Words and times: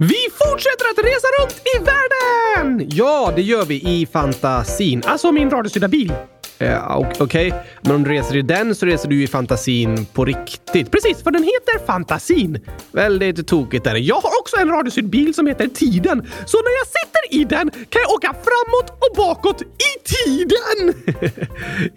Vi 0.00 0.16
fortsätter 0.32 0.84
att 0.90 0.98
resa 0.98 1.28
runt 1.40 1.62
i 1.74 1.78
världen! 1.78 2.88
Ja, 2.92 3.32
det 3.36 3.42
gör 3.42 3.64
vi 3.64 3.74
i 3.74 4.06
fantasin. 4.06 5.02
Alltså 5.06 5.32
min 5.32 5.50
radiostyrda 5.50 5.88
bil. 5.88 6.12
Eh, 6.60 6.96
Okej, 6.96 7.20
okay. 7.20 7.52
men 7.82 7.92
om 7.94 8.04
du 8.04 8.10
reser 8.10 8.36
i 8.36 8.42
den 8.42 8.74
så 8.74 8.86
reser 8.86 9.08
du 9.08 9.22
i 9.22 9.26
fantasin 9.26 10.06
på 10.06 10.24
riktigt. 10.24 10.90
Precis, 10.90 11.22
för 11.22 11.30
den 11.30 11.42
heter 11.42 11.86
Fantasin. 11.86 12.60
Väldigt 12.92 13.46
tokigt 13.46 13.84
där. 13.84 13.96
Jag 13.96 14.14
har 14.14 14.30
också 14.40 14.56
en 14.56 14.68
radiostyrd 14.68 15.08
bil 15.08 15.34
som 15.34 15.46
heter 15.46 15.68
Tiden. 15.68 16.28
Så 16.46 16.58
när 16.58 16.72
jag 16.78 16.86
sitter 16.86 17.40
i 17.40 17.44
den 17.44 17.70
kan 17.70 18.02
jag 18.02 18.10
åka 18.12 18.34
framåt 18.34 18.90
och 18.90 19.16
bakåt 19.16 19.62
i 19.62 19.92
tiden! 20.04 20.94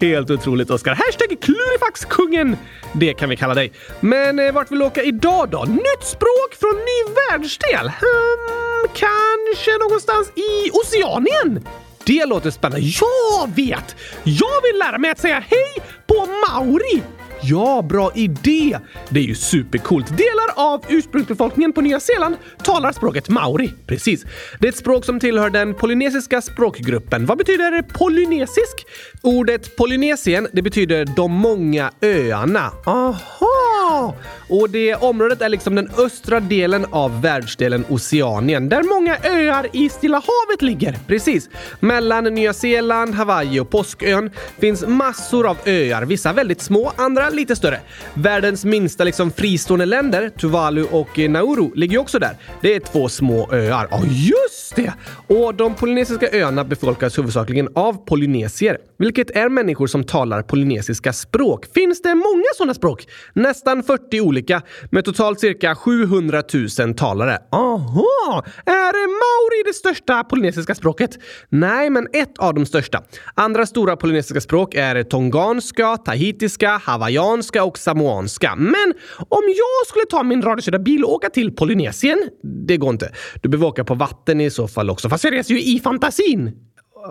Helt 0.00 0.30
otroligt, 0.30 0.70
Oskar. 0.70 0.94
Hashtag 0.94 1.40
klurifaxkungen. 1.40 2.56
Det 2.92 3.14
kan 3.14 3.28
vi 3.28 3.36
kalla 3.36 3.54
dig. 3.54 3.72
Men 4.00 4.38
eh, 4.38 4.52
vart 4.52 4.72
vill 4.72 4.78
du 4.78 4.84
åka 4.84 5.02
idag 5.02 5.48
då? 5.50 5.64
Nytt 5.64 6.04
språk 6.04 6.54
från 6.60 6.74
ny 6.74 7.14
världsdel? 7.14 7.88
Hmm, 7.88 8.88
kanske 8.94 9.78
någonstans 9.78 10.32
i 10.34 10.70
Oceanien? 10.70 11.66
Det 12.04 12.26
låter 12.26 12.50
spännande. 12.50 12.86
Jag 12.86 13.54
vet! 13.56 13.96
Jag 14.24 14.62
vill 14.62 14.78
lära 14.78 14.98
mig 14.98 15.10
att 15.10 15.18
säga 15.18 15.44
hej 15.50 15.86
på 16.06 16.26
maori. 16.48 17.02
Ja, 17.44 17.82
bra 17.88 18.12
idé! 18.14 18.78
Det 19.08 19.20
är 19.20 19.24
ju 19.24 19.34
supercoolt. 19.34 20.08
Delar 20.08 20.72
av 20.72 20.84
ursprungsbefolkningen 20.88 21.72
på 21.72 21.80
Nya 21.80 22.00
Zeeland 22.00 22.36
talar 22.64 22.92
språket 22.92 23.28
maori. 23.28 23.72
Precis. 23.86 24.24
Det 24.60 24.66
är 24.66 24.72
ett 24.72 24.76
språk 24.78 25.04
som 25.04 25.20
tillhör 25.20 25.50
den 25.50 25.74
polynesiska 25.74 26.42
språkgruppen. 26.42 27.26
Vad 27.26 27.38
betyder 27.38 27.82
polynesisk? 27.82 28.86
Ordet 29.22 29.76
Polynesien, 29.76 30.48
det 30.52 30.62
betyder 30.62 31.04
de 31.16 31.32
många 31.32 31.90
öarna. 32.02 32.70
Aha! 32.86 34.14
Och 34.48 34.70
det 34.70 34.94
området 34.94 35.42
är 35.42 35.48
liksom 35.48 35.74
den 35.74 35.90
östra 35.98 36.40
delen 36.40 36.86
av 36.90 37.22
världsdelen 37.22 37.84
Oceanien, 37.88 38.68
där 38.68 38.82
många 38.82 39.16
öar 39.16 39.66
i 39.72 39.88
Stilla 39.88 40.16
havet 40.16 40.62
ligger. 40.62 40.98
Precis. 41.06 41.48
Mellan 41.80 42.24
Nya 42.24 42.52
Zeeland, 42.52 43.14
Hawaii 43.14 43.60
och 43.60 43.70
Påskön 43.70 44.30
finns 44.58 44.86
massor 44.86 45.46
av 45.46 45.56
öar, 45.66 46.04
vissa 46.04 46.32
väldigt 46.32 46.60
små, 46.62 46.92
andra 46.96 47.30
lite 47.32 47.56
större. 47.56 47.80
Världens 48.14 48.64
minsta 48.64 49.04
liksom 49.04 49.30
fristående 49.30 49.86
länder, 49.86 50.28
Tuvalu 50.28 50.84
och 50.84 51.18
Nauru, 51.18 51.70
ligger 51.74 51.92
ju 51.92 51.98
också 51.98 52.18
där. 52.18 52.36
Det 52.60 52.74
är 52.74 52.80
två 52.80 53.08
små 53.08 53.52
öar. 53.52 53.88
Ja, 53.90 54.02
just 54.06 54.61
det! 54.74 54.92
Och 55.26 55.54
de 55.54 55.74
polynesiska 55.74 56.28
öarna 56.32 56.64
befolkas 56.64 57.18
huvudsakligen 57.18 57.68
av 57.74 58.04
polynesier, 58.04 58.78
vilket 58.98 59.30
är 59.30 59.48
människor 59.48 59.86
som 59.86 60.04
talar 60.04 60.42
polynesiska 60.42 61.12
språk. 61.12 61.66
Finns 61.74 62.02
det 62.02 62.14
många 62.14 62.44
sådana 62.56 62.74
språk? 62.74 63.06
Nästan 63.32 63.82
40 63.82 64.20
olika, 64.20 64.62
med 64.90 65.04
totalt 65.04 65.40
cirka 65.40 65.74
700 65.74 66.42
000 66.78 66.94
talare. 66.94 67.38
Aha! 67.52 68.44
Är 68.66 68.92
maori 69.08 69.62
det 69.66 69.74
största 69.74 70.24
polynesiska 70.24 70.74
språket? 70.74 71.18
Nej, 71.48 71.90
men 71.90 72.08
ett 72.12 72.38
av 72.38 72.54
de 72.54 72.66
största. 72.66 73.02
Andra 73.34 73.66
stora 73.66 73.96
polynesiska 73.96 74.40
språk 74.40 74.74
är 74.74 75.02
tonganska, 75.02 75.96
tahitiska, 75.96 76.80
hawaiianska 76.84 77.64
och 77.64 77.78
samoanska. 77.78 78.54
Men 78.56 78.94
om 79.28 79.42
jag 79.46 79.88
skulle 79.88 80.04
ta 80.10 80.22
min 80.22 80.42
radiokörda 80.42 80.78
bil 80.78 81.04
och 81.04 81.12
åka 81.12 81.30
till 81.30 81.56
Polynesien, 81.56 82.18
det 82.66 82.76
går 82.76 82.90
inte. 82.90 83.12
Du 83.42 83.48
behöver 83.48 83.66
åka 83.66 83.84
på 83.84 83.94
vatten 83.94 84.40
i 84.40 84.50
så 84.50 84.61
så 84.68 84.74
fall 84.74 84.90
också, 84.90 85.08
fast 85.08 85.24
jag 85.24 85.32
reser 85.32 85.54
ju 85.54 85.62
i 85.62 85.80
fantasin. 85.80 86.52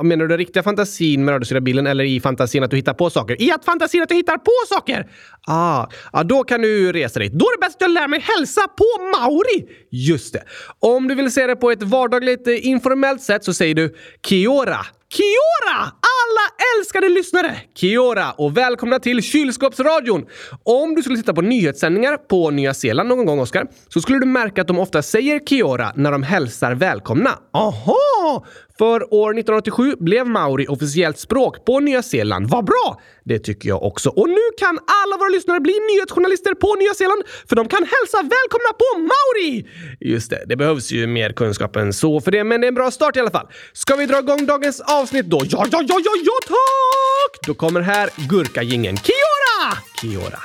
Menar 0.04 0.26
du 0.26 0.28
den 0.28 0.38
riktiga 0.38 0.64
fantasin 0.64 1.26
med 1.26 1.32
radiostyrda 1.34 1.62
bilen 1.62 1.88
eller 1.88 2.04
i 2.04 2.20
fantasin 2.20 2.64
att 2.64 2.72
du 2.72 2.78
hittar 2.78 2.94
på 2.94 3.10
saker? 3.10 3.42
I 3.42 3.52
att 3.52 3.66
fantasin 3.66 4.02
att 4.02 4.10
du 4.10 4.16
hittar 4.16 4.38
på 4.38 4.52
saker! 4.70 5.08
Ah, 5.48 5.88
ah, 6.12 6.24
då 6.24 6.44
kan 6.44 6.62
du 6.62 6.92
resa 6.92 7.20
dit. 7.20 7.34
Då 7.34 7.46
är 7.46 7.58
det 7.58 7.66
bäst 7.68 7.76
att 7.76 7.82
jag 7.82 7.92
lär 7.92 8.08
mig 8.08 8.20
hälsa 8.20 8.62
på 8.62 9.20
maori! 9.20 9.68
Just 9.92 10.34
det. 10.34 10.44
Om 10.80 11.08
du 11.08 11.16
vill 11.16 11.32
säga 11.32 11.48
det 11.48 11.56
på 11.56 11.72
ett 11.72 11.84
vardagligt 11.84 12.48
eh, 12.48 12.68
informellt 12.68 13.22
sätt 13.22 13.44
så 13.44 13.54
säger 13.54 13.76
du 13.76 13.96
Kiora. 14.28 14.86
Kiora! 15.12 15.80
Alla 15.82 16.46
älskade 16.78 17.10
lyssnare! 17.10 17.58
Kiora 17.76 18.32
och 18.32 18.58
välkomna 18.58 19.00
till 19.00 19.22
Kylskåpsradion! 19.22 20.26
Om 20.64 20.96
du 20.96 21.02
skulle 21.02 21.18
titta 21.18 21.34
på 21.34 21.42
nyhetssändningar 21.42 22.18
på 22.18 22.50
Nya 22.50 22.74
Zeeland 22.74 23.10
någon 23.10 23.26
gång, 23.26 23.40
Oskar, 23.40 23.68
så 23.90 24.02
skulle 24.02 24.20
du 24.20 24.26
märka 24.26 24.62
att 24.62 24.68
de 24.68 24.80
ofta 24.80 25.02
säger 25.02 25.40
Kiora 25.40 25.92
när 25.96 26.12
de 26.12 26.24
hälsar 26.24 26.76
välkomna. 26.76 27.30
Aha! 27.54 28.46
För 28.78 29.14
år 29.14 29.30
1987 29.30 29.96
blev 30.00 30.28
maori 30.28 30.68
officiellt 30.68 31.20
språk 31.20 31.66
på 31.66 31.80
Nya 31.80 32.04
Zeeland. 32.04 32.50
Vad 32.50 32.66
bra! 32.66 33.02
Det 33.24 33.40
tycker 33.40 33.70
jag 33.70 33.84
också. 33.84 34.10
Och 34.10 34.30
nu 34.30 34.42
kan 34.60 34.80
alla 35.04 35.18
våra 35.18 35.30
lyssnare 35.30 35.60
bli 35.60 35.74
nyhetsjournalister 35.74 36.54
på 36.54 36.76
Nya 36.76 36.94
Zeeland 36.94 37.24
för 37.50 37.56
de 37.56 37.68
kan 37.68 37.80
hälsa 37.80 38.18
välkomna 38.18 38.72
på 38.78 39.00
maori! 39.00 39.68
Just 40.00 40.30
det, 40.30 40.44
det 40.48 40.56
behövs 40.56 40.92
ju 40.92 41.08
mer 41.08 41.34
kunskap 41.34 41.76
än 41.76 41.94
så 41.94 42.22
för 42.22 42.32
det, 42.32 42.44
men 42.44 42.62
det 42.62 42.68
är 42.68 42.70
en 42.70 42.74
bra 42.74 42.92
start 42.92 43.18
i 43.18 43.20
alla 43.20 43.32
fall. 43.32 43.48
Ska 43.74 43.96
vi 43.96 44.06
dra 44.06 44.20
igång 44.20 44.46
dagens 44.46 44.82
avsnitt 44.82 45.01
avsnitt 45.02 45.26
då? 45.26 45.42
Ja, 45.46 45.66
ja, 45.72 45.84
ja, 45.88 46.00
ja, 46.06 46.12
ja 46.24 46.34
tack! 46.48 47.48
Då 47.48 47.54
kommer 47.54 47.82
här 47.82 48.10
gurkagingen. 48.16 48.98
Kiora! 48.98 49.78
Kiora. 50.02 50.40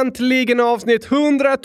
Äntligen 0.00 0.60
avsnitt 0.60 1.12
100 1.12 1.56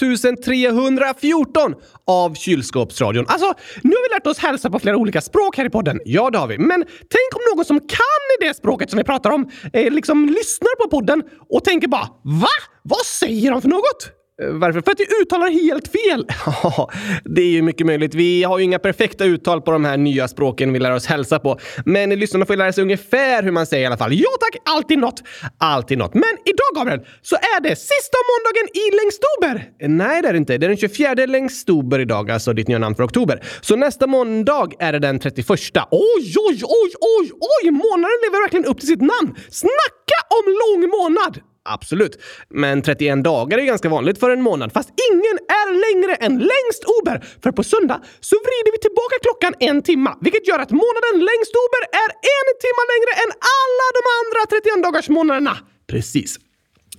314 0.46 1.76
av 2.08 2.36
Kylskåpsradion. 2.36 3.26
Alltså, 3.28 3.54
nu 3.82 3.90
har 3.90 4.10
vi 4.10 4.16
lärt 4.16 4.28
oss 4.28 4.38
hälsa 4.38 4.70
på 4.70 4.80
flera 4.80 4.98
olika 4.98 5.22
språk 5.22 5.58
här 5.58 5.66
i 5.66 5.70
podden. 5.70 6.00
Ja, 6.06 6.30
det 6.30 6.38
har 6.38 6.48
vi. 6.48 6.58
Men 6.58 6.84
tänk 7.00 7.36
om 7.36 7.42
någon 7.56 7.66
som 7.66 7.80
kan 7.80 8.24
det 8.48 8.54
språket 8.54 8.90
som 8.90 8.98
vi 8.98 9.04
pratar 9.04 9.30
om 9.30 9.50
eh, 9.74 9.92
liksom 9.92 10.26
lyssnar 10.26 10.84
på 10.84 10.90
podden 10.90 11.24
och 11.50 11.64
tänker 11.64 11.88
bara 11.88 12.08
“Va? 12.24 12.48
Vad 12.84 13.06
säger 13.06 13.52
de 13.52 13.62
för 13.62 13.70
något?” 13.70 14.23
Eh, 14.42 14.50
varför? 14.50 14.82
För 14.82 14.92
att 14.92 15.00
jag 15.00 15.22
uttalar 15.22 15.50
helt 15.50 15.88
fel! 15.88 16.28
Ja, 16.64 16.90
det 17.26 17.42
är 17.42 17.48
ju 17.48 17.62
mycket 17.62 17.88
möjligt. 17.88 18.16
Vi 18.16 18.44
har 18.44 18.58
ju 18.58 18.64
inga 18.64 18.80
perfekta 18.80 19.26
uttal 19.26 19.62
på 19.62 19.72
de 19.72 19.86
här 19.86 19.98
nya 19.98 20.28
språken 20.28 20.74
vi 20.74 20.80
lär 20.80 20.92
oss 20.92 21.06
hälsa 21.06 21.40
på. 21.40 21.60
Men 21.86 22.10
lyssnarna 22.10 22.46
får 22.46 22.56
lära 22.56 22.74
sig 22.74 22.82
ungefär 22.82 23.44
hur 23.44 23.52
man 23.52 23.66
säger 23.66 23.84
i 23.84 23.86
alla 23.86 23.98
fall. 23.98 24.14
Ja 24.14 24.30
tack, 24.40 24.62
alltid 24.76 25.00
något. 25.00 25.24
Alltid 25.58 25.98
något. 25.98 26.14
Men 26.14 26.34
idag, 26.46 26.72
Gabriel, 26.76 27.00
så 27.22 27.36
är 27.36 27.62
det 27.62 27.76
sista 27.76 28.18
måndagen 28.32 28.68
i 28.74 28.86
längstober! 29.00 29.70
Nej, 29.88 30.22
det 30.22 30.28
är 30.28 30.34
det 30.34 30.38
inte. 30.38 30.58
Det 30.58 30.66
är 30.66 30.68
den 30.68 30.78
24 30.78 31.14
längstober 31.26 32.00
idag, 32.00 32.32
alltså 32.32 32.54
ditt 32.54 32.68
nya 32.68 32.80
namn 32.80 32.96
för 32.96 33.04
oktober. 33.06 33.44
Så 33.62 33.76
nästa 33.76 34.08
måndag 34.08 34.70
är 34.80 34.92
det 34.94 35.00
den 35.00 35.20
31. 35.20 35.50
Oj, 35.50 36.34
oj, 36.50 36.62
oj, 36.64 36.92
oj, 37.20 37.32
oj! 37.32 37.72
Månaden 37.72 38.18
lever 38.24 38.44
verkligen 38.44 38.66
upp 38.66 38.80
till 38.80 38.88
sitt 38.88 39.02
namn! 39.02 39.36
Snacka 39.50 40.20
om 40.30 40.46
lång 40.62 40.90
månad! 40.90 41.53
Absolut. 41.66 42.22
Men 42.50 42.82
31 42.82 43.24
dagar 43.24 43.58
är 43.58 43.66
ganska 43.66 43.90
vanligt 43.90 44.20
för 44.20 44.30
en 44.30 44.42
månad, 44.42 44.72
fast 44.74 44.90
ingen 45.12 45.38
är 45.62 45.68
längre 45.86 46.16
än 46.26 46.34
längst 46.54 46.84
ober. 46.96 47.26
För 47.44 47.52
på 47.52 47.64
söndag 47.64 48.00
så 48.20 48.36
vrider 48.36 48.72
vi 48.76 48.80
tillbaka 48.88 49.16
klockan 49.26 49.54
en 49.70 49.82
timma, 49.82 50.18
vilket 50.22 50.48
gör 50.48 50.60
att 50.60 50.72
månaden 50.84 51.16
längst 51.30 51.54
ober 51.64 51.82
är 52.04 52.10
en 52.36 52.48
timma 52.66 52.84
längre 52.94 53.12
än 53.24 53.32
alla 53.60 53.88
de 53.98 54.02
andra 54.20 54.42
31 54.50 54.84
dagars 54.86 55.10
månaderna. 55.10 55.58
Precis. 55.88 56.40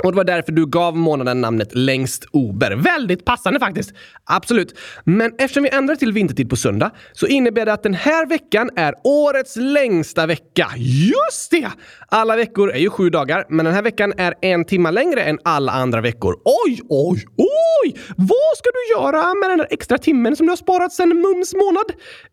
Och 0.03 0.13
det 0.13 0.17
var 0.17 0.25
därför 0.25 0.53
du 0.53 0.67
gav 0.67 0.97
månaden 0.97 1.41
namnet 1.41 1.75
längst 1.75 2.25
ober. 2.31 2.77
Väldigt 2.77 3.25
passande 3.25 3.61
faktiskt. 3.61 3.93
Absolut. 4.25 4.79
Men 5.05 5.33
eftersom 5.39 5.63
vi 5.63 5.69
ändrar 5.69 5.97
till 5.97 6.13
vintertid 6.13 6.51
på 6.51 6.57
söndag 6.57 6.91
så 7.13 7.27
innebär 7.27 7.67
det 7.67 7.73
att 7.73 7.83
den 7.83 7.95
här 7.95 8.27
veckan 8.27 8.71
är 8.77 8.95
årets 9.05 9.57
längsta 9.57 10.27
vecka. 10.27 10.69
Just 10.77 11.51
det! 11.51 11.69
Alla 12.09 12.37
veckor 12.37 12.71
är 12.71 12.79
ju 12.79 12.91
sju 12.91 13.11
dagar, 13.11 13.45
men 13.49 13.65
den 13.65 13.75
här 13.75 13.83
veckan 13.83 14.13
är 14.17 14.35
en 14.41 14.65
timme 14.65 14.91
längre 14.91 15.23
än 15.23 15.39
alla 15.45 15.73
andra 15.73 16.01
veckor. 16.01 16.37
Oj, 16.45 16.81
oj, 16.89 17.25
oj! 17.37 17.97
Vad 18.17 18.57
ska 18.57 18.71
du 18.71 19.03
göra 19.03 19.35
med 19.35 19.51
den 19.51 19.59
där 19.59 19.69
extra 19.71 19.99
timmen 19.99 20.37
som 20.37 20.47
du 20.47 20.51
har 20.51 20.57
sparat 20.57 20.93
sedan 20.93 21.09
mums 21.09 21.55
månad? 21.55 21.87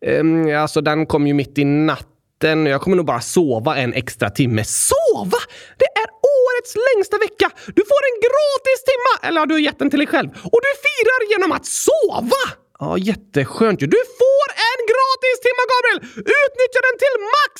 Ehm, 0.06 0.62
alltså, 0.62 0.80
den 0.80 1.06
kom 1.06 1.26
ju 1.26 1.34
mitt 1.34 1.58
i 1.58 1.64
natten. 1.64 2.66
Jag 2.66 2.80
kommer 2.80 2.96
nog 2.96 3.06
bara 3.06 3.20
sova 3.20 3.76
en 3.76 3.92
extra 3.92 4.30
timme. 4.30 4.64
Sova? 4.64 5.38
Det 5.78 5.84
är 5.84 6.11
årets 6.52 6.74
längsta 6.86 7.16
vecka! 7.26 7.46
Du 7.76 7.82
får 7.90 8.02
en 8.10 8.16
gratis 8.26 8.80
timma! 8.90 9.12
Eller 9.26 9.38
ja, 9.40 9.44
du 9.46 9.54
har 9.54 9.64
gett 9.68 9.78
den 9.82 9.90
till 9.90 10.02
dig 10.02 10.10
själv. 10.14 10.28
Och 10.52 10.60
du 10.66 10.70
firar 10.84 11.20
genom 11.32 11.50
att 11.56 11.66
sova! 11.86 12.44
Ja, 12.82 12.90
jätteskönt 13.10 13.78
ju. 13.82 13.86
Du 13.96 14.02
får 14.20 14.46
en 14.70 14.80
gratis 14.92 15.36
timma, 15.46 15.62
Gabriel! 15.72 15.98
Utnyttja 16.42 16.80
den 16.88 16.96
till 17.02 17.16
max! 17.36 17.54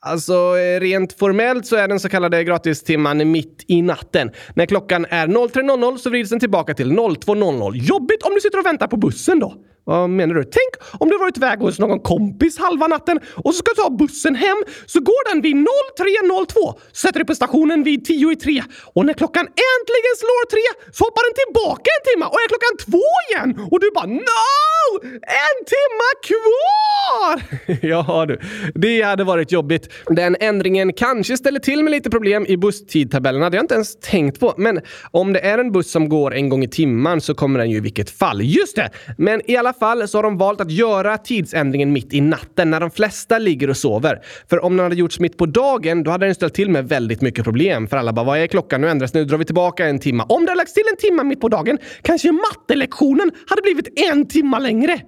Alltså, 0.00 0.58
eh, 0.58 0.80
rent 0.80 1.18
formellt 1.18 1.66
så 1.66 1.76
är 1.76 1.88
den 1.88 2.00
så 2.00 2.08
kallade 2.08 2.44
gratistimman 2.44 3.30
mitt 3.30 3.64
i 3.66 3.82
natten. 3.82 4.30
När 4.54 4.66
klockan 4.66 5.06
är 5.10 5.26
03.00 5.26 5.96
så 5.96 6.10
vrids 6.10 6.30
den 6.30 6.40
tillbaka 6.40 6.74
till 6.74 6.92
02.00. 6.92 7.74
Jobbigt 7.74 8.22
om 8.22 8.34
du 8.34 8.40
sitter 8.40 8.58
och 8.58 8.66
väntar 8.66 8.86
på 8.86 8.96
bussen 8.96 9.38
då. 9.40 9.54
Vad 9.88 10.10
menar 10.10 10.34
du? 10.34 10.44
Tänk 10.44 11.00
om 11.00 11.08
du 11.08 11.18
varit 11.18 11.36
iväg 11.36 11.58
hos 11.58 11.78
någon 11.78 12.00
kompis 12.00 12.58
halva 12.58 12.86
natten 12.86 13.20
och 13.44 13.54
så 13.54 13.58
ska 13.58 13.70
du 13.70 13.82
ta 13.82 13.90
bussen 13.90 14.34
hem 14.34 14.58
så 14.86 15.00
går 15.00 15.32
den 15.32 15.42
vid 15.42 15.56
03.02. 15.56 16.78
Sätter 16.92 17.18
dig 17.20 17.26
på 17.26 17.34
stationen 17.34 17.82
vid 17.82 18.04
10 18.04 18.32
i 18.32 18.36
3 18.36 18.62
och 18.94 19.06
när 19.06 19.14
klockan 19.14 19.46
äntligen 19.46 20.14
slår 20.22 20.44
3 20.50 20.58
så 20.92 21.04
hoppar 21.04 21.22
den 21.28 21.36
tillbaka 21.42 21.88
en 21.96 22.04
timme 22.08 22.26
och 22.32 22.38
är 22.44 22.48
klockan 22.48 22.74
2 22.90 22.98
igen 23.28 23.68
och 23.70 23.80
du 23.80 23.90
bara 23.94 24.06
NO! 24.06 24.78
En 25.22 25.58
timma 25.74 26.10
kvar! 26.28 27.34
ja 27.90 28.26
du, 28.26 28.40
det 28.74 29.02
hade 29.02 29.24
varit 29.24 29.52
jobbigt. 29.52 29.87
Den 30.06 30.36
ändringen 30.40 30.92
kanske 30.92 31.36
ställer 31.36 31.60
till 31.60 31.82
med 31.82 31.90
lite 31.90 32.10
problem 32.10 32.46
i 32.48 32.56
busstidtabellerna. 32.56 33.50
Det 33.50 33.56
har 33.56 33.58
jag 33.58 33.64
inte 33.64 33.74
ens 33.74 33.96
tänkt 33.96 34.40
på. 34.40 34.54
Men 34.56 34.80
om 35.10 35.32
det 35.32 35.40
är 35.40 35.58
en 35.58 35.72
buss 35.72 35.90
som 35.90 36.08
går 36.08 36.34
en 36.34 36.48
gång 36.48 36.64
i 36.64 36.68
timmen 36.68 37.20
så 37.20 37.34
kommer 37.34 37.58
den 37.58 37.70
ju 37.70 37.76
i 37.76 37.80
vilket 37.80 38.10
fall. 38.10 38.42
Just 38.42 38.76
det! 38.76 38.90
Men 39.18 39.50
i 39.50 39.56
alla 39.56 39.72
fall 39.72 40.08
så 40.08 40.18
har 40.18 40.22
de 40.22 40.38
valt 40.38 40.60
att 40.60 40.70
göra 40.70 41.18
tidsändringen 41.18 41.92
mitt 41.92 42.12
i 42.12 42.20
natten 42.20 42.70
när 42.70 42.80
de 42.80 42.90
flesta 42.90 43.38
ligger 43.38 43.70
och 43.70 43.76
sover. 43.76 44.20
För 44.50 44.64
om 44.64 44.76
den 44.76 44.84
hade 44.84 44.96
gjorts 44.96 45.20
mitt 45.20 45.36
på 45.36 45.46
dagen, 45.46 46.02
då 46.02 46.10
hade 46.10 46.26
den 46.26 46.34
ställt 46.34 46.54
till 46.54 46.70
med 46.70 46.88
väldigt 46.88 47.20
mycket 47.20 47.44
problem. 47.44 47.88
För 47.88 47.96
alla 47.96 48.12
bara, 48.12 48.26
vad 48.26 48.38
är 48.38 48.46
klockan? 48.46 48.80
Nu 48.80 48.88
ändras 48.88 49.14
Nu 49.14 49.24
drar 49.24 49.38
vi 49.38 49.44
tillbaka 49.44 49.86
en 49.86 49.98
timme. 49.98 50.24
Om 50.28 50.44
det 50.44 50.50
hade 50.50 50.58
lagts 50.58 50.74
till 50.74 50.84
en 50.90 50.96
timme 50.96 51.24
mitt 51.24 51.40
på 51.40 51.48
dagen, 51.48 51.78
kanske 52.02 52.32
mattelektionen 52.32 53.30
hade 53.46 53.62
blivit 53.62 54.00
en 54.10 54.28
timme 54.28 54.58
längre. 54.58 55.00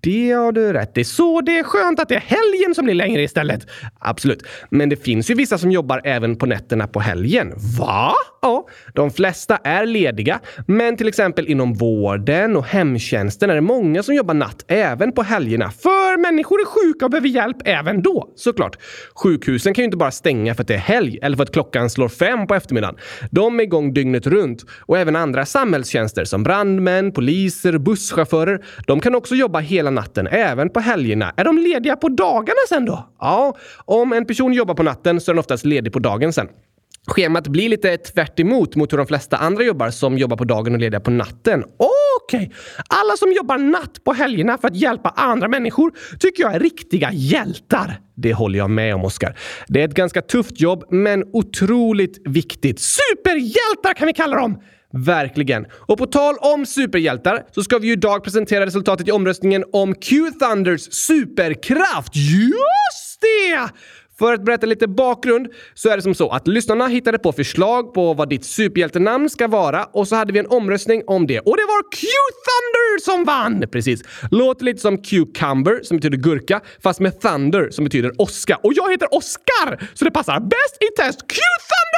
Det 0.00 0.30
har 0.30 0.52
du 0.52 0.72
rätt 0.72 0.98
i. 0.98 1.04
Så 1.04 1.40
det 1.40 1.58
är 1.58 1.62
skönt 1.62 2.00
att 2.00 2.08
det 2.08 2.14
är 2.14 2.20
helgen 2.20 2.74
som 2.74 2.84
blir 2.84 2.94
längre 2.94 3.22
istället. 3.22 3.66
Absolut. 3.98 4.42
Men 4.70 4.88
det 4.88 4.96
finns 4.96 5.30
ju 5.30 5.34
vissa 5.34 5.58
som 5.58 5.72
jobbar 5.72 6.00
även 6.04 6.36
på 6.36 6.46
nätterna 6.46 6.86
på 6.86 7.00
helgen. 7.00 7.52
Va? 7.78 8.12
Ja, 8.42 8.66
de 8.94 9.10
flesta 9.10 9.56
är 9.56 9.86
lediga. 9.86 10.40
Men 10.66 10.96
till 10.96 11.08
exempel 11.08 11.46
inom 11.46 11.74
vården 11.74 12.56
och 12.56 12.64
hemtjänsten 12.64 13.50
är 13.50 13.54
det 13.54 13.60
många 13.60 14.02
som 14.02 14.14
jobbar 14.14 14.34
natt 14.34 14.64
även 14.68 15.12
på 15.12 15.22
helgerna. 15.22 15.70
För 15.70 16.18
människor 16.18 16.60
är 16.60 16.64
sjuka 16.64 17.04
och 17.04 17.10
behöver 17.10 17.28
hjälp 17.28 17.56
även 17.64 18.02
då, 18.02 18.32
såklart. 18.36 18.76
Sjukhusen 19.22 19.74
kan 19.74 19.82
ju 19.82 19.84
inte 19.84 19.96
bara 19.96 20.10
stänga 20.10 20.54
för 20.54 20.62
att 20.62 20.68
det 20.68 20.74
är 20.74 20.78
helg 20.78 21.18
eller 21.22 21.36
för 21.36 21.44
att 21.44 21.52
klockan 21.52 21.90
slår 21.90 22.08
fem 22.08 22.46
på 22.46 22.54
eftermiddagen. 22.54 22.96
De 23.30 23.60
är 23.60 23.64
igång 23.64 23.94
dygnet 23.94 24.26
runt. 24.26 24.64
Och 24.80 24.98
även 24.98 25.16
andra 25.16 25.46
samhällstjänster 25.46 26.24
som 26.24 26.42
brandmän, 26.42 27.12
poliser, 27.12 27.78
busschaufförer. 27.78 28.64
De 28.86 29.00
kan 29.00 29.14
också 29.14 29.34
jobba 29.34 29.58
hela 29.58 29.77
hela 29.78 29.90
natten, 29.90 30.26
även 30.26 30.70
på 30.70 30.80
helgerna. 30.80 31.32
Är 31.36 31.44
de 31.44 31.58
lediga 31.58 31.96
på 31.96 32.08
dagarna 32.08 32.60
sen 32.68 32.84
då? 32.84 33.08
Ja, 33.20 33.56
om 33.84 34.12
en 34.12 34.26
person 34.26 34.52
jobbar 34.52 34.74
på 34.74 34.82
natten 34.82 35.20
så 35.20 35.30
är 35.30 35.34
den 35.34 35.40
oftast 35.40 35.64
ledig 35.64 35.92
på 35.92 35.98
dagen 35.98 36.32
sen. 36.32 36.48
Schemat 37.06 37.48
blir 37.48 37.68
lite 37.68 37.96
tvärt 37.96 38.40
emot 38.40 38.76
mot 38.76 38.92
hur 38.92 38.98
de 38.98 39.06
flesta 39.06 39.36
andra 39.36 39.64
jobbar 39.64 39.90
som 39.90 40.18
jobbar 40.18 40.36
på 40.36 40.44
dagen 40.44 40.74
och 40.74 40.80
lediga 40.80 41.00
på 41.00 41.10
natten. 41.10 41.64
Okej, 41.64 42.40
okay. 42.40 42.50
alla 42.88 43.16
som 43.16 43.32
jobbar 43.32 43.58
natt 43.58 44.04
på 44.04 44.12
helgerna 44.12 44.58
för 44.58 44.68
att 44.68 44.76
hjälpa 44.76 45.08
andra 45.08 45.48
människor 45.48 45.92
tycker 46.20 46.42
jag 46.42 46.54
är 46.54 46.60
riktiga 46.60 47.10
hjältar. 47.12 48.00
Det 48.16 48.32
håller 48.32 48.58
jag 48.58 48.70
med 48.70 48.94
om, 48.94 49.04
Oskar. 49.04 49.38
Det 49.68 49.80
är 49.80 49.84
ett 49.84 49.94
ganska 49.94 50.22
tufft 50.22 50.60
jobb, 50.60 50.84
men 50.90 51.24
otroligt 51.32 52.28
viktigt. 52.28 52.80
Superhjältar 52.80 53.94
kan 53.94 54.06
vi 54.06 54.12
kalla 54.12 54.36
dem! 54.36 54.58
Verkligen. 54.92 55.66
Och 55.72 55.98
på 55.98 56.06
tal 56.06 56.34
om 56.40 56.66
superhjältar 56.66 57.46
så 57.52 57.62
ska 57.62 57.78
vi 57.78 57.86
ju 57.86 57.92
idag 57.92 58.24
presentera 58.24 58.66
resultatet 58.66 59.08
i 59.08 59.12
omröstningen 59.12 59.64
om 59.72 59.94
Q-Thunders 59.94 60.92
superkraft. 60.92 62.16
Just 62.16 63.20
det! 63.20 63.68
För 64.18 64.32
att 64.32 64.44
berätta 64.44 64.66
lite 64.66 64.88
bakgrund 64.88 65.48
så 65.74 65.88
är 65.88 65.96
det 65.96 66.02
som 66.02 66.14
så 66.14 66.28
att 66.30 66.48
lyssnarna 66.48 66.86
hittade 66.86 67.18
på 67.18 67.32
förslag 67.32 67.94
på 67.94 68.14
vad 68.14 68.28
ditt 68.28 68.44
superhjältenamn 68.44 69.30
ska 69.30 69.48
vara 69.48 69.84
och 69.84 70.08
så 70.08 70.16
hade 70.16 70.32
vi 70.32 70.38
en 70.38 70.46
omröstning 70.46 71.02
om 71.06 71.26
det. 71.26 71.40
Och 71.40 71.56
det 71.56 71.62
var 71.62 71.82
Q-Thunder 71.92 73.04
som 73.04 73.24
vann! 73.24 73.64
Precis. 73.72 74.02
Låter 74.30 74.64
lite 74.64 74.80
som 74.80 75.02
Cucumber 75.02 75.80
som 75.82 75.96
betyder 75.96 76.18
gurka 76.18 76.60
fast 76.82 77.00
med 77.00 77.20
Thunder 77.20 77.70
som 77.70 77.84
betyder 77.84 78.12
åska. 78.18 78.56
Och 78.62 78.72
jag 78.74 78.90
heter 78.90 79.14
Oscar 79.14 79.88
så 79.94 80.04
det 80.04 80.10
passar 80.10 80.40
bäst 80.40 80.76
i 80.80 81.02
test 81.02 81.20
Q-Thunder! 81.20 81.97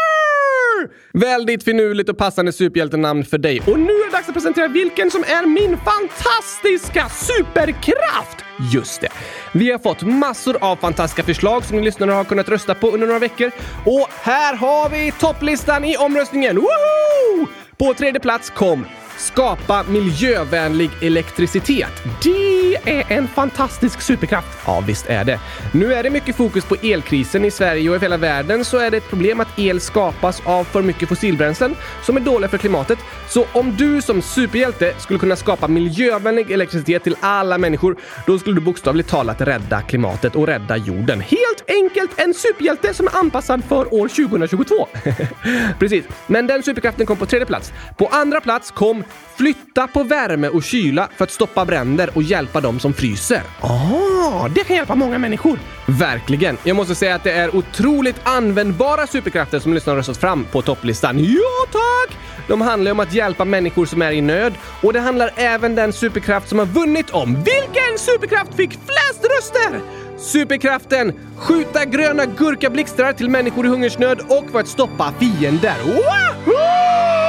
Väldigt 1.12 1.65
finurligt 1.65 2.09
och 2.09 2.19
passande 2.19 2.53
superhjältenamn 2.53 3.25
för 3.25 3.38
dig. 3.38 3.61
Och 3.67 3.79
nu 3.79 3.93
är 3.93 4.11
det 4.11 4.17
dags 4.17 4.29
att 4.29 4.35
presentera 4.35 4.69
vilken 4.69 5.11
som 5.11 5.23
är 5.23 5.47
min 5.47 5.77
fantastiska 5.77 7.09
superkraft! 7.09 8.44
Just 8.73 9.00
det. 9.00 9.09
Vi 9.53 9.71
har 9.71 9.79
fått 9.79 10.03
massor 10.03 10.56
av 10.61 10.77
fantastiska 10.77 11.23
förslag 11.23 11.65
som 11.65 11.77
ni 11.77 11.82
lyssnare 11.82 12.11
har 12.11 12.25
kunnat 12.25 12.49
rösta 12.49 12.75
på 12.75 12.91
under 12.91 13.06
några 13.06 13.21
veckor. 13.21 13.50
Och 13.87 14.09
här 14.23 14.56
har 14.56 14.91
vi 14.91 15.12
topplistan 15.12 15.85
i 15.85 15.97
omröstningen! 15.97 16.56
Woho! 16.56 17.47
På 17.79 17.94
tredje 17.94 18.21
plats 18.21 18.50
kom 18.50 18.87
Skapa 19.21 19.85
miljövänlig 19.89 20.91
elektricitet. 21.01 22.03
Det 22.23 22.77
är 22.85 23.13
en 23.13 23.29
fantastisk 23.29 24.01
superkraft. 24.01 24.59
Ja, 24.67 24.85
visst 24.87 25.07
är 25.07 25.25
det. 25.25 25.41
Nu 25.73 25.95
är 25.95 26.03
det 26.03 26.11
mycket 26.11 26.37
fokus 26.37 26.65
på 26.65 26.77
elkrisen 26.83 27.45
i 27.45 27.51
Sverige 27.51 27.91
och 27.91 27.97
i 27.97 27.99
hela 27.99 28.17
världen 28.17 28.65
så 28.65 28.79
är 28.79 28.91
det 28.91 28.97
ett 28.97 29.09
problem 29.09 29.41
att 29.41 29.59
el 29.59 29.81
skapas 29.81 30.43
av 30.45 30.65
för 30.65 30.83
mycket 30.83 31.09
fossilbränslen 31.09 31.77
som 32.03 32.17
är 32.17 32.21
dåliga 32.21 32.49
för 32.49 32.59
klimatet. 32.59 32.99
Så 33.29 33.47
om 33.53 33.77
du 33.77 34.03
som 34.03 34.23
superhjälte 34.23 34.95
skulle 34.99 35.19
kunna 35.19 35.37
skapa 35.37 35.69
miljövänlig 35.69 36.51
elektricitet 36.51 37.05
till 37.05 37.17
alla 37.21 37.59
människor, 37.59 37.97
då 38.27 38.39
skulle 38.39 38.55
du 38.55 38.61
bokstavligt 38.61 39.09
talat 39.09 39.41
rädda 39.41 39.83
klimatet 39.83 40.37
och 40.37 40.47
rädda 40.47 40.77
jorden. 40.77 41.21
Helt 41.21 41.65
enkelt 41.69 42.11
en 42.17 42.35
superhjälte 42.35 42.95
som 42.95 43.07
är 43.07 43.17
anpassad 43.17 43.65
för 43.65 43.95
år 43.95 44.09
2022. 44.09 44.89
Precis, 45.79 46.05
men 46.27 46.47
den 46.47 46.63
superkraften 46.63 47.07
kom 47.07 47.17
på 47.17 47.27
tredje 47.27 47.47
plats. 47.47 47.73
På 47.97 48.07
andra 48.07 48.41
plats 48.41 48.71
kom 48.71 49.05
Flytta 49.37 49.87
på 49.87 50.03
värme 50.03 50.49
och 50.49 50.62
kyla 50.62 51.09
för 51.17 51.25
att 51.25 51.31
stoppa 51.31 51.65
bränder 51.65 52.11
och 52.15 52.23
hjälpa 52.23 52.61
dem 52.61 52.81
som 52.81 52.93
fryser. 52.93 53.43
Ah, 53.61 54.49
det 54.49 54.65
kan 54.65 54.77
hjälpa 54.77 54.95
många 54.95 55.19
människor. 55.19 55.59
Verkligen. 55.87 56.59
Jag 56.65 56.77
måste 56.77 56.95
säga 56.95 57.15
att 57.15 57.25
det 57.25 57.33
är 57.33 57.57
otroligt 57.57 58.17
användbara 58.23 59.07
superkrafter 59.07 59.59
som 59.59 59.75
lyssnarna 59.75 59.99
röstat 59.99 60.17
fram 60.17 60.45
på 60.45 60.62
topplistan. 60.62 61.19
Ja, 61.19 61.67
tack! 61.73 62.17
De 62.49 62.61
handlar 62.61 62.93
om 62.93 63.01
att 63.01 63.15
hjälpa 63.15 63.45
människor 63.45 63.87
som 63.87 64.03
är 64.03 64.12
i 64.12 64.21
nöd 64.21 64.55
och 64.83 64.93
det 64.93 65.01
handlar 65.01 65.31
även 65.37 65.75
den 65.75 65.93
superkraft 65.93 66.49
som 66.49 66.59
har 66.59 66.67
vunnit 66.67 67.11
om. 67.11 67.35
Vilken 67.35 67.99
superkraft 67.99 68.55
fick 68.55 68.71
flest 68.71 69.25
röster? 69.37 69.81
Superkraften 70.19 71.12
skjuta 71.37 71.85
gröna 71.85 72.27
gurkablixtrar 72.27 73.12
till 73.12 73.31
människor 73.31 73.67
i 73.67 73.69
hungersnöd 73.69 74.21
och 74.29 74.51
för 74.53 74.61
att 74.61 74.69
stoppa 74.69 75.12
fiender. 75.19 75.77
Wahoo! 75.85 77.20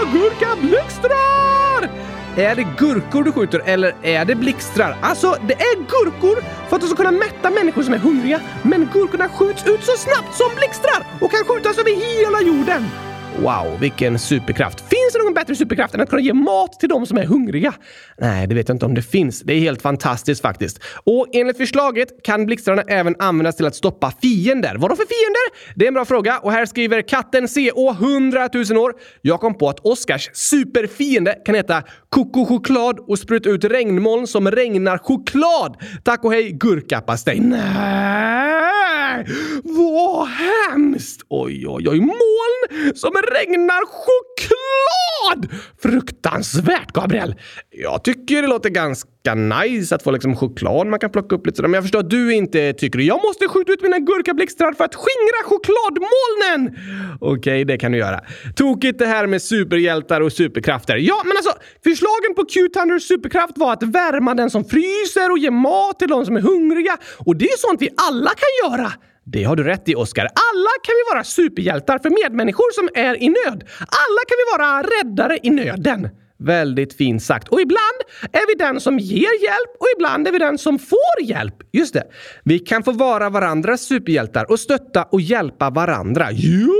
Gurka 0.00 0.56
blixtrar! 0.60 1.90
Är 2.36 2.54
det 2.56 2.66
gurkor 2.78 3.24
du 3.24 3.32
skjuter 3.32 3.62
eller 3.64 3.94
är 4.02 4.24
det 4.24 4.34
blixtrar? 4.34 4.96
Alltså, 5.00 5.36
det 5.46 5.54
är 5.54 5.76
gurkor 5.76 6.42
för 6.68 6.76
att 6.76 6.82
du 6.82 6.88
ska 6.88 6.96
kunna 6.96 7.10
mätta 7.10 7.50
människor 7.50 7.82
som 7.82 7.94
är 7.94 7.98
hungriga. 7.98 8.40
Men 8.62 8.88
gurkorna 8.92 9.28
skjuts 9.28 9.66
ut 9.66 9.84
så 9.84 9.92
snabbt 9.96 10.34
som 10.34 10.50
blixtrar 10.56 11.06
och 11.20 11.30
kan 11.30 11.44
skjutas 11.44 11.78
över 11.78 11.90
hela 11.90 12.40
jorden. 12.40 12.90
Wow, 13.38 13.80
vilken 13.80 14.18
superkraft! 14.18 14.80
Finns 14.80 15.12
det 15.12 15.18
någon 15.18 15.34
bättre 15.34 15.54
superkraft 15.54 15.94
än 15.94 16.00
att 16.00 16.10
kunna 16.10 16.22
ge 16.22 16.32
mat 16.32 16.80
till 16.80 16.88
de 16.88 17.06
som 17.06 17.18
är 17.18 17.24
hungriga? 17.24 17.74
Nej, 18.18 18.46
det 18.46 18.54
vet 18.54 18.68
jag 18.68 18.74
inte 18.74 18.86
om 18.86 18.94
det 18.94 19.02
finns. 19.02 19.40
Det 19.40 19.52
är 19.52 19.60
helt 19.60 19.82
fantastiskt 19.82 20.42
faktiskt. 20.42 20.80
Och 21.04 21.26
enligt 21.32 21.56
förslaget 21.56 22.08
kan 22.24 22.46
blixtrarna 22.46 22.82
även 22.82 23.16
användas 23.18 23.56
till 23.56 23.66
att 23.66 23.74
stoppa 23.74 24.12
fiender. 24.22 24.76
Vadå 24.78 24.96
för 24.96 25.04
fiender? 25.04 25.74
Det 25.78 25.84
är 25.84 25.88
en 25.88 25.94
bra 25.94 26.04
fråga 26.04 26.38
och 26.38 26.52
här 26.52 26.66
skriver 26.66 27.02
katten 27.02 27.48
CO 27.48 27.90
100 27.90 28.48
000 28.70 28.78
år. 28.78 28.92
Jag 29.22 29.40
kom 29.40 29.58
på 29.58 29.68
att 29.68 29.80
Oscars 29.80 30.30
superfiende 30.32 31.38
kan 31.44 31.54
heta 31.54 31.82
Koko 32.08 32.46
choklad 32.46 32.98
och 32.98 33.18
spruta 33.18 33.50
ut 33.50 33.64
regnmoln 33.64 34.26
som 34.26 34.50
regnar 34.50 34.98
choklad. 34.98 35.76
Tack 36.04 36.24
och 36.24 36.32
hej 36.32 36.52
gurkapastej. 36.52 37.40
Nej, 37.40 38.41
vad 39.62 40.28
hemskt! 40.28 41.22
Oj, 41.28 41.66
oj, 41.68 41.88
oj. 41.88 42.00
Moln 42.00 42.94
som 42.94 43.12
regnar 43.14 43.86
choklad! 43.86 45.60
Fruktansvärt, 45.82 46.92
Gabriel! 46.92 47.34
Jag 47.70 48.04
tycker 48.04 48.42
det 48.42 48.48
låter 48.48 48.70
ganska 48.70 49.11
ganska 49.24 49.34
nice 49.34 49.94
att 49.94 50.02
få 50.02 50.10
liksom 50.10 50.36
choklad 50.36 50.86
man 50.86 50.98
kan 50.98 51.10
plocka 51.10 51.36
upp 51.36 51.46
lite 51.46 51.56
sådär, 51.56 51.68
men 51.68 51.74
jag 51.74 51.84
förstår 51.84 51.98
att 51.98 52.10
du 52.10 52.34
inte 52.34 52.72
tycker 52.72 52.98
det. 52.98 53.04
Jag 53.04 53.22
måste 53.22 53.48
skjuta 53.48 53.72
ut 53.72 53.82
mina 53.82 53.98
gurkablixtrar 53.98 54.72
för 54.72 54.84
att 54.84 54.94
skingra 54.94 55.40
chokladmolnen! 55.44 56.78
Okej, 57.20 57.38
okay, 57.38 57.64
det 57.64 57.78
kan 57.78 57.92
du 57.92 57.98
göra. 57.98 58.20
Tokigt 58.56 58.98
det 58.98 59.06
här 59.06 59.26
med 59.26 59.42
superhjältar 59.42 60.20
och 60.20 60.32
superkrafter. 60.32 60.96
Ja, 60.96 61.22
men 61.24 61.36
alltså, 61.36 61.52
förslagen 61.84 62.34
på 62.36 62.44
Q-Thunders 62.44 63.02
superkraft 63.02 63.58
var 63.58 63.72
att 63.72 63.82
värma 63.82 64.34
den 64.34 64.50
som 64.50 64.64
fryser 64.64 65.30
och 65.30 65.38
ge 65.38 65.50
mat 65.50 65.98
till 65.98 66.08
de 66.08 66.26
som 66.26 66.36
är 66.36 66.40
hungriga. 66.40 66.96
Och 67.18 67.36
det 67.36 67.44
är 67.44 67.58
sånt 67.58 67.82
vi 67.82 67.88
alla 67.96 68.30
kan 68.30 68.70
göra. 68.70 68.92
Det 69.24 69.44
har 69.44 69.56
du 69.56 69.64
rätt 69.64 69.88
i, 69.88 69.94
Oskar. 69.94 70.24
Alla 70.24 70.70
kan 70.82 70.94
vi 71.00 71.14
vara 71.14 71.24
superhjältar 71.24 71.98
för 71.98 72.10
medmänniskor 72.10 72.70
som 72.74 72.88
är 72.94 73.22
i 73.22 73.28
nöd. 73.28 73.64
Alla 73.78 74.22
kan 74.28 74.36
vi 74.40 74.46
vara 74.58 74.82
räddare 74.82 75.38
i 75.42 75.50
nöden. 75.50 76.08
Väldigt 76.44 76.96
fint 76.96 77.22
sagt. 77.22 77.48
Och 77.48 77.60
ibland 77.60 77.98
är 78.32 78.46
vi 78.46 78.64
den 78.64 78.80
som 78.80 78.98
ger 78.98 79.42
hjälp 79.42 79.70
och 79.80 79.86
ibland 79.96 80.28
är 80.28 80.32
vi 80.32 80.38
den 80.38 80.58
som 80.58 80.78
får 80.78 81.22
hjälp. 81.22 81.54
Just 81.72 81.94
det. 81.94 82.04
Vi 82.44 82.58
kan 82.58 82.82
få 82.82 82.92
vara 82.92 83.30
varandras 83.30 83.80
superhjältar 83.80 84.50
och 84.50 84.60
stötta 84.60 85.02
och 85.02 85.20
hjälpa 85.20 85.70
varandra. 85.70 86.28
Jo 86.32 86.72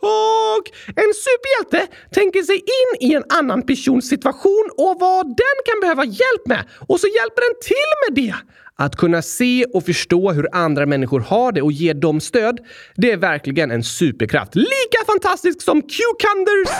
tack! 0.00 0.74
En 0.86 1.12
superhjälte 1.26 1.94
tänker 2.10 2.42
sig 2.42 2.56
in 2.56 3.08
i 3.10 3.14
en 3.14 3.24
annan 3.28 3.62
persons 3.62 4.08
situation 4.08 4.70
och 4.76 4.96
vad 5.00 5.26
den 5.26 5.56
kan 5.64 5.80
behöva 5.80 6.04
hjälp 6.04 6.46
med 6.46 6.64
och 6.88 7.00
så 7.00 7.06
hjälper 7.06 7.40
den 7.40 7.60
till 7.62 8.24
med 8.24 8.24
det. 8.24 8.34
Att 8.76 8.96
kunna 8.96 9.22
se 9.22 9.64
och 9.64 9.84
förstå 9.84 10.32
hur 10.32 10.48
andra 10.52 10.86
människor 10.86 11.20
har 11.20 11.52
det 11.52 11.62
och 11.62 11.72
ge 11.72 11.92
dem 11.92 12.20
stöd, 12.20 12.58
det 12.96 13.10
är 13.10 13.16
verkligen 13.16 13.70
en 13.70 13.84
superkraft. 13.84 14.54
Lika 14.54 14.99
fantastisk 15.20 15.62
som 15.62 15.82
Q-Cunders! 15.82 16.70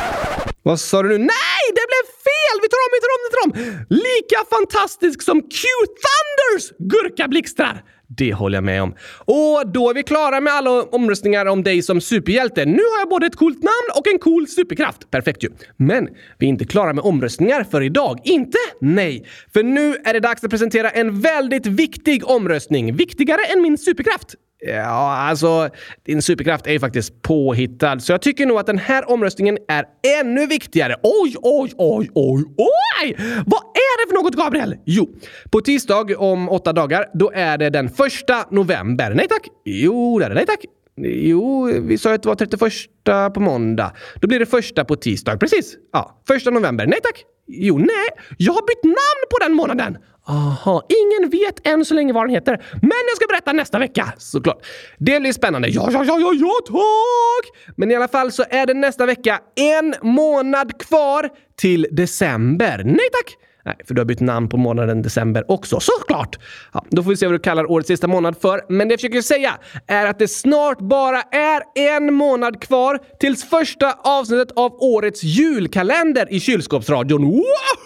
Vad 0.62 0.80
sa 0.80 1.02
du 1.02 1.08
nu? 1.08 1.18
Nej, 1.18 1.64
det 1.68 1.86
blev 1.90 2.04
fel! 2.28 2.56
Vi 2.62 2.68
tar 2.68 2.80
om, 2.86 2.90
vi 2.96 3.00
tar 3.04 3.12
om, 3.16 3.22
vi 3.26 3.30
tar 3.34 3.42
om! 3.46 3.52
Lika 3.88 4.56
fantastisk 4.56 5.22
som 5.22 5.42
Q-Thunders 5.42 6.72
gurkablixtrar! 6.78 7.84
Det 8.16 8.32
håller 8.32 8.56
jag 8.56 8.64
med 8.64 8.82
om. 8.82 8.94
Och 9.24 9.72
då 9.72 9.90
är 9.90 9.94
vi 9.94 10.02
klara 10.02 10.40
med 10.40 10.52
alla 10.52 10.70
omröstningar 10.82 11.46
om 11.46 11.62
dig 11.62 11.82
som 11.82 12.00
superhjälte. 12.00 12.64
Nu 12.64 12.82
har 12.82 12.98
jag 12.98 13.08
både 13.08 13.26
ett 13.26 13.36
coolt 13.36 13.62
namn 13.62 13.98
och 13.98 14.08
en 14.08 14.18
cool 14.18 14.48
superkraft. 14.48 15.10
Perfekt 15.10 15.44
ju. 15.44 15.48
Men 15.76 16.08
vi 16.38 16.46
är 16.46 16.50
inte 16.50 16.64
klara 16.64 16.92
med 16.92 17.04
omröstningar 17.04 17.64
för 17.64 17.82
idag. 17.82 18.20
Inte? 18.24 18.58
Nej. 18.80 19.26
För 19.52 19.62
nu 19.62 19.96
är 20.04 20.12
det 20.12 20.20
dags 20.20 20.44
att 20.44 20.50
presentera 20.50 20.90
en 20.90 21.20
väldigt 21.20 21.66
viktig 21.66 22.28
omröstning. 22.28 22.96
Viktigare 22.96 23.40
än 23.44 23.62
min 23.62 23.78
superkraft. 23.78 24.34
Ja, 24.62 25.16
alltså 25.16 25.68
din 26.06 26.22
superkraft 26.22 26.66
är 26.66 26.72
ju 26.72 26.80
faktiskt 26.80 27.22
påhittad, 27.22 28.00
så 28.00 28.12
jag 28.12 28.22
tycker 28.22 28.46
nog 28.46 28.58
att 28.58 28.66
den 28.66 28.78
här 28.78 29.10
omröstningen 29.10 29.58
är 29.68 29.84
ännu 30.20 30.46
viktigare. 30.46 30.96
Oj, 31.02 31.34
oj, 31.42 31.72
oj, 31.76 32.10
oj, 32.14 32.44
oj! 32.56 33.16
Vad 33.46 33.62
är 33.62 34.06
det 34.06 34.10
för 34.10 34.22
något, 34.22 34.34
Gabriel? 34.34 34.76
Jo, 34.84 35.08
på 35.50 35.60
tisdag 35.60 36.18
om 36.18 36.48
åtta 36.48 36.72
dagar, 36.72 37.06
då 37.14 37.30
är 37.34 37.58
det 37.58 37.70
den 37.70 37.88
första 37.88 38.44
november. 38.50 39.14
Nej 39.14 39.28
tack! 39.28 39.48
Jo, 39.64 40.18
det 40.18 40.24
är 40.24 40.28
det. 40.28 40.34
Nej 40.34 40.46
tack! 40.46 40.64
Jo, 41.02 41.64
vi 41.82 41.98
sa 41.98 42.14
att 42.14 42.22
det 42.22 42.28
var 42.28 42.34
31 42.34 43.34
på 43.34 43.40
måndag. 43.40 43.92
Då 44.20 44.28
blir 44.28 44.38
det 44.38 44.46
första 44.46 44.84
på 44.84 44.96
tisdag. 44.96 45.36
Precis. 45.36 45.76
Ja, 45.92 46.22
första 46.28 46.50
november. 46.50 46.86
Nej 46.86 46.98
tack! 47.02 47.24
Jo, 47.46 47.78
nej. 47.78 48.08
Jag 48.38 48.52
har 48.52 48.62
bytt 48.62 48.84
namn 48.84 49.24
på 49.30 49.38
den 49.44 49.52
månaden. 49.52 49.96
Aha, 50.30 50.82
ingen 50.88 51.30
vet 51.30 51.66
än 51.66 51.84
så 51.84 51.94
länge 51.94 52.12
vad 52.12 52.24
den 52.24 52.30
heter. 52.30 52.64
Men 52.72 52.90
jag 53.08 53.16
ska 53.16 53.26
berätta 53.28 53.52
nästa 53.52 53.78
vecka, 53.78 54.12
såklart. 54.18 54.66
Det 54.98 55.20
blir 55.20 55.32
spännande. 55.32 55.68
Ja, 55.68 55.88
ja, 55.92 56.04
ja, 56.04 56.20
ja, 56.20 56.32
ja, 56.34 56.52
tack! 56.66 57.74
Men 57.76 57.90
i 57.90 57.94
alla 57.94 58.08
fall 58.08 58.32
så 58.32 58.44
är 58.50 58.66
det 58.66 58.74
nästa 58.74 59.06
vecka 59.06 59.40
en 59.56 59.94
månad 60.02 60.78
kvar 60.80 61.28
till 61.56 61.86
december. 61.90 62.82
Nej 62.84 63.08
tack! 63.12 63.36
Nej, 63.64 63.76
för 63.86 63.94
du 63.94 64.00
har 64.00 64.06
bytt 64.06 64.20
namn 64.20 64.48
på 64.48 64.56
månaden 64.56 65.02
december 65.02 65.50
också. 65.50 65.80
Såklart! 65.80 66.38
Ja, 66.72 66.84
då 66.90 67.02
får 67.02 67.10
vi 67.10 67.16
se 67.16 67.26
vad 67.26 67.34
du 67.34 67.38
kallar 67.38 67.70
årets 67.70 67.88
sista 67.88 68.06
månad 68.06 68.36
för. 68.40 68.60
Men 68.68 68.88
det 68.88 68.92
jag 68.92 69.00
försöker 69.00 69.22
säga 69.22 69.58
är 69.86 70.06
att 70.06 70.18
det 70.18 70.28
snart 70.28 70.78
bara 70.78 71.22
är 71.22 71.62
en 71.74 72.14
månad 72.14 72.62
kvar 72.62 72.98
tills 73.20 73.44
första 73.44 73.92
avsnittet 73.92 74.52
av 74.56 74.72
årets 74.82 75.22
julkalender 75.22 76.32
i 76.32 76.40
kylskåpsradion. 76.40 77.24
Wow! 77.24 77.79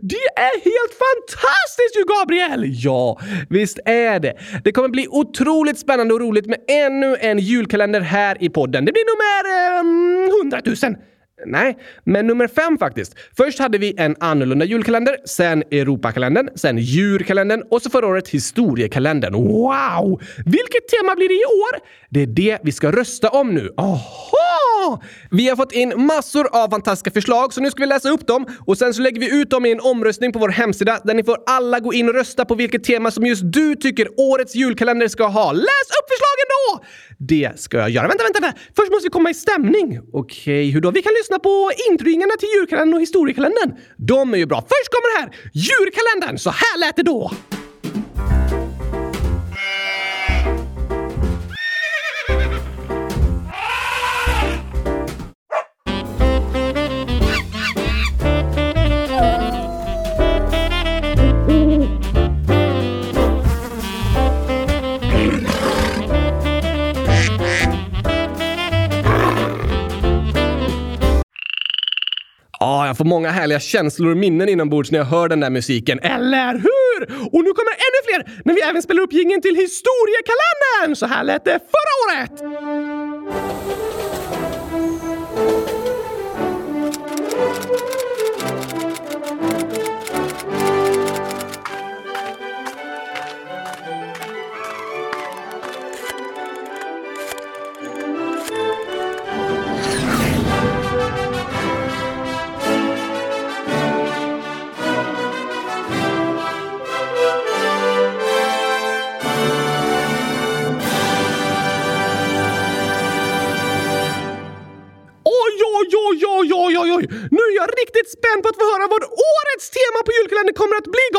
Det 0.00 0.26
är 0.36 0.54
helt 0.64 0.94
fantastiskt 1.04 1.96
ju, 1.96 2.04
Gabriel! 2.04 2.64
Ja, 2.84 3.20
visst 3.50 3.78
är 3.84 4.20
det. 4.20 4.34
Det 4.64 4.72
kommer 4.72 4.88
bli 4.88 5.06
otroligt 5.08 5.78
spännande 5.78 6.14
och 6.14 6.20
roligt 6.20 6.46
med 6.46 6.58
ännu 6.68 7.16
en 7.20 7.38
julkalender 7.38 8.00
här 8.00 8.36
i 8.40 8.48
podden. 8.48 8.84
Det 8.84 8.92
blir 8.92 9.04
nummer 9.04 9.42
eh, 10.28 10.40
100 10.40 10.60
000. 10.88 10.96
Nej, 11.46 11.78
men 12.04 12.26
nummer 12.26 12.48
fem 12.48 12.78
faktiskt. 12.78 13.14
Först 13.36 13.58
hade 13.58 13.78
vi 13.78 13.94
en 13.96 14.16
annorlunda 14.20 14.64
julkalender, 14.64 15.16
sen 15.24 15.62
Europakalendern, 15.70 16.48
sen 16.54 16.78
djurkalendern 16.78 17.62
och 17.70 17.82
så 17.82 17.90
förra 17.90 18.06
året 18.06 18.28
historiekalendern. 18.28 19.32
Wow! 19.34 20.20
Vilket 20.46 20.88
tema 20.88 21.14
blir 21.14 21.28
det 21.28 21.34
i 21.34 21.44
år? 21.44 21.80
Det 22.08 22.20
är 22.22 22.26
det 22.26 22.58
vi 22.62 22.72
ska 22.72 22.92
rösta 22.92 23.28
om 23.28 23.54
nu. 23.54 23.70
Aha! 23.76 25.02
Vi 25.30 25.48
har 25.48 25.56
fått 25.56 25.72
in 25.72 25.92
massor 26.06 26.48
av 26.52 26.70
fantastiska 26.70 27.10
förslag, 27.10 27.52
så 27.52 27.60
nu 27.60 27.70
ska 27.70 27.80
vi 27.80 27.86
läsa 27.86 28.10
upp 28.10 28.26
dem 28.26 28.46
och 28.66 28.78
sen 28.78 28.94
så 28.94 29.02
lägger 29.02 29.20
vi 29.20 29.40
ut 29.40 29.50
dem 29.50 29.66
i 29.66 29.72
en 29.72 29.80
omröstning 29.80 30.32
på 30.32 30.38
vår 30.38 30.48
hemsida 30.48 31.00
där 31.04 31.14
ni 31.14 31.24
får 31.24 31.38
alla 31.46 31.80
gå 31.80 31.92
in 31.92 32.08
och 32.08 32.14
rösta 32.14 32.44
på 32.44 32.54
vilket 32.54 32.84
tema 32.84 33.10
som 33.10 33.26
just 33.26 33.42
du 33.44 33.74
tycker 33.74 34.08
årets 34.16 34.54
julkalender 34.54 35.08
ska 35.08 35.26
ha. 35.26 35.52
Läs 35.52 35.88
upp 35.98 36.08
förslagen 36.08 36.29
det 37.18 37.60
ska 37.60 37.78
jag 37.78 37.90
göra. 37.90 38.08
Vänta, 38.08 38.24
vänta, 38.24 38.40
vänta! 38.40 38.58
Först 38.76 38.90
måste 38.92 39.06
vi 39.06 39.10
komma 39.10 39.30
i 39.30 39.34
stämning. 39.34 40.00
Okej, 40.12 40.70
hur 40.70 40.80
då? 40.80 40.90
Vi 40.90 41.02
kan 41.02 41.12
lyssna 41.12 41.38
på 41.38 41.70
introingarna 41.90 42.32
till 42.38 42.48
julkalendern 42.56 42.94
och 42.94 43.00
historiekalendern. 43.00 43.72
De 43.96 44.34
är 44.34 44.38
ju 44.38 44.46
bra. 44.46 44.60
Först 44.60 44.90
kommer 44.94 45.14
det 45.14 45.20
här! 45.20 45.50
Djurkalendern! 45.52 46.38
Så 46.38 46.50
här 46.50 46.78
lät 46.78 46.96
det 46.96 47.02
då! 47.02 47.30
Ja, 72.62 72.86
jag 72.86 72.96
får 72.96 73.04
många 73.04 73.30
härliga 73.30 73.60
känslor 73.60 74.10
och 74.10 74.16
minnen 74.16 74.48
inombords 74.48 74.90
när 74.90 74.98
jag 74.98 75.06
hör 75.06 75.28
den 75.28 75.40
där 75.40 75.50
musiken. 75.50 75.98
Eller 75.98 76.52
hur? 76.52 77.04
Och 77.32 77.44
nu 77.44 77.50
kommer 77.52 77.72
ännu 77.86 78.00
fler 78.06 78.42
när 78.44 78.54
vi 78.54 78.60
även 78.60 78.82
spelar 78.82 79.02
upp 79.02 79.12
gingen 79.12 79.40
till 79.42 79.56
historiekalendern! 79.56 80.96
Så 80.96 81.06
här 81.06 81.24
lät 81.24 81.44
det 81.44 81.58
förra 81.74 82.20
året! 82.20 82.40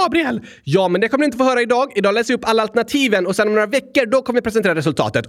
Gabriel! 0.04 0.42
Ja, 0.64 0.88
men 0.88 1.02
det 1.02 1.10
kommer 1.10 1.22
ni 1.22 1.26
inte 1.26 1.38
få 1.38 1.44
höra 1.44 1.62
idag. 1.62 1.92
Idag 1.96 2.14
läser 2.14 2.34
jag 2.34 2.38
upp 2.38 2.50
alla 2.50 2.62
alternativen 2.62 3.28
och 3.28 3.36
sen 3.36 3.48
om 3.48 3.54
några 3.54 3.68
veckor 3.68 4.06
då 4.06 4.22
kommer 4.22 4.40
vi 4.40 4.44
presentera 4.44 4.76
resultatet. 4.76 5.26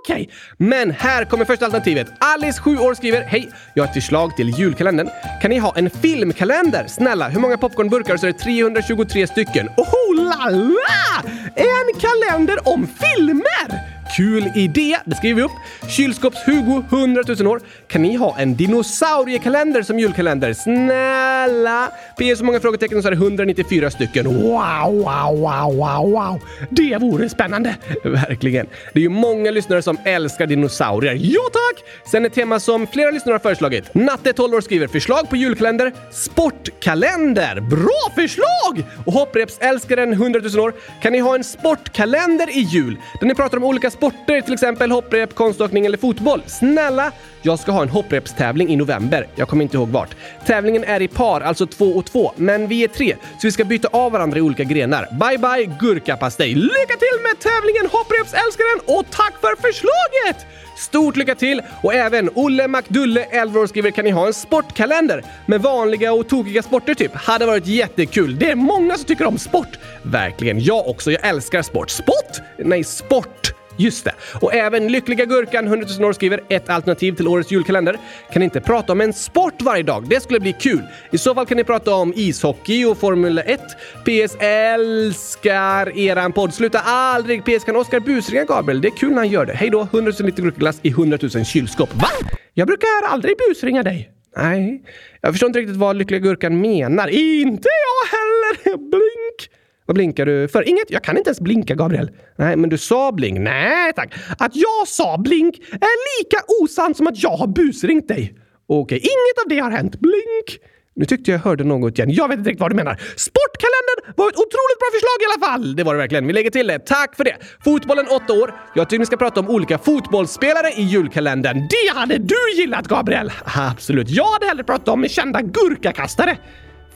Okej! 0.00 0.30
Men 0.56 0.90
här 0.90 1.24
kommer 1.24 1.44
första 1.44 1.64
alternativet. 1.64 2.06
Alice, 2.20 2.60
7 2.62 2.78
år, 2.78 2.94
skriver 2.94 3.20
Hej! 3.20 3.48
Jag 3.74 3.82
har 3.82 3.88
ett 3.88 3.94
förslag 3.94 4.36
till 4.36 4.48
julkalendern. 4.58 5.08
Kan 5.42 5.50
ni 5.50 5.58
ha 5.58 5.76
en 5.76 5.90
filmkalender? 5.90 6.86
Snälla, 6.88 7.28
hur 7.28 7.40
många 7.40 7.58
popcornburkar 7.58 8.16
så 8.16 8.26
är 8.26 8.32
det 8.32 8.38
323 8.38 9.26
stycken. 9.26 9.68
Oh 9.68 10.24
la 10.24 10.50
la! 10.50 11.30
En 11.54 12.00
kalender 12.00 12.68
om 12.68 12.86
filmer! 12.86 13.93
Kul 14.16 14.50
idé! 14.54 14.96
Det 15.04 15.16
skriver 15.16 15.36
vi 15.36 15.42
upp. 15.42 15.52
Kylskåps-Hugo, 15.88 16.84
100 16.90 17.22
000 17.38 17.46
år. 17.46 17.60
Kan 17.88 18.02
ni 18.02 18.16
ha 18.16 18.38
en 18.38 18.56
dinosauriekalender 18.56 19.82
som 19.82 19.98
julkalender? 19.98 20.52
Snälla! 20.52 21.90
PS 22.16 22.38
så 22.38 22.44
många 22.44 22.60
frågetecken 22.60 23.02
så 23.02 23.08
är 23.08 23.12
det 23.12 23.16
194 23.16 23.90
stycken. 23.90 24.26
Wow, 24.26 24.92
wow, 24.92 25.38
wow, 25.40 25.76
wow, 25.76 26.10
wow! 26.10 26.40
Det 26.70 26.98
vore 27.00 27.28
spännande! 27.28 27.76
Verkligen. 28.04 28.66
Det 28.92 28.98
är 28.98 29.02
ju 29.02 29.08
många 29.08 29.50
lyssnare 29.50 29.82
som 29.82 29.98
älskar 30.04 30.46
dinosaurier. 30.46 31.18
Ja 31.20 31.40
tack! 31.52 31.84
Sen 32.10 32.26
ett 32.26 32.34
tema 32.34 32.60
som 32.60 32.86
flera 32.86 33.10
lyssnare 33.10 33.34
har 33.34 33.38
föreslagit. 33.38 33.94
Natte, 33.94 34.32
12 34.32 34.54
år, 34.54 34.60
skriver 34.60 34.86
förslag 34.86 35.28
på 35.30 35.36
julkalender. 35.36 35.92
Sportkalender! 36.10 37.60
Bra 37.60 38.14
förslag! 38.14 38.84
Och 39.06 39.12
hopprepsälskaren, 39.12 40.12
100 40.12 40.40
000 40.54 40.64
år. 40.64 40.74
Kan 41.02 41.12
ni 41.12 41.18
ha 41.18 41.34
en 41.34 41.44
sportkalender 41.44 42.56
i 42.56 42.60
jul? 42.60 42.96
Där 43.20 43.26
ni 43.26 43.34
pratar 43.34 43.56
om 43.56 43.64
olika 43.64 43.90
sporter, 44.04 44.40
till 44.40 44.52
exempel 44.52 44.90
hopprep, 44.90 45.34
konståkning 45.34 45.86
eller 45.86 45.98
fotboll. 45.98 46.42
Snälla! 46.46 47.12
Jag 47.42 47.58
ska 47.58 47.72
ha 47.72 47.82
en 47.82 47.88
hopprepstävling 47.88 48.68
i 48.68 48.76
november. 48.76 49.26
Jag 49.36 49.48
kommer 49.48 49.62
inte 49.62 49.76
ihåg 49.76 49.88
vart. 49.88 50.16
Tävlingen 50.46 50.84
är 50.84 51.02
i 51.02 51.08
par, 51.08 51.40
alltså 51.40 51.66
två 51.66 51.84
och 51.84 52.06
två, 52.06 52.32
men 52.36 52.68
vi 52.68 52.84
är 52.84 52.88
tre, 52.88 53.16
så 53.40 53.46
vi 53.46 53.52
ska 53.52 53.64
byta 53.64 53.88
av 53.88 54.12
varandra 54.12 54.38
i 54.38 54.40
olika 54.40 54.64
grenar. 54.64 55.08
Bye 55.20 55.38
bye 55.38 55.76
gurkapastej! 55.80 56.54
Lycka 56.54 56.96
till 56.98 57.18
med 57.22 57.38
tävlingen 57.40 57.86
hopprepsälskaren 57.92 58.80
och 58.86 59.04
tack 59.10 59.34
för 59.40 59.56
förslaget! 59.62 60.46
Stort 60.76 61.16
lycka 61.16 61.34
till! 61.34 61.62
Och 61.82 61.94
även 61.94 62.30
Olle 62.34 62.68
MacDulle, 62.68 63.24
11 63.24 63.60
år, 63.60 63.66
skriver 63.66 63.90
kan 63.90 64.04
ni 64.04 64.10
ha 64.10 64.26
en 64.26 64.34
sportkalender 64.34 65.24
med 65.46 65.62
vanliga 65.62 66.12
och 66.12 66.28
tokiga 66.28 66.62
sporter 66.62 66.94
typ? 66.94 67.14
Hade 67.14 67.46
varit 67.46 67.66
jättekul. 67.66 68.38
Det 68.38 68.50
är 68.50 68.54
många 68.54 68.94
som 68.94 69.04
tycker 69.04 69.26
om 69.26 69.38
sport. 69.38 69.78
Verkligen. 70.02 70.60
Jag 70.60 70.88
också. 70.88 71.10
Jag 71.10 71.28
älskar 71.28 71.62
sport. 71.62 71.90
Sport? 71.90 72.40
Nej, 72.58 72.84
sport. 72.84 73.54
Just 73.76 74.04
det. 74.04 74.12
Och 74.40 74.54
även 74.54 74.88
Lyckliga 74.88 75.24
Gurkan 75.24 75.66
100 75.66 75.86
000 75.98 76.08
år 76.08 76.12
skriver 76.12 76.40
ett 76.48 76.68
alternativ 76.68 77.12
till 77.12 77.28
årets 77.28 77.50
julkalender. 77.50 77.98
Kan 78.32 78.42
inte 78.42 78.60
prata 78.60 78.92
om 78.92 79.00
en 79.00 79.12
sport 79.12 79.62
varje 79.62 79.82
dag. 79.82 80.08
Det 80.08 80.22
skulle 80.22 80.40
bli 80.40 80.52
kul. 80.52 80.82
I 81.12 81.18
så 81.18 81.34
fall 81.34 81.46
kan 81.46 81.56
ni 81.56 81.64
prata 81.64 81.94
om 81.94 82.12
ishockey 82.16 82.84
och 82.84 82.98
Formel 82.98 83.38
1. 83.38 83.60
PS 84.04 84.36
älskar 84.40 85.98
eran 85.98 86.32
podd. 86.32 86.54
Sluta 86.54 86.78
aldrig! 86.80 87.44
PS 87.44 87.64
kan 87.64 87.76
Oskar 87.76 88.00
busringa 88.00 88.44
Gabriel. 88.44 88.80
Det 88.80 88.88
är 88.88 88.96
kul 88.96 89.10
när 89.10 89.16
han 89.16 89.28
gör 89.28 89.46
det. 89.46 89.52
Hej 89.52 89.70
då! 89.70 89.88
100 89.92 90.12
000 90.18 90.26
liter 90.26 90.42
gurkaglass 90.42 90.80
i 90.82 90.88
100 90.88 91.18
000 91.34 91.44
kylskåp. 91.44 91.94
Va? 91.94 92.08
Jag 92.54 92.66
brukar 92.66 92.88
aldrig 93.08 93.34
busringa 93.48 93.82
dig. 93.82 94.10
Nej, 94.36 94.82
jag 95.20 95.32
förstår 95.32 95.46
inte 95.46 95.58
riktigt 95.58 95.76
vad 95.76 95.96
Lyckliga 95.96 96.20
Gurkan 96.20 96.60
menar. 96.60 97.08
Inte 97.08 97.68
jag 97.68 98.18
heller! 98.18 98.76
Blink! 98.90 99.50
Vad 99.86 99.94
blinkar 99.94 100.26
du 100.26 100.48
för? 100.48 100.68
Inget. 100.68 100.90
Jag 100.90 101.04
kan 101.04 101.16
inte 101.18 101.28
ens 101.28 101.40
blinka, 101.40 101.74
Gabriel. 101.74 102.10
Nej, 102.38 102.56
men 102.56 102.70
du 102.70 102.78
sa 102.78 103.12
blink. 103.12 103.38
Nej, 103.38 103.92
tack. 103.92 104.14
Att 104.38 104.56
jag 104.56 104.88
sa 104.88 105.18
blink 105.18 105.58
är 105.72 106.20
lika 106.22 106.36
osant 106.62 106.96
som 106.96 107.06
att 107.06 107.22
jag 107.22 107.36
har 107.36 107.46
busringt 107.46 108.08
dig. 108.08 108.38
Okej, 108.68 108.98
inget 108.98 109.44
av 109.44 109.48
det 109.48 109.58
har 109.58 109.70
hänt. 109.70 110.00
Blink. 110.00 110.58
Nu 110.96 111.04
tyckte 111.04 111.30
jag 111.30 111.38
hörde 111.38 111.64
något 111.64 111.98
igen. 111.98 112.10
Jag 112.10 112.28
vet 112.28 112.38
inte 112.38 112.50
riktigt 112.50 112.60
vad 112.60 112.70
du 112.70 112.74
menar. 112.74 113.00
Sportkalendern 113.16 114.14
var 114.16 114.28
ett 114.28 114.36
otroligt 114.36 114.78
bra 114.78 114.88
förslag 114.92 115.18
i 115.20 115.26
alla 115.26 115.52
fall! 115.52 115.76
Det 115.76 115.82
var 115.82 115.94
det 115.94 115.98
verkligen. 115.98 116.26
Vi 116.26 116.32
lägger 116.32 116.50
till 116.50 116.66
det. 116.66 116.78
Tack 116.78 117.16
för 117.16 117.24
det. 117.24 117.36
Fotbollen 117.64 118.06
8 118.24 118.32
år. 118.32 118.54
Jag 118.74 118.88
tycker 118.88 118.98
ni 118.98 119.06
ska 119.06 119.16
prata 119.16 119.40
om 119.40 119.48
olika 119.48 119.78
fotbollsspelare 119.78 120.70
i 120.76 120.82
julkalendern. 120.82 121.56
Det 121.56 121.98
hade 121.98 122.18
du 122.18 122.52
gillat, 122.56 122.88
Gabriel! 122.88 123.32
Absolut. 123.44 124.10
Jag 124.10 124.24
hade 124.32 124.46
hellre 124.46 124.64
pratat 124.64 124.88
om 124.88 125.08
kända 125.08 125.40
gurkakastare. 125.42 126.38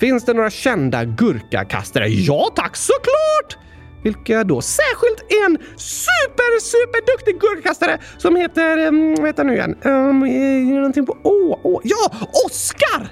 Finns 0.00 0.24
det 0.24 0.34
några 0.34 0.50
kända 0.50 1.04
gurkakastare? 1.04 2.08
Ja 2.08 2.50
tack, 2.56 2.76
såklart! 2.76 3.64
Vilka 4.02 4.44
då? 4.44 4.60
Särskilt 4.60 5.20
en 5.46 5.58
super, 5.76 6.60
super 6.60 7.12
duktig 7.12 7.40
gurkakastare 7.40 7.98
som 8.18 8.36
heter... 8.36 8.76
Mm, 8.76 9.08
um, 9.08 9.14
vad 9.14 9.26
heter 9.26 9.44
han 9.44 9.46
nu 9.46 9.54
igen? 9.54 9.76
Um, 9.82 10.74
någonting 10.74 11.06
på 11.06 11.12
Å. 11.12 11.20
Oh, 11.22 11.58
oh. 11.62 11.80
Ja, 11.84 12.10
Oskar! 12.46 13.08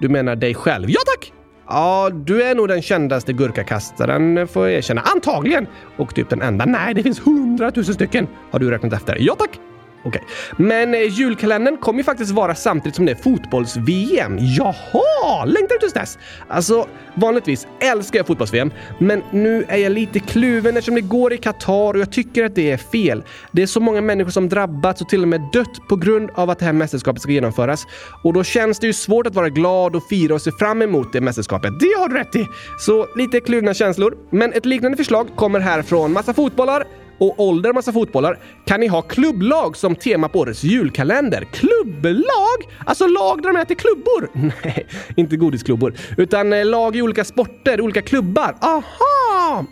Du 0.00 0.08
menar 0.08 0.36
dig 0.36 0.54
själv? 0.54 0.90
Ja 0.90 1.00
tack! 1.06 1.32
Ja, 1.68 2.10
du 2.12 2.42
är 2.42 2.54
nog 2.54 2.68
den 2.68 2.82
kändaste 2.82 3.32
gurkakastaren 3.32 4.48
får 4.48 4.66
jag 4.66 4.76
erkänna. 4.76 5.00
Antagligen! 5.00 5.66
Och 5.96 6.14
typ 6.14 6.30
den 6.30 6.42
enda. 6.42 6.64
Nej, 6.64 6.94
det 6.94 7.02
finns 7.02 7.26
hundratusen 7.26 7.94
stycken. 7.94 8.28
Har 8.50 8.58
du 8.58 8.70
räknat 8.70 8.92
efter? 8.92 9.16
Ja 9.20 9.34
tack! 9.34 9.60
Okej. 10.04 10.22
Okay. 10.24 10.66
Men 10.66 10.94
eh, 10.94 11.00
julkalendern 11.00 11.76
kommer 11.76 12.00
ju 12.00 12.04
faktiskt 12.04 12.30
vara 12.30 12.54
samtidigt 12.54 12.96
som 12.96 13.06
det 13.06 13.12
är 13.12 13.16
fotbolls-VM. 13.16 14.38
Jaha! 14.40 15.44
Längtar 15.44 15.74
du 15.74 15.78
tills 15.78 15.92
dess? 15.92 16.18
Alltså, 16.48 16.88
vanligtvis 17.14 17.66
älskar 17.80 18.18
jag 18.18 18.26
fotbolls-VM, 18.26 18.70
men 18.98 19.22
nu 19.30 19.64
är 19.68 19.76
jag 19.76 19.92
lite 19.92 20.20
kluven 20.20 20.76
eftersom 20.76 20.94
det 20.94 21.00
går 21.00 21.32
i 21.32 21.36
Qatar 21.36 21.94
och 21.94 21.98
jag 21.98 22.12
tycker 22.12 22.44
att 22.44 22.54
det 22.54 22.70
är 22.70 22.76
fel. 22.76 23.22
Det 23.52 23.62
är 23.62 23.66
så 23.66 23.80
många 23.80 24.00
människor 24.00 24.30
som 24.30 24.48
drabbats 24.48 25.00
och 25.00 25.08
till 25.08 25.22
och 25.22 25.28
med 25.28 25.40
dött 25.52 25.88
på 25.88 25.96
grund 25.96 26.30
av 26.34 26.50
att 26.50 26.58
det 26.58 26.64
här 26.64 26.72
mästerskapet 26.72 27.22
ska 27.22 27.32
genomföras. 27.32 27.86
Och 28.24 28.32
då 28.32 28.44
känns 28.44 28.78
det 28.78 28.86
ju 28.86 28.92
svårt 28.92 29.26
att 29.26 29.34
vara 29.34 29.48
glad 29.48 29.96
och 29.96 30.08
fira 30.08 30.34
och 30.34 30.42
se 30.42 30.50
fram 30.52 30.82
emot 30.82 31.12
det 31.12 31.20
mästerskapet. 31.20 31.80
Det 31.80 31.98
har 31.98 32.08
du 32.08 32.14
rätt 32.14 32.36
i! 32.36 32.46
Så 32.78 33.06
lite 33.16 33.40
kluvna 33.40 33.74
känslor. 33.74 34.16
Men 34.30 34.52
ett 34.52 34.66
liknande 34.66 34.96
förslag 34.96 35.28
kommer 35.36 35.60
här 35.60 35.82
från 35.82 36.12
massa 36.12 36.34
fotbollar, 36.34 36.84
och 37.20 37.40
ålder 37.40 37.72
massa 37.72 37.92
fotbollar 37.92 38.38
kan 38.64 38.80
ni 38.80 38.86
ha 38.86 39.02
klubblag 39.02 39.76
som 39.76 39.96
tema 39.96 40.28
på 40.28 40.38
årets 40.38 40.64
julkalender. 40.64 41.44
Klubblag? 41.52 42.58
Alltså 42.86 43.06
lag 43.06 43.42
där 43.42 43.52
de 43.52 43.60
äter 43.60 43.74
klubbor? 43.74 44.28
Nej, 44.64 44.86
inte 45.16 45.36
godisklubbor. 45.36 45.94
Utan 46.16 46.52
eh, 46.52 46.66
lag 46.66 46.96
i 46.96 47.02
olika 47.02 47.24
sporter, 47.24 47.80
olika 47.80 48.02
klubbar. 48.02 48.56
Aha! 48.60 49.64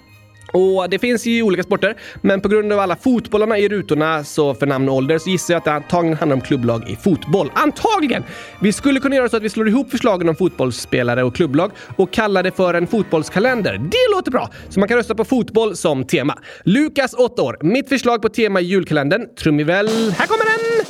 Och 0.52 0.90
det 0.90 0.98
finns 0.98 1.26
ju 1.26 1.42
olika 1.42 1.62
sporter, 1.62 1.96
men 2.22 2.40
på 2.40 2.48
grund 2.48 2.72
av 2.72 2.78
alla 2.78 2.96
fotbollarna 2.96 3.58
i 3.58 3.68
rutorna 3.68 4.24
så 4.24 4.54
för 4.54 4.66
namn 4.66 4.88
och 4.88 4.94
ålder 4.94 5.18
så 5.18 5.30
gissar 5.30 5.54
jag 5.54 5.58
att 5.58 5.64
det 5.64 5.72
antagligen 5.72 6.18
handlar 6.18 6.36
om 6.36 6.40
klubblag 6.40 6.90
i 6.90 6.96
fotboll. 6.96 7.50
Antagligen! 7.54 8.24
Vi 8.60 8.72
skulle 8.72 9.00
kunna 9.00 9.16
göra 9.16 9.28
så 9.28 9.36
att 9.36 9.42
vi 9.42 9.48
slår 9.48 9.68
ihop 9.68 9.90
förslagen 9.90 10.28
om 10.28 10.36
fotbollsspelare 10.36 11.22
och 11.24 11.34
klubblag 11.34 11.70
och 11.96 12.10
kallar 12.10 12.42
det 12.42 12.50
för 12.50 12.74
en 12.74 12.86
fotbollskalender. 12.86 13.72
Det 13.72 14.16
låter 14.16 14.30
bra! 14.30 14.50
Så 14.68 14.80
man 14.80 14.88
kan 14.88 14.96
rösta 14.96 15.14
på 15.14 15.24
fotboll 15.24 15.76
som 15.76 16.04
tema. 16.04 16.38
Lukas, 16.64 17.14
8 17.14 17.42
år. 17.42 17.56
Mitt 17.62 17.88
förslag 17.88 18.22
på 18.22 18.28
tema 18.28 18.60
i 18.60 18.64
julkalendern, 18.64 19.34
trumvirvel. 19.34 19.88
Här 20.18 20.26
kommer 20.26 20.44
den! 20.44 20.86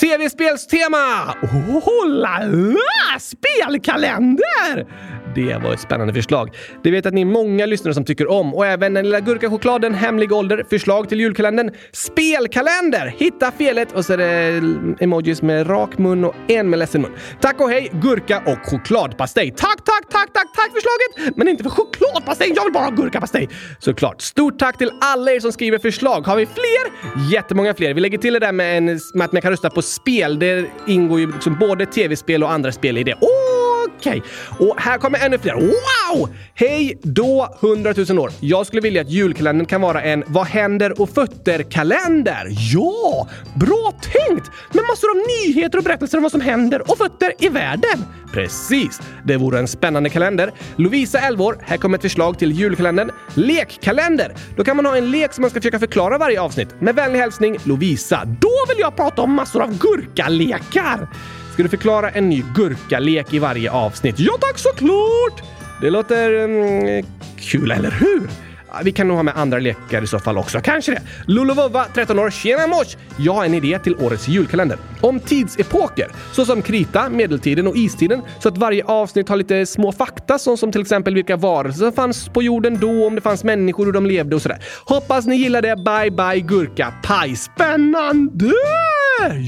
TV-spelstema! 0.00 1.34
Oh 1.42 2.08
la 2.08 2.38
la! 2.48 3.18
Spelkalender! 3.20 4.86
Det 5.34 5.56
var 5.62 5.72
ett 5.72 5.80
spännande 5.80 6.12
förslag. 6.14 6.56
Det 6.82 6.90
vet 6.90 7.06
att 7.06 7.14
ni 7.14 7.20
är 7.20 7.24
många 7.24 7.66
lyssnare 7.66 7.94
som 7.94 8.04
tycker 8.04 8.30
om 8.30 8.54
och 8.54 8.66
även 8.66 8.94
den 8.94 9.04
lilla 9.04 9.20
gurkachokladen 9.20 9.94
Hemlig 9.94 10.32
ålder, 10.32 10.64
förslag 10.70 11.08
till 11.08 11.20
julkalendern, 11.20 11.70
spelkalender! 11.92 13.14
Hitta 13.18 13.52
felet 13.52 13.92
och 13.92 14.04
så 14.04 14.12
är 14.12 14.16
det 14.18 15.04
emojis 15.04 15.42
med 15.42 15.70
rak 15.70 15.98
mun 15.98 16.24
och 16.24 16.34
en 16.48 16.70
med 16.70 16.78
ledsen 16.78 17.02
mun. 17.02 17.12
Tack 17.40 17.60
och 17.60 17.70
hej, 17.70 17.90
gurka 17.92 18.42
och 18.46 18.70
chokladpastej. 18.70 19.50
Tack, 19.50 19.84
tack, 19.84 20.08
tack, 20.10 20.19
tack, 20.60 20.72
för 20.72 20.80
förslaget! 20.80 21.36
Men 21.36 21.48
inte 21.48 21.62
för 21.62 21.70
chokladpastej, 21.70 22.52
jag 22.56 22.64
vill 22.64 22.72
bara 22.72 22.84
ha 22.84 22.90
gurkapastej! 22.90 23.48
Såklart. 23.78 24.22
Stort 24.22 24.58
tack 24.58 24.78
till 24.78 24.90
alla 25.00 25.32
er 25.32 25.40
som 25.40 25.52
skriver 25.52 25.78
förslag. 25.78 26.26
Har 26.26 26.36
vi 26.36 26.46
fler? 26.46 26.92
Jättemånga 27.32 27.74
fler. 27.74 27.94
Vi 27.94 28.00
lägger 28.00 28.18
till 28.18 28.32
det 28.32 28.40
där 28.40 28.52
med, 28.52 28.78
en, 28.78 29.00
med 29.14 29.24
att 29.24 29.32
man 29.32 29.42
kan 29.42 29.50
rösta 29.50 29.70
på 29.70 29.82
spel. 29.82 30.38
Det 30.38 30.66
ingår 30.86 31.20
ju 31.20 31.32
liksom 31.32 31.58
både 31.58 31.86
tv-spel 31.86 32.42
och 32.42 32.52
andra 32.52 32.72
spel 32.72 32.98
i 32.98 33.04
det. 33.04 33.14
Okej, 33.14 34.22
okay. 34.58 34.68
och 34.68 34.80
här 34.80 34.98
kommer 34.98 35.26
ännu 35.26 35.38
fler. 35.38 35.54
Wow! 35.54 36.28
Hej 36.54 36.98
då 37.02 37.56
100 37.62 37.94
000 38.08 38.18
år. 38.18 38.30
Jag 38.40 38.66
skulle 38.66 38.82
vilja 38.82 39.00
att 39.00 39.10
julkalendern 39.10 39.66
kan 39.66 39.80
vara 39.80 40.02
en 40.02 40.24
Vad 40.26 40.46
händer 40.46 41.00
och 41.00 41.10
fötter-kalender. 41.10 42.46
Ja! 42.74 43.28
Bra 43.54 43.92
tänkt! 44.02 44.50
Med 44.72 44.84
massor 44.90 45.10
av 45.10 45.16
nyheter 45.16 45.78
och 45.78 45.84
berättelser 45.84 46.18
om 46.18 46.22
vad 46.22 46.32
som 46.32 46.40
händer 46.40 46.90
och 46.90 46.98
fötter 46.98 47.32
i 47.38 47.48
världen. 47.48 48.04
Precis! 48.32 49.00
Det 49.24 49.36
vore 49.36 49.58
en 49.58 49.68
spännande 49.68 50.10
kalender. 50.10 50.49
Lovisa 50.76 51.18
11 51.18 51.44
år. 51.44 51.58
Här 51.62 51.76
kommer 51.76 51.98
ett 51.98 52.02
förslag 52.02 52.38
till 52.38 52.52
julkalendern. 52.52 53.10
Lekkalender! 53.34 54.34
Då 54.56 54.64
kan 54.64 54.76
man 54.76 54.86
ha 54.86 54.96
en 54.96 55.10
lek 55.10 55.32
som 55.32 55.42
man 55.42 55.50
ska 55.50 55.60
försöka 55.60 55.78
förklara 55.78 56.18
varje 56.18 56.40
avsnitt. 56.40 56.80
Med 56.80 56.94
vänlig 56.94 57.18
hälsning 57.20 57.56
Lovisa. 57.64 58.24
Då 58.24 58.52
vill 58.68 58.78
jag 58.78 58.96
prata 58.96 59.22
om 59.22 59.32
massor 59.32 59.62
av 59.62 59.78
gurkalekar! 59.78 61.08
Ska 61.52 61.62
du 61.62 61.68
förklara 61.68 62.10
en 62.10 62.28
ny 62.28 62.44
gurkalek 62.54 63.34
i 63.34 63.38
varje 63.38 63.70
avsnitt? 63.70 64.14
Ja 64.18 64.32
tack, 64.40 64.58
såklart! 64.58 65.42
Det 65.80 65.90
låter 65.90 66.44
mm, 66.44 67.06
kul, 67.38 67.70
eller 67.70 67.90
hur? 67.90 68.49
Vi 68.84 68.92
kan 68.92 69.08
nog 69.08 69.16
ha 69.16 69.22
med 69.22 69.36
andra 69.36 69.58
lekar 69.58 70.02
i 70.02 70.06
så 70.06 70.18
fall 70.18 70.38
också. 70.38 70.60
Kanske 70.60 70.92
det. 70.92 71.02
Lulovova, 71.26 71.84
13 71.94 72.18
år. 72.18 72.30
Tjena 72.30 72.66
mors! 72.66 72.96
Jag 73.18 73.32
har 73.32 73.44
en 73.44 73.54
idé 73.54 73.78
till 73.78 73.96
årets 73.96 74.28
julkalender. 74.28 74.78
Om 75.00 75.20
tidsepoker, 75.20 76.08
såsom 76.32 76.62
krita, 76.62 77.08
medeltiden 77.08 77.66
och 77.66 77.76
istiden, 77.76 78.22
så 78.38 78.48
att 78.48 78.58
varje 78.58 78.84
avsnitt 78.84 79.28
har 79.28 79.36
lite 79.36 79.66
små 79.66 79.92
fakta, 79.92 80.38
som, 80.38 80.56
som 80.56 80.72
till 80.72 80.80
exempel 80.80 81.14
vilka 81.14 81.36
varelser 81.36 81.84
som 81.84 81.92
fanns 81.92 82.28
på 82.28 82.42
jorden 82.42 82.78
då, 82.80 83.06
om 83.06 83.14
det 83.14 83.20
fanns 83.20 83.44
människor, 83.44 83.84
hur 83.84 83.92
de 83.92 84.06
levde 84.06 84.36
och 84.36 84.42
sådär. 84.42 84.58
Hoppas 84.84 85.26
ni 85.26 85.36
gillar 85.36 85.62
det. 85.62 85.76
Bye, 85.76 86.10
bye, 86.10 86.40
gurka 86.40 86.92
paj. 87.02 87.36
Spännande! 87.36 88.52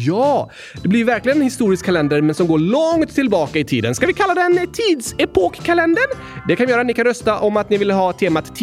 Ja, 0.07 0.51
det 0.83 0.89
blir 0.89 1.05
verkligen 1.05 1.39
en 1.39 1.45
historisk 1.45 1.85
kalender 1.85 2.21
men 2.21 2.35
som 2.35 2.47
går 2.47 2.59
långt 2.59 3.15
tillbaka 3.15 3.59
i 3.59 3.65
tiden. 3.65 3.95
Ska 3.95 4.07
vi 4.07 4.13
kalla 4.13 4.35
den 4.35 4.73
tidsepokkalendern? 4.73 6.11
Det 6.49 6.57
kan 6.57 6.67
vi 6.67 6.73
göra. 6.73 6.83
Ni 6.83 6.95
kan 6.95 7.05
rösta 7.05 7.39
om 7.39 7.57
att 7.57 7.71
ni 7.71 7.77
vill 7.77 7.91
ha 7.91 8.13
temat 8.13 8.57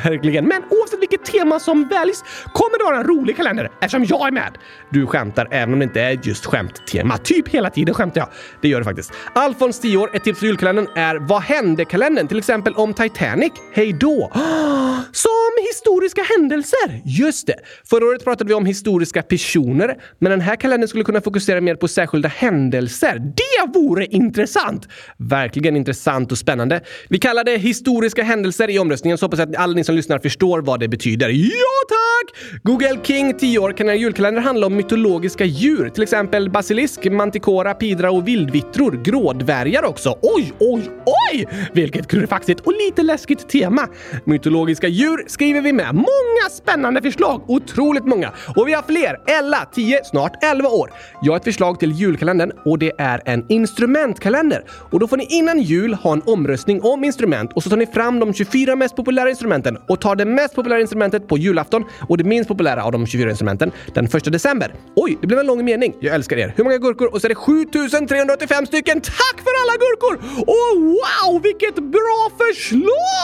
Verkligen. 0.05 0.44
Men 0.44 0.62
oavsett 0.70 1.03
vilket 1.03 1.24
tema 1.24 1.61
som 1.61 1.88
väljs 1.88 2.24
kommer 2.53 2.79
det 2.79 2.85
vara 2.85 2.96
en 2.96 3.05
rolig 3.05 3.37
kalender 3.37 3.70
eftersom 3.81 4.05
jag 4.05 4.27
är 4.27 4.33
med. 4.33 4.59
Du 4.90 5.07
skämtar 5.07 5.48
även 5.50 5.72
om 5.72 5.79
det 5.79 5.85
inte 5.85 6.00
är 6.00 6.20
just 6.22 6.46
skämttema. 6.46 7.18
Typ 7.18 7.48
hela 7.48 7.70
tiden 7.70 7.94
skämtar 7.94 8.20
jag. 8.20 8.29
Det 8.62 8.68
gör 8.68 8.79
det 8.79 8.85
faktiskt. 8.85 9.12
Alfons 9.35 9.81
10 9.81 9.96
år, 9.96 10.11
ett 10.16 10.24
tips 10.24 10.38
för 10.38 10.46
julkalendern 10.46 10.88
är 10.94 11.16
Vad 11.16 11.42
hände-kalendern? 11.42 12.29
Till 12.29 12.38
exempel 12.38 12.74
om 12.74 12.94
Titanic. 12.94 13.53
Hej 13.72 13.92
då! 13.92 14.31
Som 15.12 15.50
historiska 15.68 16.22
händelser! 16.22 17.03
Just 17.05 17.46
det. 17.46 17.57
Förra 17.90 18.05
året 18.05 18.24
pratade 18.24 18.48
vi 18.48 18.55
om 18.55 18.66
historiska 18.66 19.22
personer, 19.22 19.96
men 20.18 20.31
den 20.31 20.40
här 20.40 20.57
kalendern 20.57 20.88
skulle 20.88 21.05
kunna 21.05 21.20
fokusera 21.20 21.61
mer 21.61 21.74
på 21.74 21.88
särskilda 21.88 22.29
händelser. 22.29 23.18
Det 23.18 23.79
vore 23.79 24.07
intressant! 24.07 24.88
Verkligen 25.18 25.77
intressant 25.77 26.33
och 26.33 26.38
spännande. 26.38 26.81
Vi 27.09 27.18
kallar 27.18 27.44
det 27.44 27.57
historiska 27.57 28.03
händelser 28.22 28.70
i 28.70 28.78
omröstningen, 28.78 29.18
så 29.18 29.26
hoppas 29.26 29.38
jag 29.38 29.50
att 29.50 29.56
alla 29.56 29.74
ni 29.74 29.84
som 29.84 29.94
lyssnar 29.94 30.18
förstår 30.18 30.60
vad 30.60 30.80
det 30.80 30.88
betyder. 30.88 31.28
Ja, 31.28 31.48
tack! 31.88 32.34
Google 32.62 32.98
King 33.02 33.34
10 33.38 33.58
år 33.58 33.72
kan 33.72 33.88
en 33.88 34.00
julkalender 34.00 34.40
handla 34.40 34.66
om 34.66 34.76
mytologiska 34.76 35.44
djur, 35.44 35.88
till 35.88 36.02
exempel 36.02 36.50
basilisk, 36.50 37.04
mantikora, 37.10 37.74
pidra 37.74 38.10
och 38.10 38.28
vildvittror. 38.28 39.02
Grådvärgar 39.04 39.84
också. 39.84 40.18
Oj, 40.22 40.52
oj, 40.58 40.90
oj! 41.32 41.48
Vilket 41.72 42.08
klurifaxigt 42.08 42.60
och 42.60 42.72
lite 42.72 43.02
läskigt 43.02 43.48
tema. 43.48 43.88
Mytologiska 44.24 44.88
djur 44.88 45.24
skriver 45.26 45.60
vi 45.60 45.72
med. 45.72 45.94
Många 45.94 46.50
spännande 46.50 47.02
förslag! 47.02 47.44
Otroligt 47.46 48.06
många! 48.06 48.32
Och 48.56 48.68
vi 48.68 48.72
har 48.72 48.82
fler! 48.82 49.38
Ella, 49.38 49.68
10, 49.74 50.04
snart 50.04 50.44
11 50.44 50.68
år. 50.68 50.90
Jag 51.22 51.32
har 51.32 51.36
ett 51.36 51.44
förslag 51.44 51.80
till 51.80 51.92
julkalendern 51.92 52.52
och 52.64 52.78
det 52.78 52.92
är 52.98 53.22
en 53.24 53.46
instrumentkalender. 53.48 54.64
Och 54.90 55.00
då 55.00 55.08
får 55.08 55.16
ni 55.16 55.26
innan 55.30 55.60
jul 55.60 55.94
ha 55.94 56.12
en 56.12 56.22
omröstning 56.26 56.80
om 56.82 57.04
instrument 57.04 57.52
och 57.52 57.62
så 57.62 57.70
tar 57.70 57.76
ni 57.76 57.86
fram 57.94 58.20
de 58.20 58.35
24 58.35 58.76
mest 58.76 58.96
populära 58.96 59.30
instrumenten 59.30 59.78
och 59.88 60.00
tar 60.00 60.16
det 60.16 60.24
mest 60.24 60.54
populära 60.54 60.80
instrumentet 60.80 61.28
på 61.28 61.38
julafton 61.38 61.85
och 62.09 62.18
det 62.18 62.24
minst 62.24 62.48
populära 62.48 62.85
av 62.85 62.92
de 62.92 63.07
24 63.07 63.30
instrumenten 63.30 63.72
den 63.94 64.04
1 64.04 64.33
december. 64.33 64.74
Oj, 64.96 65.18
det 65.20 65.26
blev 65.26 65.38
en 65.38 65.46
lång 65.46 65.64
mening. 65.64 65.94
Jag 66.00 66.14
älskar 66.14 66.37
er. 66.37 66.52
Hur 66.57 66.64
många 66.64 66.78
gurkor? 66.78 67.14
Och 67.14 67.20
så 67.20 67.26
är 67.26 67.28
det 67.28 67.35
7385 67.35 68.66
stycken. 68.66 69.00
Tack 69.00 69.37
för 69.44 69.54
alla 69.62 69.74
gurkor! 69.85 70.14
Och 70.52 70.72
wow, 70.80 71.42
vilket 71.42 71.74
bra 71.74 72.20
förslag! 72.42 73.23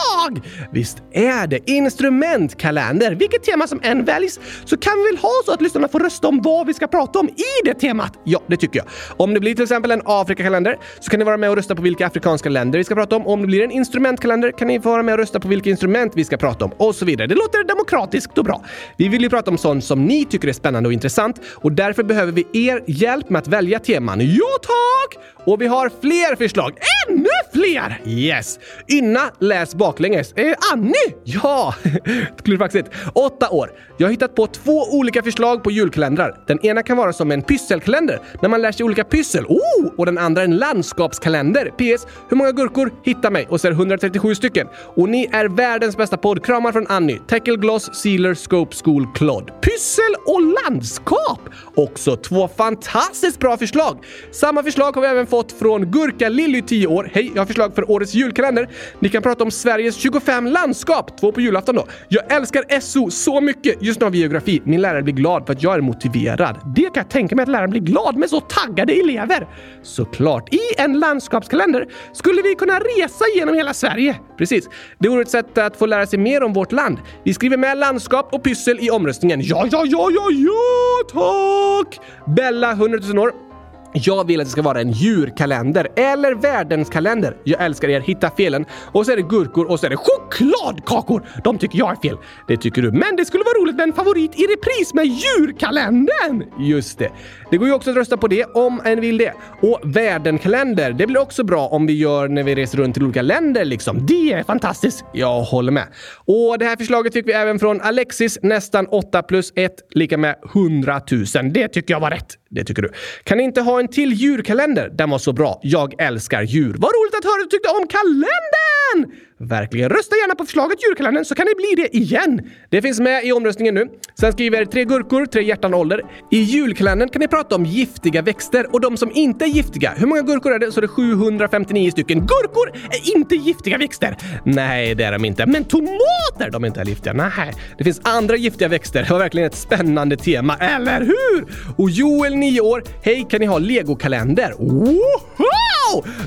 Visst 0.71 1.03
är 1.11 1.47
det 1.47 1.69
instrumentkalender. 1.69 3.15
Vilket 3.15 3.43
tema 3.43 3.67
som 3.67 3.79
än 3.83 4.05
väljs 4.05 4.39
så 4.65 4.77
kan 4.77 4.93
vi 4.97 5.03
väl 5.03 5.17
ha 5.17 5.31
så 5.45 5.51
att 5.51 5.61
lyssnarna 5.61 5.87
får 5.87 5.99
rösta 5.99 6.27
om 6.27 6.41
vad 6.41 6.67
vi 6.67 6.73
ska 6.73 6.87
prata 6.87 7.19
om 7.19 7.29
i 7.29 7.65
det 7.65 7.73
temat? 7.73 8.19
Ja, 8.23 8.41
det 8.47 8.57
tycker 8.57 8.79
jag. 8.79 8.87
Om 9.17 9.33
det 9.33 9.39
blir 9.39 9.55
till 9.55 9.63
exempel 9.63 9.91
en 9.91 10.01
Afrikakalender 10.05 10.77
så 10.99 11.11
kan 11.11 11.19
ni 11.19 11.25
vara 11.25 11.37
med 11.37 11.49
och 11.49 11.55
rösta 11.55 11.75
på 11.75 11.81
vilka 11.81 12.07
afrikanska 12.07 12.49
länder 12.49 12.77
vi 12.77 12.83
ska 12.83 12.95
prata 12.95 13.15
om. 13.15 13.27
Om 13.27 13.41
det 13.41 13.47
blir 13.47 13.63
en 13.63 13.71
instrumentkalender 13.71 14.51
kan 14.51 14.67
ni 14.67 14.81
få 14.81 14.89
vara 14.89 15.03
med 15.03 15.13
och 15.13 15.19
rösta 15.19 15.39
på 15.39 15.47
vilka 15.47 15.69
instrument 15.69 16.13
vi 16.15 16.25
ska 16.25 16.37
prata 16.37 16.65
om 16.65 16.71
och 16.77 16.95
så 16.95 17.05
vidare. 17.05 17.27
Det 17.27 17.35
låter 17.35 17.63
demokratiskt 17.63 18.37
och 18.37 18.45
bra. 18.45 18.65
Vi 18.97 19.07
vill 19.07 19.21
ju 19.21 19.29
prata 19.29 19.51
om 19.51 19.57
sånt 19.57 19.83
som 19.83 20.05
ni 20.05 20.25
tycker 20.25 20.47
är 20.47 20.53
spännande 20.53 20.87
och 20.89 20.93
intressant 20.93 21.41
och 21.53 21.71
därför 21.71 22.03
behöver 22.03 22.31
vi 22.31 22.67
er 22.67 22.83
hjälp 22.87 23.29
med 23.29 23.39
att 23.39 23.47
välja 23.47 23.79
teman. 23.79 24.19
Ja, 24.19 24.57
tack! 24.61 25.23
Och 25.45 25.61
vi 25.61 25.67
har 25.67 25.91
fler 26.01 26.35
förslag. 26.35 26.77
Ännu 27.07 27.29
fler! 27.53 28.01
Yes! 28.05 28.59
Ynna 28.91 29.21
läs 29.39 29.75
baklänges. 29.75 30.10
Eh, 30.13 30.53
Annie? 30.73 30.93
Ja! 31.23 31.75
Klurifaxigt. 32.43 32.89
Åtta 33.13 33.49
år. 33.49 33.71
Jag 33.97 34.07
har 34.07 34.11
hittat 34.11 34.35
på 34.35 34.47
två 34.47 34.83
olika 34.91 35.23
förslag 35.23 35.63
på 35.63 35.71
julkalendrar. 35.71 36.43
Den 36.47 36.65
ena 36.65 36.83
kan 36.83 36.97
vara 36.97 37.13
som 37.13 37.31
en 37.31 37.41
pysselkalender, 37.41 38.19
när 38.41 38.49
man 38.49 38.61
lär 38.61 38.71
sig 38.71 38.83
olika 38.83 39.03
pyssel. 39.03 39.45
Oh! 39.45 39.91
Och 39.97 40.05
den 40.05 40.17
andra 40.17 40.43
en 40.43 40.57
landskapskalender. 40.57 41.65
PS. 41.65 42.07
Hur 42.29 42.37
många 42.37 42.51
gurkor? 42.51 42.93
Hitta 43.03 43.29
mig. 43.29 43.47
Och 43.49 43.61
så 43.61 43.67
är 43.67 43.71
det 43.71 43.77
137 43.77 44.35
stycken. 44.35 44.67
Och 44.95 45.09
ni 45.09 45.29
är 45.31 45.45
världens 45.45 45.97
bästa 45.97 46.17
podd. 46.17 46.45
Kramar 46.45 46.71
från 46.71 46.87
Annie. 46.87 47.19
Tackle 47.27 47.55
Gloss, 47.55 47.95
Sealer, 47.95 48.33
Scope, 48.33 48.75
School, 48.83 49.07
Clod. 49.15 49.51
Pyssel 49.61 50.15
och 50.25 50.41
landskap! 50.41 51.39
Också 51.75 52.15
två 52.15 52.47
fantastiskt 52.47 53.39
bra 53.39 53.57
förslag. 53.57 54.05
Samma 54.31 54.63
förslag 54.63 54.95
har 54.95 55.01
vi 55.01 55.07
även 55.07 55.27
fått 55.27 55.51
från 55.51 55.91
Gurka 55.91 56.29
Lilly 56.29 56.61
10 56.61 56.87
år. 56.87 57.11
Hej, 57.13 57.31
jag 57.35 57.41
har 57.41 57.45
förslag 57.45 57.75
för 57.75 57.91
årets 57.91 58.13
julkalender. 58.13 58.69
Ni 58.99 59.09
kan 59.09 59.23
prata 59.23 59.43
om 59.43 59.51
Sveriges 59.51 60.00
25 60.01 60.47
landskap. 60.47 61.19
Två 61.19 61.31
på 61.31 61.41
julafton 61.41 61.75
då. 61.75 61.87
Jag 62.07 62.33
älskar 62.33 62.79
SO 62.79 63.09
så 63.11 63.41
mycket. 63.41 63.83
Just 63.83 63.99
nu 63.99 64.05
har 64.05 64.11
vi 64.11 64.17
geografi. 64.17 64.61
Min 64.63 64.81
lärare 64.81 65.03
blir 65.03 65.13
glad 65.13 65.45
för 65.45 65.53
att 65.53 65.63
jag 65.63 65.75
är 65.75 65.81
motiverad. 65.81 66.59
Det 66.75 66.81
kan 66.81 66.91
jag 66.93 67.09
tänka 67.09 67.35
mig 67.35 67.43
att 67.43 67.49
läraren 67.49 67.69
blir 67.69 67.81
glad 67.81 68.17
med 68.17 68.29
så 68.29 68.39
taggade 68.39 68.93
elever. 68.93 69.47
Såklart. 69.83 70.53
I 70.53 70.59
en 70.77 70.99
landskapskalender 70.99 71.87
skulle 72.13 72.41
vi 72.41 72.55
kunna 72.55 72.79
resa 72.79 73.25
genom 73.35 73.55
hela 73.55 73.73
Sverige. 73.73 74.19
Precis. 74.37 74.69
Det 74.99 75.09
vore 75.09 75.21
ett 75.21 75.29
sätt 75.29 75.57
att 75.57 75.77
få 75.77 75.85
lära 75.85 76.05
sig 76.05 76.19
mer 76.19 76.43
om 76.43 76.53
vårt 76.53 76.71
land. 76.71 76.97
Vi 77.23 77.33
skriver 77.33 77.57
med 77.57 77.77
landskap 77.77 78.33
och 78.33 78.43
pyssel 78.43 78.79
i 78.81 78.89
omröstningen. 78.89 79.41
Ja, 79.43 79.67
ja, 79.71 79.83
ja, 79.85 80.09
ja, 80.11 80.27
ja, 80.31 81.83
tack! 81.83 81.99
Bella, 82.35 82.71
100 82.71 82.99
000 83.13 83.19
år. 83.19 83.50
Jag 83.93 84.27
vill 84.27 84.39
att 84.39 84.47
det 84.47 84.51
ska 84.51 84.61
vara 84.61 84.81
en 84.81 84.91
djurkalender 84.91 85.87
eller 85.95 86.35
världens 86.35 86.89
kalender. 86.89 87.37
Jag 87.43 87.61
älskar 87.65 87.89
er 87.89 87.99
hitta 87.99 88.29
felen. 88.29 88.65
Och 88.91 89.05
så 89.05 89.11
är 89.11 89.15
det 89.15 89.21
gurkor 89.21 89.71
och 89.71 89.79
så 89.79 89.85
är 89.85 89.89
det 89.89 89.97
chokladkakor. 89.97 91.25
De 91.43 91.57
tycker 91.57 91.79
jag 91.79 91.91
är 91.91 91.95
fel. 91.95 92.17
Det 92.47 92.57
tycker 92.57 92.81
du. 92.81 92.91
Men 92.91 93.15
det 93.15 93.25
skulle 93.25 93.43
vara 93.43 93.63
roligt 93.63 93.75
med 93.75 93.83
en 93.83 93.93
favorit 93.93 94.39
i 94.39 94.43
repris 94.43 94.93
med 94.93 95.05
djurkalendern. 95.05 96.43
Just 96.59 96.99
det. 96.99 97.09
Det 97.51 97.57
går 97.57 97.67
ju 97.67 97.73
också 97.73 97.89
att 97.89 97.95
rösta 97.95 98.17
på 98.17 98.27
det 98.27 98.45
om 98.45 98.81
en 98.85 99.01
vill 99.01 99.17
det. 99.17 99.33
Och 99.61 99.79
värdenkalender, 99.83 100.93
det 100.93 101.07
blir 101.07 101.21
också 101.21 101.43
bra 101.43 101.67
om 101.67 101.87
vi 101.87 101.93
gör 101.93 102.27
när 102.27 102.43
vi 102.43 102.55
reser 102.55 102.77
runt 102.77 102.93
till 102.93 103.03
olika 103.03 103.21
länder 103.21 103.65
liksom. 103.65 104.05
Det 104.05 104.33
är 104.33 104.43
fantastiskt. 104.43 105.05
Jag 105.13 105.41
håller 105.41 105.71
med. 105.71 105.87
Och 106.25 106.59
det 106.59 106.65
här 106.65 106.75
förslaget 106.75 107.13
fick 107.13 107.27
vi 107.27 107.31
även 107.31 107.59
från 107.59 107.81
Alexis, 107.81 108.39
nästan 108.41 108.87
8 108.87 109.23
plus 109.23 109.53
1 109.55 109.71
lika 109.89 110.17
med 110.17 110.35
100 110.55 111.01
000. 111.11 111.25
Det 111.53 111.67
tycker 111.67 111.93
jag 111.93 111.99
var 111.99 112.09
rätt. 112.09 112.37
Det 112.49 112.63
tycker 112.63 112.81
du. 112.81 112.89
Kan 113.23 113.37
ni 113.37 113.43
inte 113.43 113.61
ha 113.61 113.79
en 113.79 113.87
till 113.87 114.13
djurkalender? 114.13 114.89
Den 114.93 115.09
var 115.09 115.17
så 115.17 115.33
bra. 115.33 115.59
Jag 115.63 116.01
älskar 116.01 116.41
djur. 116.41 116.75
Vad 116.77 116.91
roligt 116.91 117.15
att 117.17 117.23
höra 117.23 117.41
att 117.43 117.49
du 117.49 117.57
tyckte 117.57 117.69
om 117.69 117.87
kalendern! 117.87 119.17
Verkligen. 119.41 119.89
Rösta 119.89 120.15
gärna 120.15 120.35
på 120.35 120.45
förslaget 120.45 120.83
djurkalendern 120.83 121.25
så 121.25 121.35
kan 121.35 121.45
det 121.45 121.55
bli 121.55 121.83
det 121.83 121.97
igen. 121.97 122.41
Det 122.69 122.81
finns 122.81 122.99
med 122.99 123.25
i 123.25 123.31
omröstningen 123.31 123.73
nu. 123.73 123.87
Sen 124.19 124.33
skriver 124.33 124.65
tre 124.65 124.85
gurkor, 124.85 125.25
tre 125.25 125.43
hjärtan 125.43 125.73
ålder. 125.73 126.01
I 126.31 126.37
julkalendern 126.41 127.09
kan 127.09 127.19
ni 127.19 127.27
prata 127.27 127.55
om 127.55 127.65
giftiga 127.65 128.21
växter 128.21 128.73
och 128.73 128.81
de 128.81 128.97
som 128.97 129.11
inte 129.13 129.45
är 129.45 129.47
giftiga. 129.47 129.93
Hur 129.97 130.07
många 130.07 130.21
gurkor 130.21 130.53
är 130.53 130.59
det? 130.59 130.71
Så 130.71 130.79
är 130.79 130.81
det 130.81 130.87
759 130.87 131.91
stycken. 131.91 132.19
Gurkor 132.19 132.69
är 132.89 133.15
inte 133.15 133.35
giftiga 133.35 133.77
växter! 133.77 134.17
Nej, 134.45 134.95
det 134.95 135.03
är 135.03 135.11
de 135.11 135.25
inte. 135.25 135.45
Men 135.45 135.63
tomater, 135.63 136.49
de 136.51 136.63
är 136.63 136.67
inte 136.67 136.79
heller 136.79 136.91
giftiga. 136.91 137.13
Nej, 137.13 137.53
det 137.77 137.83
finns 137.83 138.01
andra 138.03 138.35
giftiga 138.35 138.67
växter. 138.67 139.03
Det 139.03 139.09
var 139.09 139.19
verkligen 139.19 139.47
ett 139.47 139.55
spännande 139.55 140.17
tema, 140.17 140.55
eller 140.57 141.01
hur? 141.01 141.45
Och 141.77 141.89
Joel, 141.89 142.35
9 142.35 142.61
år. 142.61 142.83
Hej, 143.03 143.27
kan 143.29 143.39
ni 143.39 143.45
ha 143.45 143.57
legokalender? 143.57 144.53
Woho! 144.57 145.60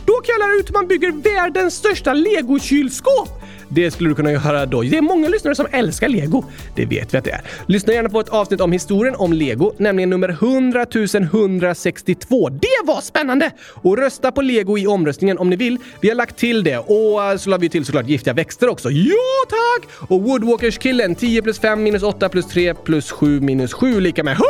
Då 0.07 0.13
kan 0.13 0.35
jag 0.39 0.49
lära 0.49 0.61
ut 0.61 0.69
hur 0.69 0.73
man 0.73 0.87
bygger 0.87 1.13
världens 1.13 1.75
största 1.75 2.15
legokylskåp. 2.15 3.29
Det 3.69 3.91
skulle 3.91 4.09
du 4.11 4.15
kunna 4.15 4.33
göra 4.33 4.67
då. 4.67 4.83
Det 4.83 4.99
är 4.99 5.03
många 5.03 5.29
lyssnare 5.29 5.55
som 5.55 5.67
älskar 5.71 6.09
lego. 6.09 6.45
Det 6.75 6.87
vet 6.87 7.15
vi 7.15 7.19
att 7.19 7.25
det 7.25 7.31
är. 7.31 7.41
Lyssna 7.67 7.93
gärna 7.93 8.09
på 8.09 8.21
ett 8.21 8.29
avsnitt 8.29 8.61
om 8.61 8.73
historien 8.73 9.15
om 9.15 9.33
lego, 9.33 9.73
nämligen 9.79 10.11
nummer 10.11 10.29
100 10.29 10.87
162. 11.13 12.49
Det 12.49 12.67
var 12.85 13.01
spännande! 13.01 13.51
Och 13.69 13.99
rösta 13.99 14.33
på 14.33 14.43
lego 14.43 14.79
i 14.79 14.87
omröstningen 14.87 15.39
om 15.39 15.51
ni 15.51 15.57
vill. 15.57 15.79
Vi 16.01 16.09
har 16.09 16.17
lagt 16.17 16.37
till 16.37 16.65
det 16.65 16.79
och 16.79 17.41
så 17.41 17.51
la 17.51 17.57
vi 17.57 17.69
till 17.69 17.85
såklart 17.85 18.09
giftiga 18.09 18.35
växter 18.35 18.69
också. 18.69 18.91
Ja 18.91 19.45
tack! 19.49 20.11
Och 20.11 20.21
Woodwalkers-killen 20.21 21.15
10 21.15 21.43
plus 21.43 21.59
5 21.59 21.83
minus 21.83 22.03
8 22.03 22.29
plus 22.29 22.47
3 22.47 22.75
plus 22.75 23.11
7 23.11 23.41
minus 23.41 23.73
7 23.73 24.01
lika 24.01 24.25
med 24.25 24.33
100 24.33 24.45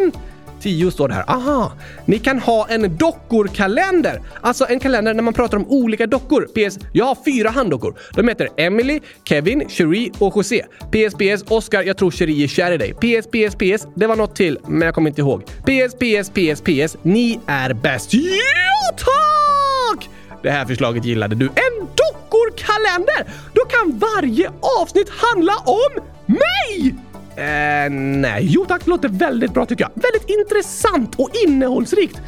000! 0.00 0.35
10 0.60 0.90
står 0.90 1.08
det 1.08 1.14
här. 1.14 1.24
Aha! 1.28 1.72
Ni 2.04 2.18
kan 2.18 2.38
ha 2.38 2.66
en 2.68 2.96
dockorkalender. 2.96 4.20
Alltså 4.40 4.66
en 4.68 4.80
kalender 4.80 5.14
när 5.14 5.22
man 5.22 5.34
pratar 5.34 5.56
om 5.56 5.66
olika 5.68 6.06
dockor. 6.06 6.46
PS. 6.54 6.78
Jag 6.92 7.04
har 7.04 7.18
fyra 7.24 7.50
handdockor. 7.50 7.98
De 8.14 8.28
heter 8.28 8.48
Emily, 8.56 9.00
Kevin, 9.24 9.68
Cherie 9.68 10.12
och 10.18 10.36
José. 10.36 10.62
PS, 10.90 11.14
PS, 11.14 11.50
Oscar, 11.50 11.82
jag 11.82 11.96
tror 11.96 12.10
Cherie 12.10 12.44
är 12.44 12.48
kär 12.48 12.72
i 12.72 12.76
dig. 12.76 12.94
PS, 12.94 13.26
PS, 13.26 13.54
PS, 13.56 13.86
det 13.94 14.06
var 14.06 14.16
något 14.16 14.36
till, 14.36 14.58
men 14.68 14.82
jag 14.82 14.94
kommer 14.94 15.10
inte 15.10 15.20
ihåg. 15.20 15.42
PS, 15.46 15.94
PS, 15.94 16.30
PS, 16.30 16.60
PS, 16.60 16.96
ni 17.02 17.40
är 17.46 17.72
bäst. 17.72 18.14
Ja, 18.14 18.96
tack! 18.96 20.08
Det 20.42 20.50
här 20.50 20.66
förslaget 20.66 21.04
gillade 21.04 21.34
du. 21.34 21.46
En 21.46 21.86
dockorkalender! 21.96 23.26
Då 23.52 23.64
kan 23.64 23.98
varje 23.98 24.50
avsnitt 24.80 25.08
handla 25.08 25.52
om 25.56 26.02
mig! 26.26 26.94
Eh, 27.36 27.90
nej, 27.90 28.46
jo 28.50 28.64
tack, 28.64 28.84
det 28.84 28.90
låter 28.90 29.08
väldigt 29.08 29.54
bra 29.54 29.66
tycker 29.66 29.84
jag. 29.84 30.02
Väldigt 30.02 30.38
intressant 30.38 31.14
och 31.18 31.30
innehållsrikt. 31.46 32.20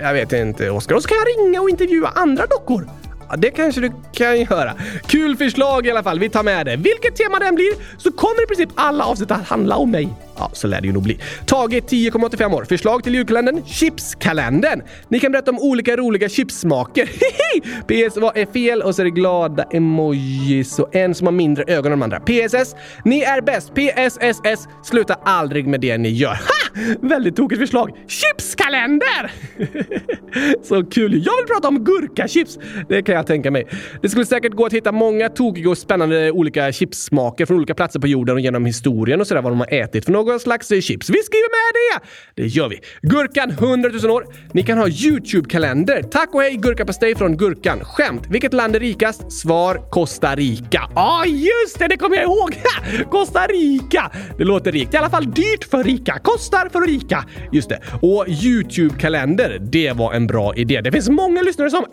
Jag 0.00 0.12
vet 0.12 0.32
inte, 0.32 0.70
Oskar. 0.70 0.94
Och 0.94 1.02
så 1.02 1.08
kan 1.08 1.16
jag 1.16 1.46
ringa 1.46 1.60
och 1.60 1.70
intervjua 1.70 2.08
andra 2.14 2.46
dockor. 2.46 2.88
Ja, 3.28 3.36
det 3.36 3.50
kanske 3.50 3.80
du 3.80 3.92
kan 4.12 4.40
göra. 4.40 4.74
Kul 5.06 5.36
förslag 5.36 5.86
i 5.86 5.90
alla 5.90 6.02
fall. 6.02 6.18
Vi 6.18 6.28
tar 6.28 6.42
med 6.42 6.66
det. 6.66 6.76
Vilket 6.76 7.16
tema 7.16 7.38
det 7.38 7.46
än 7.46 7.54
blir 7.54 7.72
så 7.98 8.12
kommer 8.12 8.42
i 8.42 8.46
princip 8.46 8.70
alla 8.74 9.04
avsnitt 9.04 9.30
att 9.30 9.48
handla 9.48 9.76
om 9.76 9.90
mig. 9.90 10.14
Ja, 10.38 10.50
så 10.52 10.66
lär 10.66 10.80
det 10.80 10.86
ju 10.86 10.92
nog 10.92 11.02
bli. 11.02 11.18
Tage 11.46 11.72
10,85 11.72 12.54
år. 12.54 12.64
Förslag 12.64 13.04
till 13.04 13.14
julkalendern? 13.14 13.64
Chipskalendern. 13.66 14.82
Ni 15.08 15.20
kan 15.20 15.32
berätta 15.32 15.50
om 15.50 15.58
olika 15.58 15.96
roliga 15.96 16.28
chipssmaker. 16.28 17.06
PS, 17.86 18.16
vad 18.20 18.36
är 18.36 18.46
fel? 18.46 18.82
Och 18.82 18.94
så 18.94 19.02
är 19.02 19.04
det 19.04 19.10
glada 19.10 19.62
emojis 19.62 20.78
och 20.78 20.94
en 20.94 21.14
som 21.14 21.26
har 21.26 21.32
mindre 21.32 21.64
ögon 21.66 21.92
än 21.92 21.98
de 21.98 22.04
andra. 22.04 22.20
PSS, 22.20 22.74
ni 23.04 23.20
är 23.20 23.40
bäst. 23.40 23.72
PSSS, 23.74 24.68
sluta 24.84 25.14
aldrig 25.14 25.66
med 25.66 25.80
det 25.80 25.98
ni 25.98 26.08
gör. 26.08 26.28
Ha! 26.28 26.66
Väldigt 27.00 27.36
tokigt 27.36 27.60
förslag. 27.60 27.90
Chipskalender! 28.08 29.30
så 30.62 30.84
kul. 30.84 31.12
Jag 31.26 31.36
vill 31.36 31.46
prata 31.46 31.68
om 31.68 31.84
gurkachips. 31.84 32.58
Det 32.88 33.02
kan 33.02 33.14
jag 33.14 33.26
tänka 33.26 33.50
mig. 33.50 33.66
Det 34.02 34.08
skulle 34.08 34.26
säkert 34.26 34.52
gå 34.52 34.66
att 34.66 34.72
hitta 34.72 34.92
många 34.92 35.28
tokiga 35.28 35.70
och 35.70 35.78
spännande 35.78 36.30
olika 36.30 36.72
chipssmaker 36.72 37.46
från 37.46 37.56
olika 37.56 37.74
platser 37.74 38.00
på 38.00 38.06
jorden 38.06 38.34
och 38.34 38.40
genom 38.40 38.66
historien 38.66 39.20
och 39.20 39.26
sådär 39.26 39.42
vad 39.42 39.52
de 39.52 39.60
har 39.60 39.74
ätit 39.74 40.04
för 40.04 40.12
något 40.12 40.25
någon 40.30 40.40
slags 40.40 40.70
eh, 40.70 40.80
chips. 40.80 41.10
Vi 41.10 41.22
skriver 41.22 41.50
med 41.50 42.00
det! 42.02 42.06
Det 42.42 42.48
gör 42.48 42.68
vi. 42.68 42.80
Gurkan 43.02 43.50
100 43.50 43.90
000 44.02 44.10
år. 44.10 44.26
Ni 44.52 44.62
kan 44.62 44.78
ha 44.78 44.88
YouTube-kalender. 44.88 46.02
Tack 46.02 46.34
och 46.34 46.42
hej 46.42 46.56
gurkapastej 46.56 47.14
från 47.14 47.36
Gurkan. 47.36 47.84
Skämt. 47.84 48.22
Vilket 48.30 48.52
land 48.52 48.76
är 48.76 48.80
rikast? 48.80 49.32
Svar 49.32 49.90
Costa 49.90 50.34
Rica. 50.34 50.90
Ja, 50.94 51.22
ah, 51.22 51.24
just 51.24 51.78
det! 51.78 51.88
Det 51.88 51.96
kommer 51.96 52.16
jag 52.16 52.24
ihåg! 52.24 52.56
Costa 53.10 53.46
Rica! 53.46 54.10
Det 54.38 54.44
låter 54.44 54.72
rikt. 54.72 54.94
I 54.94 54.96
alla 54.96 55.10
fall 55.10 55.30
dyrt 55.30 55.64
för 55.70 55.84
rika. 55.84 56.18
Kostar 56.18 56.68
för 56.68 56.80
rika. 56.80 57.24
Just 57.52 57.68
det. 57.68 57.80
Och 58.02 58.24
YouTube-kalender, 58.28 59.58
det 59.60 59.92
var 59.92 60.12
en 60.12 60.26
bra 60.26 60.54
idé. 60.54 60.80
Det 60.80 60.92
finns 60.92 61.08
många 61.08 61.42
lyssnare 61.42 61.70
som 61.70 61.84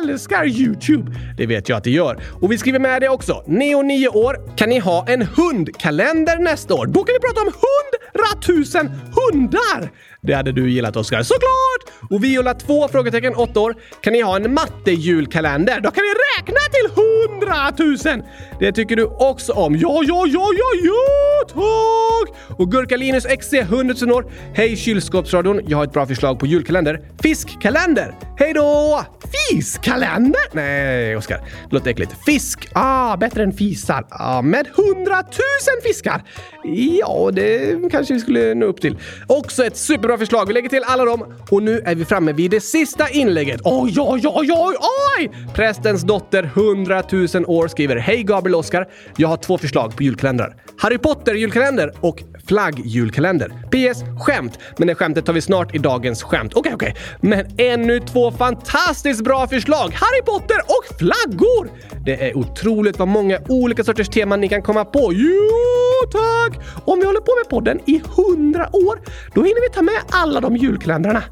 älskar 0.00 0.46
YouTube. 0.46 1.12
Det 1.36 1.46
vet 1.46 1.68
jag 1.68 1.76
att 1.76 1.84
det 1.84 1.90
gör. 1.90 2.22
Och 2.40 2.52
vi 2.52 2.58
skriver 2.58 2.78
med 2.78 3.02
det 3.02 3.08
också. 3.08 3.44
Neo 3.46 3.82
9 3.82 4.08
år. 4.08 4.56
Kan 4.56 4.68
ni 4.68 4.78
ha 4.78 5.06
en 5.08 5.22
hundkalender 5.22 6.38
nästa 6.38 6.74
år? 6.74 6.86
Då 6.86 7.04
kan 7.04 7.14
vi 7.14 7.20
prata 7.20 7.40
om 7.40 7.52
hundratusen 7.82 8.90
hundar! 9.14 9.90
Det 10.26 10.34
hade 10.34 10.52
du 10.52 10.70
gillat 10.70 10.96
Oskar. 10.96 11.22
Såklart! 11.22 12.10
Och 12.10 12.24
Viola 12.24 12.54
2 12.54 12.88
frågetecken 12.88 13.34
8 13.34 13.60
år. 13.60 13.74
Kan 14.00 14.12
ni 14.12 14.20
ha 14.20 14.36
en 14.36 14.54
mattejulkalender? 14.54 15.80
Då 15.80 15.90
kan 15.90 16.02
vi 16.02 16.42
räkna 16.42 16.60
till 16.70 17.02
hundratusen! 17.02 18.22
Det 18.60 18.72
tycker 18.72 18.96
du 18.96 19.04
också 19.04 19.52
om. 19.52 19.76
Ja, 19.76 20.02
ja, 20.06 20.24
ja, 20.26 20.48
ja, 20.52 20.80
ja, 20.82 21.48
tack! 21.48 22.58
Och 22.58 22.70
Gurka 22.70 22.96
Linus 22.96 23.24
XC 23.24 23.52
100 23.52 23.94
000 24.00 24.12
år. 24.12 24.32
Hej 24.54 24.76
kylskåpsradion. 24.76 25.60
Jag 25.66 25.78
har 25.78 25.84
ett 25.84 25.92
bra 25.92 26.06
förslag 26.06 26.38
på 26.38 26.46
julkalender. 26.46 27.00
Fiskkalender! 27.22 28.14
Hej 28.38 28.52
då! 28.52 29.04
Fiskalender? 29.50 30.40
Nej, 30.52 31.16
Oskar. 31.16 31.38
Det 31.38 31.74
låter 31.74 31.90
äckligt. 31.90 32.12
Fisk. 32.26 32.68
Ah, 32.72 33.16
bättre 33.16 33.42
än 33.42 33.52
fisar. 33.52 34.06
Ah, 34.10 34.42
med 34.42 34.66
hundratusen 34.76 35.74
fiskar. 35.82 36.22
Ja, 36.64 37.30
det 37.32 37.80
kanske 37.90 38.14
vi 38.14 38.20
skulle 38.20 38.54
nå 38.54 38.66
upp 38.66 38.80
till. 38.80 38.98
Också 39.26 39.64
ett 39.64 39.76
bra 40.12 40.18
förslag. 40.18 40.46
Vi 40.46 40.52
lägger 40.52 40.68
till 40.68 40.84
alla 40.86 41.04
dem. 41.04 41.34
Och 41.50 41.62
nu 41.62 41.82
är 41.84 41.94
vi 41.94 42.04
framme 42.04 42.32
vid 42.32 42.50
det 42.50 42.60
sista 42.60 43.08
inlägget. 43.08 43.60
Oj, 43.64 43.94
oj, 43.98 44.22
oj, 44.26 44.52
oj, 44.52 44.76
oj! 45.18 45.30
Prästens 45.54 46.02
dotter 46.02 46.44
100 46.44 47.02
000 47.12 47.26
år 47.46 47.68
skriver 47.68 47.96
Hej 47.96 48.22
Gabriel 48.22 48.54
Oskar. 48.54 48.88
Jag 49.16 49.28
har 49.28 49.36
två 49.36 49.58
förslag 49.58 49.96
på 49.96 50.02
julkalendrar. 50.02 50.56
Harry 50.78 50.98
Potter 50.98 51.34
julkalender 51.34 51.92
och 52.00 52.22
flaggjulkalender. 52.46 53.48
PS. 53.48 54.04
Skämt. 54.24 54.58
Men 54.78 54.88
det 54.88 54.94
skämtet 54.94 55.26
tar 55.26 55.32
vi 55.32 55.40
snart 55.40 55.74
i 55.74 55.78
dagens 55.78 56.22
skämt. 56.22 56.54
Okej, 56.54 56.74
okay, 56.74 56.90
okej. 56.90 57.02
Okay. 57.18 57.30
Men 57.30 57.54
ännu 57.58 58.00
två 58.00 58.30
fantastiskt 58.30 59.24
bra 59.24 59.48
förslag. 59.48 59.92
Harry 59.94 60.22
Potter 60.22 60.58
och 60.58 60.98
flaggor! 60.98 61.70
Det 62.04 62.28
är 62.28 62.36
otroligt 62.36 62.98
vad 62.98 63.08
många 63.08 63.38
olika 63.48 63.84
sorters 63.84 64.08
teman 64.08 64.40
ni 64.40 64.48
kan 64.48 64.62
komma 64.62 64.84
på. 64.84 65.12
Jo, 65.12 66.10
tack! 66.12 66.60
Om 66.84 66.98
vi 66.98 67.06
håller 67.06 67.20
på 67.20 67.32
med 67.36 67.48
podden 67.50 67.80
i 67.86 68.02
hundra 68.16 68.76
år, 68.76 69.00
då 69.34 69.42
hinner 69.42 69.68
vi 69.68 69.74
ta 69.74 69.82
med 69.82 70.01
alla 70.10 70.40
de 70.40 70.56
julkalendrarna. 70.56 71.22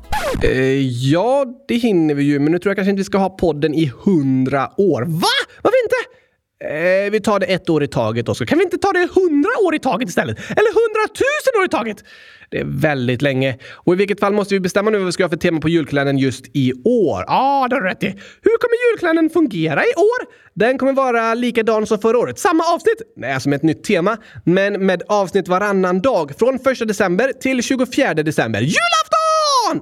Eh, 0.43 0.81
ja, 1.11 1.47
det 1.69 1.75
hinner 1.75 2.15
vi 2.15 2.25
ju, 2.25 2.39
men 2.39 2.53
nu 2.53 2.59
tror 2.59 2.71
jag 2.71 2.77
kanske 2.77 2.91
inte 2.91 3.01
vi 3.01 3.05
ska 3.05 3.19
ha 3.19 3.29
podden 3.29 3.75
i 3.75 3.93
hundra 4.05 4.71
år. 4.77 5.03
Va? 5.03 5.29
Varför 5.63 5.85
inte? 5.85 6.10
Eh, 6.65 7.11
vi 7.11 7.21
tar 7.21 7.41
det 7.41 7.47
ett 7.47 7.71
år 7.71 7.83
i 7.83 7.89
taget, 7.89 8.29
Oskar. 8.29 8.47
Kan 8.47 8.59
vi 8.59 8.65
inte 8.65 8.79
ta 8.79 8.93
det 8.93 9.09
hundra 9.15 9.51
år 9.67 9.75
i 9.75 9.79
taget 9.79 10.09
istället? 10.09 10.39
Eller 10.39 10.75
hundratusen 10.81 11.61
år 11.61 11.65
i 11.65 11.69
taget? 11.69 12.05
Det 12.51 12.59
är 12.59 12.65
väldigt 12.65 13.23
länge. 13.23 13.59
Och 13.75 13.93
i 13.93 13.97
vilket 13.97 14.21
fall 14.21 14.33
måste 14.33 14.55
vi 14.55 14.61
bestämma 14.61 14.91
nu 14.91 14.99
vad 14.99 15.07
vi 15.07 15.13
ska 15.13 15.25
ha 15.25 15.29
för 15.29 15.37
tema 15.37 15.61
på 15.61 15.69
julkalendern 15.69 16.19
just 16.19 16.45
i 16.53 16.73
år. 16.85 17.25
Ja, 17.27 17.63
ah, 17.63 17.69
det 17.69 17.77
har 17.77 17.83
du 17.83 17.89
rätt 17.89 18.03
i. 18.03 18.07
Hur 18.43 18.59
kommer 18.59 18.91
julkalendern 18.91 19.31
fungera 19.31 19.85
i 19.85 19.95
år? 19.97 20.27
Den 20.55 20.79
kommer 20.79 20.93
vara 20.93 21.35
likadan 21.35 21.87
som 21.87 21.99
förra 21.99 22.19
året. 22.19 22.39
Samma 22.39 22.65
avsnitt! 22.65 23.03
Nej, 23.17 23.33
alltså 23.33 23.49
med 23.49 23.57
ett 23.57 23.63
nytt 23.63 23.85
tema. 23.85 24.17
Men 24.45 24.87
med 24.87 25.03
avsnitt 25.09 25.49
varannan 25.49 26.01
dag. 26.01 26.33
Från 26.39 26.55
1 26.55 26.89
december 26.89 27.33
till 27.33 27.63
24 27.63 28.15
december. 28.15 28.61
Julafton! 28.61 29.20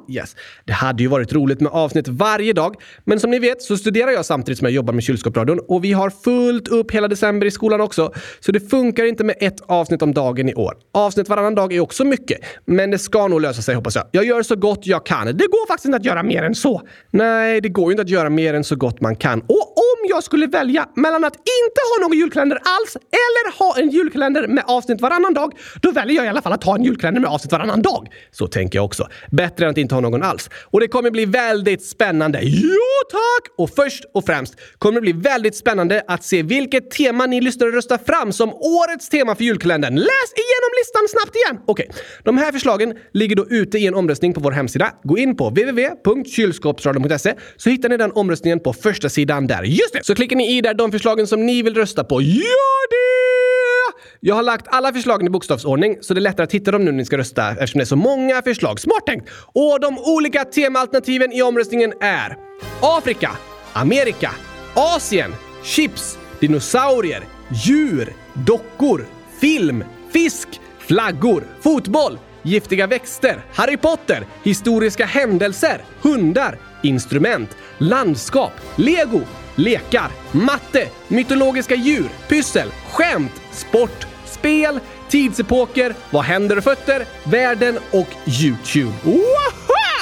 Yes! 0.09 0.37
Det 0.65 0.73
hade 0.73 1.03
ju 1.03 1.09
varit 1.09 1.33
roligt 1.33 1.61
med 1.61 1.73
avsnitt 1.73 2.09
varje 2.09 2.53
dag, 2.53 2.75
men 3.05 3.21
som 3.21 3.31
ni 3.31 3.39
vet 3.39 3.63
så 3.63 3.77
studerar 3.77 4.11
jag 4.11 4.27
samtidigt 4.27 4.59
som 4.59 4.65
jag 4.65 4.73
jobbar 4.73 4.93
med 4.93 5.03
kylskåpsradion 5.03 5.61
och 5.69 5.85
vi 5.85 5.93
har 5.93 6.11
fullt 6.11 6.69
upp 6.69 6.91
hela 6.91 7.09
december 7.09 7.47
i 7.47 7.51
skolan 7.51 7.81
också, 7.81 8.13
så 8.41 8.53
det 8.53 8.61
funkar 8.61 9.05
inte 9.05 9.25
med 9.25 9.37
ett 9.41 9.61
avsnitt 9.67 10.03
om 10.03 10.15
dagen 10.15 10.49
i 10.49 10.55
år. 10.55 10.75
Avsnitt 10.93 11.29
varannan 11.29 11.55
dag 11.55 11.73
är 11.73 11.81
också 11.81 12.05
mycket, 12.05 12.39
men 12.65 12.91
det 12.91 12.99
ska 12.99 13.29
nog 13.29 13.41
lösa 13.41 13.63
sig 13.63 13.75
hoppas 13.75 13.95
jag. 13.95 14.05
Jag 14.13 14.25
gör 14.25 14.43
så 14.43 14.57
gott 14.57 14.87
jag 14.87 15.07
kan. 15.07 15.27
Det 15.27 15.33
går 15.33 15.67
faktiskt 15.67 15.85
inte 15.85 15.97
att 15.97 16.05
göra 16.05 16.23
mer 16.23 16.43
än 16.43 16.55
så. 16.55 16.83
Nej, 17.11 17.61
det 17.61 17.69
går 17.69 17.87
ju 17.87 17.91
inte 17.91 18.03
att 18.03 18.09
göra 18.09 18.31
mer 18.31 18.55
än 18.55 18.65
så 18.65 18.77
gott 18.77 19.01
man 19.01 19.17
kan. 19.17 19.41
Och 19.41 19.79
om 19.79 20.07
jag 20.09 20.25
skulle 20.25 20.47
välja 20.47 20.89
mellan 20.95 21.25
att 21.25 21.35
inte 21.35 21.81
ha 21.95 22.09
någon 22.09 22.19
julkalender 22.19 22.57
alls 22.57 22.97
eller 22.97 23.59
ha 23.59 23.79
en 23.79 23.91
julkalender 23.91 24.49
med 24.49 24.65
avsnitt 24.67 25.01
varannan 25.01 25.35
dag, 25.35 25.53
då 25.83 25.91
väljer 25.91 26.17
jag 26.17 26.25
i 26.25 26.29
alla 26.29 26.43
fall 26.43 26.53
att 26.53 26.65
ha 26.65 26.75
en 26.75 26.85
julkalender 26.85 27.21
med 27.21 27.31
avsnitt 27.31 27.53
varannan 27.53 27.83
dag. 27.83 28.09
Så 28.31 28.47
tänker 28.47 28.79
jag 28.79 28.85
också. 28.85 29.09
Bättre 29.31 29.65
än 29.65 29.71
att 29.71 29.78
inte 29.81 29.95
ha 29.95 30.01
någon 30.01 30.23
alls. 30.23 30.51
Och 30.65 30.81
det 30.81 30.89
kommer 30.89 31.11
bli 31.11 31.25
väldigt 31.25 31.85
spännande. 31.85 32.41
Jo 32.43 32.81
tack! 33.11 33.53
Och 33.59 33.71
först 33.71 34.05
och 34.15 34.27
främst 34.27 34.55
kommer 34.79 34.95
det 34.95 35.01
bli 35.01 35.13
väldigt 35.13 35.57
spännande 35.57 36.03
att 36.09 36.25
se 36.25 36.43
vilket 36.43 36.91
tema 36.91 37.27
ni 37.27 37.41
lyssnare 37.41 37.71
röstar 37.71 37.99
fram 37.99 38.33
som 38.33 38.55
årets 38.55 39.09
tema 39.09 39.35
för 39.35 39.45
julkalendern. 39.45 39.95
Läs 39.95 40.33
igenom 40.37 40.71
listan 40.79 41.09
snabbt 41.09 41.37
igen! 41.37 41.63
Okej, 41.67 41.87
okay. 41.91 42.03
de 42.25 42.39
här 42.39 42.53
förslagen 42.53 42.95
ligger 43.13 43.37
då 43.37 43.47
ute 43.47 43.79
i 43.79 43.87
en 43.87 43.95
omröstning 43.95 44.35
på 44.35 44.41
vår 44.41 44.53
hemsida. 44.53 44.93
Gå 45.03 45.19
in 45.19 45.37
på 45.37 45.49
www.kylskåpsradion.se 45.49 47.35
så 47.57 47.71
hittar 47.71 47.89
ni 47.89 47.97
den 47.97 48.13
omröstningen 48.13 48.61
på 48.61 48.73
första 48.73 49.09
sidan 49.09 49.47
där. 49.47 49.63
Just 49.63 49.93
det! 49.93 50.05
Så 50.05 50.15
klickar 50.15 50.37
ni 50.37 50.57
i 50.57 50.61
där 50.61 50.75
de 50.75 50.93
förslagen 50.93 51.27
som 51.27 51.47
ni 51.47 51.63
vill 51.63 51.75
rösta 51.75 52.05
på. 52.05 52.23
Gör 52.23 52.91
det! 52.91 53.99
Jag 54.21 54.35
har 54.35 54.43
lagt 54.43 54.67
alla 54.69 54.93
förslagen 54.93 55.27
i 55.27 55.31
bokstavsordning 55.31 55.97
så 56.01 56.15
det 56.15 56.19
är 56.19 56.23
lättare 56.23 56.45
att 56.45 56.55
hitta 56.55 56.71
dem 56.71 56.85
nu 56.85 56.91
när 56.91 56.99
ni 56.99 57.05
ska 57.05 57.19
rösta 57.19 57.51
eftersom 57.51 57.79
det 57.79 57.83
är 57.83 57.87
så 57.87 57.97
många 57.97 58.43
förslag. 58.43 58.81
Smart 58.81 59.07
tänkt! 59.07 59.29
Och 59.53 59.68
de 59.79 59.99
olika 59.99 60.45
temaalternativen 60.45 61.33
i 61.33 61.43
omröstningen 61.43 61.93
är 62.01 62.37
Afrika, 62.81 63.31
Amerika, 63.73 64.31
Asien, 64.75 65.35
chips, 65.63 66.19
dinosaurier, 66.41 67.25
djur, 67.49 68.13
dockor, 68.35 69.07
film, 69.41 69.85
fisk, 70.13 70.49
flaggor, 70.79 71.45
fotboll, 71.61 72.19
giftiga 72.43 72.87
växter, 72.87 73.45
Harry 73.55 73.77
Potter, 73.77 74.27
historiska 74.43 75.05
händelser, 75.05 75.85
hundar, 76.03 76.59
instrument, 76.83 77.57
landskap, 77.79 78.53
lego, 78.77 79.21
lekar, 79.55 80.11
matte, 80.33 80.89
mytologiska 81.09 81.75
djur, 81.75 82.09
pyssel, 82.29 82.69
skämt, 82.93 83.43
sport, 83.53 84.07
spel, 84.27 84.81
tidsepoker, 85.09 85.95
vad 86.11 86.23
händer 86.23 86.59
och 86.59 86.65
fötter, 86.65 87.07
världen 87.25 87.79
och 87.91 88.09
Youtube. 88.43 88.93
Woho! 89.05 89.49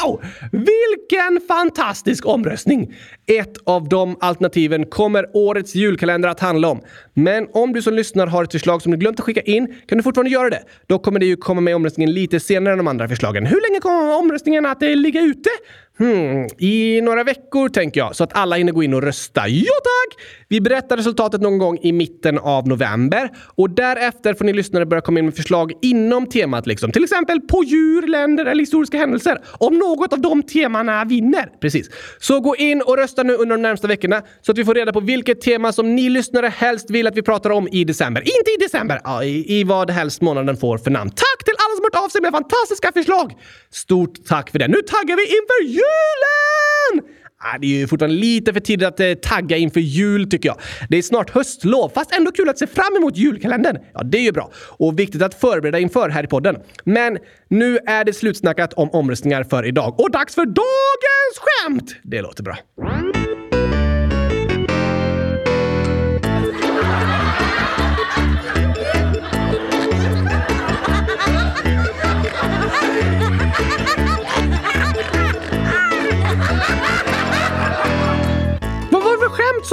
Wow! 0.03 0.23
Vilken 0.53 1.40
fantastisk 1.49 2.27
omröstning! 2.27 2.95
Ett 3.27 3.57
av 3.64 3.88
de 3.88 4.16
alternativen 4.21 4.87
kommer 4.87 5.27
årets 5.37 5.75
julkalender 5.75 6.29
att 6.29 6.40
handla 6.40 6.69
om. 6.69 6.81
Men 7.14 7.49
om 7.53 7.73
du 7.73 7.83
som 7.83 7.95
lyssnar 7.95 8.27
har 8.27 8.45
ett 8.45 8.53
förslag 8.53 8.83
som 8.83 8.92
du 8.92 8.99
glömt 8.99 9.21
att 9.21 9.27
skicka 9.27 9.40
in 9.40 9.75
kan 9.88 9.99
du 9.99 10.05
fortfarande 10.05 10.31
göra 10.31 10.51
det. 10.51 10.62
Då 10.87 10.99
kommer 10.99 11.21
det 11.21 11.27
ju 11.27 11.37
komma 11.37 11.61
med 11.61 11.71
i 11.71 11.75
omröstningen 11.75 12.12
lite 12.14 12.40
senare 12.40 12.73
än 12.73 12.79
de 12.79 12.88
andra 12.88 13.09
förslagen. 13.09 13.47
Hur 13.47 13.61
länge 13.71 13.81
kommer 13.81 14.19
omröstningen 14.19 14.66
att 14.66 14.83
eh, 14.83 14.97
ligga 14.97 15.21
ute? 15.21 15.51
Hmm, 15.98 16.46
I 16.59 17.00
några 17.00 17.24
veckor 17.24 17.68
tänker 17.68 18.00
jag, 18.00 18.16
så 18.16 18.24
att 18.24 18.37
alla 18.37 18.56
hinner 18.56 18.72
gå 18.72 18.82
in 18.82 18.94
och 18.94 19.02
rösta. 19.02 19.48
Ja 19.48 19.72
tack! 19.85 20.24
Vi 20.48 20.61
berättar 20.61 20.96
resultatet 20.96 21.40
någon 21.40 21.59
gång 21.59 21.78
i 21.82 21.92
mitten 21.92 22.38
av 22.38 22.68
november 22.68 23.30
och 23.56 23.70
därefter 23.70 24.35
får 24.35 24.44
ni 24.44 24.52
lyssnare 24.52 24.87
börja 24.87 25.00
komma 25.00 25.18
in 25.18 25.24
med 25.24 25.37
förslag 25.37 25.72
inom 25.82 26.26
temat 26.26 26.66
liksom. 26.66 26.92
Till 26.92 27.04
exempel 27.04 27.40
på 27.40 27.64
djur, 27.64 28.06
länder 28.06 28.46
eller 28.46 28.62
historiska 28.62 28.98
händelser. 28.98 29.38
Om 29.59 29.78
något 29.78 30.12
av 30.12 30.20
de 30.20 30.42
temana 30.42 31.04
vinner. 31.04 31.48
Precis. 31.61 31.90
Så 32.18 32.40
gå 32.40 32.56
in 32.56 32.82
och 32.82 32.96
rösta 32.96 33.22
nu 33.22 33.35
under 33.35 33.56
de 33.56 33.62
närmsta 33.62 33.88
veckorna 33.88 34.22
så 34.42 34.52
att 34.52 34.59
vi 34.59 34.64
får 34.64 34.74
reda 34.74 34.92
på 34.92 35.00
vilket 35.00 35.40
tema 35.40 35.72
som 35.72 35.94
ni 35.94 36.09
lyssnare 36.09 36.52
helst 36.56 36.90
vill 36.90 37.06
att 37.06 37.16
vi 37.16 37.22
pratar 37.22 37.50
om 37.50 37.68
i 37.72 37.85
december. 37.85 38.20
Inte 38.20 38.50
i 38.50 38.56
december! 38.61 39.00
Ja, 39.04 39.24
i, 39.24 39.61
i 39.61 39.64
vad 39.64 39.90
helst 39.90 40.20
månaden 40.20 40.56
får 40.56 40.78
för 40.78 40.90
namn. 40.90 41.11
Tack 41.11 41.44
till 41.44 41.54
alla 41.59 41.65
som 41.77 41.85
hört 41.85 42.05
av 42.05 42.09
sig 42.09 42.21
med 42.21 42.33
fantastiska 42.33 42.93
förslag! 42.93 43.33
Stort 43.71 44.25
tack 44.27 44.51
för 44.51 44.59
det. 44.59 44.69
Nu 44.69 44.83
taggar 44.83 45.17
vi 45.17 45.23
inför 45.23 45.61
julen! 45.77 47.12
Ah, 47.39 47.59
det 47.59 47.67
är 47.67 47.79
ju 47.79 47.87
fortfarande 47.87 48.17
lite 48.17 48.53
för 48.53 48.61
tidigt 48.61 48.89
att 48.89 49.01
eh, 49.01 49.12
tagga 49.12 49.57
inför 49.57 49.81
jul 49.81 50.31
tycker 50.31 50.49
jag. 50.49 50.59
Det 50.89 50.99
är 50.99 51.03
snart 51.03 51.31
höstlov, 51.31 51.89
fast 51.95 52.17
ändå 52.17 52.33
kul 52.33 52.49
att 52.49 52.59
se 52.59 52.67
fram 52.67 52.97
emot 52.97 53.17
julkalendern. 53.17 53.79
Ja, 53.95 54.03
det 54.03 54.19
är 54.19 54.23
ju 54.23 54.33
bra. 54.33 54.51
Och 54.79 54.99
viktigt 54.99 55.23
att 55.23 55.41
förbereda 55.41 55.79
inför 55.79 56.09
här 56.09 56.25
i 56.25 56.27
podden. 56.27 56.57
Men 56.85 57.19
nu 57.49 57.79
är 57.87 58.05
det 58.05 58.12
slutsnackat 58.12 58.73
om 58.73 58.91
omröstningar 58.91 59.45
för 59.45 59.67
idag. 59.67 60.01
Och 60.01 60.11
dags 60.11 60.35
för 60.35 60.47
dagens 60.47 61.39
skämt! 61.39 61.97
Det 62.03 62.23
låter 62.23 62.43
bra. 62.43 62.57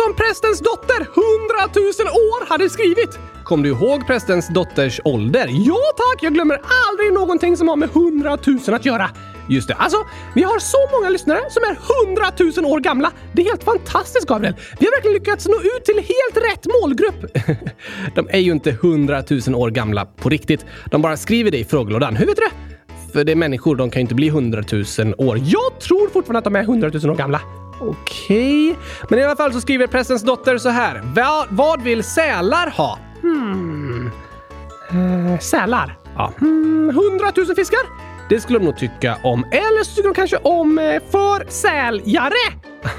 Som 0.03 0.13
prästens 0.13 0.59
dotter, 0.59 1.01
100 1.01 1.09
000 1.75 1.85
år, 2.07 2.49
hade 2.49 2.69
skrivit? 2.69 3.19
Kom 3.43 3.63
du 3.63 3.69
ihåg 3.69 4.07
prästens 4.07 4.47
dotters 4.47 5.01
ålder? 5.03 5.47
Ja 5.51 5.81
tack, 5.97 6.23
jag 6.23 6.33
glömmer 6.33 6.61
aldrig 6.89 7.13
någonting 7.13 7.57
som 7.57 7.67
har 7.67 7.75
med 7.75 7.89
100 7.89 8.37
000 8.47 8.59
att 8.75 8.85
göra. 8.85 9.09
Just 9.49 9.67
det, 9.67 9.73
alltså 9.73 9.97
vi 10.35 10.43
har 10.43 10.59
så 10.59 10.77
många 10.91 11.09
lyssnare 11.09 11.39
som 11.49 11.63
är 11.63 11.77
100 12.07 12.61
000 12.61 12.73
år 12.73 12.79
gamla. 12.79 13.11
Det 13.33 13.41
är 13.41 13.45
helt 13.45 13.63
fantastiskt 13.63 14.27
Gabriel. 14.27 14.55
Vi 14.79 14.85
har 14.85 14.91
verkligen 14.91 15.13
lyckats 15.13 15.47
nå 15.47 15.55
ut 15.55 15.85
till 15.85 15.95
helt 15.95 16.51
rätt 16.51 16.67
målgrupp. 16.81 17.37
De 18.15 18.27
är 18.29 18.39
ju 18.39 18.51
inte 18.51 18.69
100 18.69 19.23
000 19.47 19.55
år 19.55 19.69
gamla 19.69 20.05
på 20.05 20.29
riktigt. 20.29 20.65
De 20.91 21.01
bara 21.01 21.17
skriver 21.17 21.51
det 21.51 21.57
i 21.57 21.65
frågelådan. 21.65 22.15
Hur 22.15 22.25
vet 22.25 22.35
du 22.35 22.41
det? 22.41 22.51
För 23.13 23.23
det 23.23 23.31
är 23.31 23.35
människor, 23.35 23.75
de 23.75 23.89
kan 23.89 23.99
ju 23.99 24.01
inte 24.01 24.15
bli 24.15 24.27
100 24.27 24.63
000 24.71 25.13
år. 25.17 25.37
Jag 25.43 25.79
tror 25.79 26.09
fortfarande 26.09 26.37
att 26.37 26.43
de 26.43 26.55
är 26.55 26.63
100 26.63 26.91
000 26.93 27.11
år 27.11 27.15
gamla. 27.15 27.41
Okej. 27.89 28.77
Men 29.09 29.19
i 29.19 29.23
alla 29.23 29.35
fall 29.35 29.53
så 29.53 29.61
skriver 29.61 29.87
prästens 29.87 30.21
dotter 30.21 30.57
så 30.57 30.69
här. 30.69 31.01
Va, 31.03 31.45
vad 31.49 31.81
vill 31.81 32.03
sälar 32.03 32.69
ha? 32.69 32.99
Hmm. 33.21 34.11
Eh, 34.89 35.39
sälar? 35.39 35.97
Ja. 36.15 36.33
Hmm, 36.39 36.89
100 36.89 37.31
000 37.37 37.55
fiskar? 37.55 37.79
Det 38.29 38.39
skulle 38.39 38.59
de 38.59 38.65
nog 38.65 38.77
tycka 38.77 39.17
om. 39.23 39.43
Eller 39.51 39.83
så 39.83 39.95
tycker 39.95 40.09
de 40.09 40.13
kanske 40.13 40.37
om 40.37 40.79
eh, 40.79 41.01
försäljare. 41.11 42.33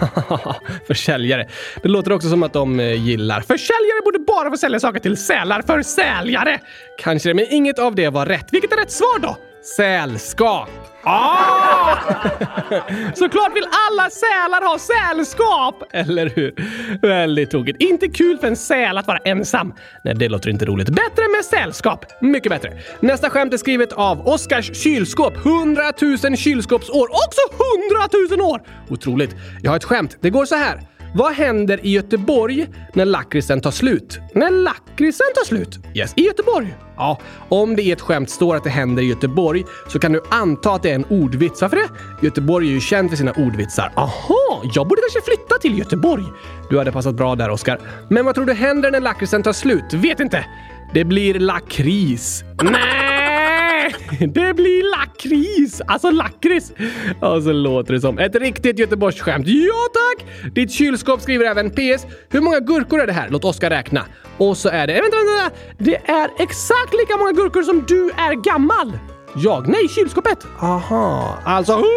försäljare. 0.86 1.48
Det 1.82 1.88
låter 1.88 2.12
också 2.12 2.28
som 2.28 2.42
att 2.42 2.52
de 2.52 2.80
eh, 2.80 3.06
gillar. 3.06 3.40
Försäljare 3.40 4.00
borde 4.04 4.18
bara 4.18 4.50
få 4.50 4.56
sälja 4.56 4.80
saker 4.80 5.00
till 5.00 5.16
sälar 5.16 5.62
för 5.62 5.82
säljare. 5.82 6.60
Kanske 6.98 7.28
det, 7.28 7.34
men 7.34 7.46
inget 7.50 7.78
av 7.78 7.94
det 7.94 8.08
var 8.08 8.26
rätt. 8.26 8.46
Vilket 8.52 8.72
är 8.72 8.76
rätt 8.76 8.90
svar 8.90 9.18
då? 9.18 9.36
Sällskap. 9.64 10.68
Ah! 11.04 11.96
Såklart 13.14 13.56
vill 13.56 13.64
alla 13.88 14.10
sälar 14.10 14.68
ha 14.70 14.78
sällskap! 14.78 15.82
Eller 15.92 16.30
hur? 16.36 16.54
Väldigt 17.02 17.50
tokigt. 17.50 17.82
Inte 17.82 18.08
kul 18.08 18.38
för 18.38 18.46
en 18.46 18.56
säl 18.56 18.98
att 18.98 19.06
vara 19.06 19.18
ensam. 19.18 19.74
Nej, 20.04 20.14
det 20.14 20.28
låter 20.28 20.50
inte 20.50 20.64
roligt. 20.64 20.88
Bättre 20.88 21.28
med 21.36 21.44
sällskap. 21.44 22.06
Mycket 22.20 22.52
bättre. 22.52 22.72
Nästa 23.00 23.30
skämt 23.30 23.52
är 23.54 23.58
skrivet 23.58 23.92
av 23.92 24.28
Oskars 24.28 24.76
kylskåp. 24.76 25.36
100 25.46 25.82
000 26.02 26.36
kylskåpsår. 26.36 27.08
Också 27.10 27.40
100 28.30 28.36
000 28.36 28.50
år! 28.50 28.62
Otroligt. 28.88 29.30
Jag 29.62 29.70
har 29.70 29.76
ett 29.76 29.84
skämt. 29.84 30.16
Det 30.20 30.30
går 30.30 30.44
så 30.44 30.54
här. 30.54 30.80
Vad 31.16 31.32
händer 31.32 31.86
i 31.86 31.90
Göteborg 31.90 32.66
när 32.92 33.04
lakritsen 33.04 33.60
tar 33.60 33.70
slut? 33.70 34.18
När 34.34 34.50
lakritsen 34.50 35.26
tar 35.34 35.44
slut? 35.44 35.78
Yes, 35.94 36.12
i 36.16 36.22
Göteborg. 36.22 36.74
Ja, 36.96 37.18
om 37.48 37.76
det 37.76 37.82
i 37.82 37.92
ett 37.92 38.00
skämt 38.00 38.30
står 38.30 38.56
att 38.56 38.64
det 38.64 38.70
händer 38.70 39.02
i 39.02 39.06
Göteborg 39.06 39.64
så 39.88 39.98
kan 39.98 40.12
du 40.12 40.22
anta 40.30 40.72
att 40.72 40.82
det 40.82 40.90
är 40.90 40.94
en 40.94 41.04
ordvits. 41.04 41.62
Varför 41.62 41.76
det? 41.76 41.88
Göteborg 42.26 42.68
är 42.68 42.72
ju 42.72 42.80
känt 42.80 43.10
för 43.10 43.16
sina 43.16 43.32
ordvitsar. 43.32 43.92
Aha, 43.96 44.62
jag 44.74 44.88
borde 44.88 45.00
kanske 45.00 45.30
flytta 45.30 45.58
till 45.58 45.78
Göteborg. 45.78 46.24
Du 46.70 46.78
hade 46.78 46.92
passat 46.92 47.14
bra 47.14 47.34
där, 47.34 47.50
Oskar. 47.50 47.80
Men 48.10 48.24
vad 48.24 48.34
tror 48.34 48.44
du 48.44 48.52
händer 48.52 48.90
när 48.90 49.00
lakritsen 49.00 49.42
tar 49.42 49.52
slut? 49.52 49.92
Vet 49.92 50.20
inte. 50.20 50.44
Det 50.94 51.04
blir 51.04 51.38
lakris. 51.38 52.44
Nej! 52.62 53.03
Det 54.18 54.54
blir 54.56 54.90
lakrits! 54.98 55.82
Alltså 55.86 56.10
lakrits! 56.10 56.72
Ja, 57.20 57.40
så 57.40 57.52
låter 57.52 57.92
det 57.94 58.00
som 58.00 58.18
ett 58.18 58.34
riktigt 58.36 58.78
Göteborgsskämt. 58.78 59.46
Ja 59.48 59.74
tack! 59.92 60.26
Ditt 60.54 60.72
kylskåp 60.72 61.20
skriver 61.20 61.44
även 61.44 61.70
PS. 61.70 62.06
Hur 62.28 62.40
många 62.40 62.60
gurkor 62.60 63.00
är 63.00 63.06
det 63.06 63.12
här? 63.12 63.28
Låt 63.30 63.44
Oskar 63.44 63.70
räkna. 63.70 64.04
Och 64.38 64.56
så 64.56 64.68
är 64.68 64.86
det... 64.86 64.92
Vänta, 64.92 65.16
vänta, 65.16 65.42
vänta! 65.42 65.56
Det 65.78 65.96
är 66.10 66.28
exakt 66.38 66.94
lika 67.00 67.16
många 67.16 67.32
gurkor 67.32 67.62
som 67.62 67.84
du 67.88 68.10
är 68.10 68.34
gammal! 68.34 68.98
Jag? 69.36 69.68
Nej, 69.68 69.88
kylskåpet! 69.88 70.46
Aha, 70.60 71.38
alltså 71.44 71.72
hundratusen! 71.72 71.88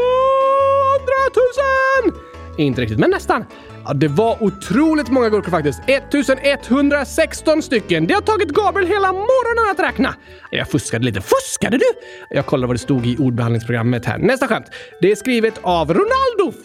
Inte 2.58 2.82
riktigt, 2.82 3.00
men 3.00 3.10
nästan. 3.10 3.46
Ja, 3.88 3.94
det 3.94 4.08
var 4.08 4.44
otroligt 4.44 5.10
många 5.10 5.30
gurkor 5.30 5.52
faktiskt. 5.52 5.82
1116 5.88 7.62
stycken. 7.62 8.08
Det 8.08 8.14
har 8.14 8.22
tagit 8.22 8.50
Gabriel 8.50 8.88
hela 8.88 9.14
morgonen 9.14 9.72
att 9.72 9.80
räkna. 9.80 10.16
Jag 10.52 10.70
fuskade 10.70 11.06
lite. 11.06 11.22
Fuskade 11.22 11.78
du? 11.78 11.86
Jag 12.30 12.46
kollade 12.46 12.68
vad 12.68 12.76
det 12.76 12.80
stod 12.80 13.06
i 13.06 13.18
ordbehandlingsprogrammet 13.18 14.06
här. 14.06 14.18
Nästa 14.18 14.48
skämt. 14.48 14.66
Det 15.02 15.12
är 15.12 15.16
skrivet 15.16 15.60
av 15.62 15.88
Ronaldo. 15.94 16.52
500 16.52 16.58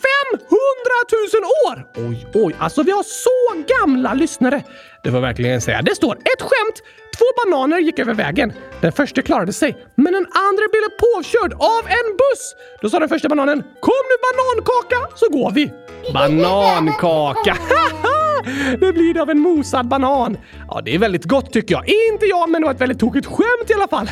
000 1.66 1.72
år! 1.72 2.08
Oj, 2.08 2.26
oj, 2.34 2.54
alltså 2.58 2.82
vi 2.82 2.90
har 2.90 3.02
så 3.02 3.64
gamla 3.78 4.14
lyssnare. 4.14 4.62
Det 5.02 5.10
får 5.10 5.20
verkligen 5.20 5.60
säga. 5.60 5.82
Det 5.82 5.94
står 5.94 6.14
ett 6.14 6.42
skämt. 6.42 6.82
Två 7.18 7.24
bananer 7.44 7.78
gick 7.78 7.98
över 7.98 8.14
vägen. 8.14 8.52
Den 8.80 8.92
första 8.92 9.22
klarade 9.22 9.52
sig, 9.52 9.76
men 9.94 10.12
den 10.12 10.26
andra 10.26 10.64
blev 10.72 10.88
påkörd 11.04 11.52
av 11.52 11.86
en 11.86 12.16
buss. 12.20 12.54
Då 12.82 12.90
sa 12.90 12.98
den 12.98 13.08
första 13.08 13.28
bananen 13.28 13.62
“Kom 13.80 14.02
nu 14.10 14.16
banankaka 14.26 15.16
så 15.16 15.28
går 15.28 15.50
vi”. 15.50 15.72
Banankaka! 16.12 17.56
Nu 18.80 18.92
blir 18.92 19.14
det 19.14 19.22
av 19.22 19.30
en 19.30 19.38
mosad 19.38 19.88
banan. 19.88 20.36
Ja, 20.68 20.80
det 20.84 20.94
är 20.94 20.98
väldigt 20.98 21.24
gott 21.24 21.52
tycker 21.52 21.74
jag. 21.74 21.84
Inte 22.12 22.26
jag, 22.26 22.50
men 22.50 22.60
det 22.60 22.66
var 22.66 22.74
ett 22.74 22.80
väldigt 22.80 22.98
tokigt 22.98 23.26
skämt 23.26 23.70
i 23.70 23.74
alla 23.74 23.88
fall. 23.88 24.10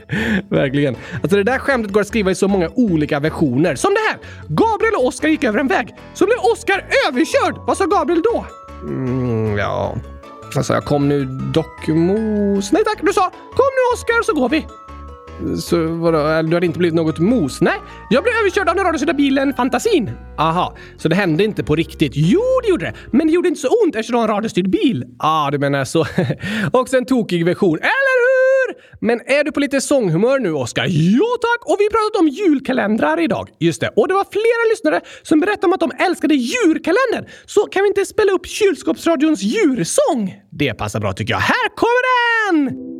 Verkligen. 0.48 0.96
Alltså 1.22 1.36
det 1.36 1.42
där 1.42 1.58
skämtet 1.58 1.92
går 1.92 2.00
att 2.00 2.06
skriva 2.06 2.30
i 2.30 2.34
så 2.34 2.48
många 2.48 2.68
olika 2.74 3.20
versioner. 3.20 3.74
Som 3.74 3.94
det 3.94 4.00
här. 4.00 4.18
Gabriel 4.48 4.94
och 4.94 5.06
Oskar 5.06 5.28
gick 5.28 5.44
över 5.44 5.58
en 5.58 5.68
väg. 5.68 5.94
Så 6.14 6.26
blev 6.26 6.38
Oskar 6.38 6.86
överkörd. 7.08 7.54
Vad 7.66 7.76
sa 7.76 7.86
Gabriel 7.86 8.22
då? 8.22 8.46
Mm, 8.82 9.58
ja... 9.58 9.94
Alltså, 10.56 10.72
jag 10.72 10.84
kom 10.84 11.08
nu 11.08 11.24
dockmos... 11.54 12.72
Nej 12.72 12.84
tack, 12.84 12.98
du 13.02 13.12
sa 13.12 13.30
kom 13.30 13.70
nu 13.76 13.94
Oskar 13.94 14.22
så 14.22 14.34
går 14.34 14.48
vi. 14.48 14.66
Så 15.60 15.86
vadå, 15.86 16.42
du 16.42 16.54
hade 16.54 16.66
inte 16.66 16.78
blivit 16.78 16.94
något 16.94 17.18
mos? 17.18 17.60
Nej, 17.60 17.78
jag 18.10 18.22
blev 18.22 18.34
överkörd 18.34 18.68
av 18.68 18.74
den 18.76 18.84
radiostyrda 18.84 19.12
bilen 19.12 19.54
Fantasin. 19.54 20.10
Aha, 20.38 20.76
så 20.96 21.08
det 21.08 21.14
hände 21.14 21.44
inte 21.44 21.64
på 21.64 21.76
riktigt? 21.76 22.12
Jo, 22.14 22.40
det 22.62 22.68
gjorde 22.68 22.84
det. 22.84 22.94
Men 23.10 23.26
det 23.26 23.32
gjorde 23.32 23.48
inte 23.48 23.60
så 23.60 23.68
ont 23.84 23.96
eftersom 23.96 24.12
det 24.12 24.16
var 24.16 24.28
en 24.28 24.34
radiostyrd 24.34 24.70
bil. 24.70 25.04
Ah, 25.18 25.50
du 25.50 25.58
menar 25.58 25.84
så. 25.84 26.06
Också 26.72 26.96
en 26.96 27.04
tokig 27.04 27.44
version. 27.44 27.78
Äh, 27.78 27.88
men 29.00 29.20
är 29.26 29.44
du 29.44 29.52
på 29.52 29.60
lite 29.60 29.80
sånghumör 29.80 30.38
nu, 30.38 30.52
Oskar? 30.52 30.86
Ja, 30.88 31.36
tack! 31.40 31.70
Och 31.70 31.76
vi 31.78 31.84
har 31.84 31.90
pratat 31.90 32.20
om 32.20 32.28
julkalendrar 32.28 33.20
idag. 33.20 33.48
Just 33.58 33.80
det. 33.80 33.88
Och 33.96 34.08
det 34.08 34.14
var 34.14 34.26
flera 34.30 34.70
lyssnare 34.70 35.00
som 35.22 35.40
berättade 35.40 35.66
om 35.66 35.72
att 35.72 35.80
de 35.80 35.90
älskade 36.04 36.34
djurkalendern. 36.34 37.24
Så 37.46 37.60
kan 37.66 37.82
vi 37.82 37.88
inte 37.88 38.06
spela 38.06 38.32
upp 38.32 38.46
kylskåpsradions 38.46 39.42
djursång? 39.42 40.40
Det 40.50 40.74
passar 40.74 41.00
bra 41.00 41.12
tycker 41.12 41.34
jag. 41.34 41.40
Här 41.40 41.68
kommer 41.76 42.02
den! 42.52 42.99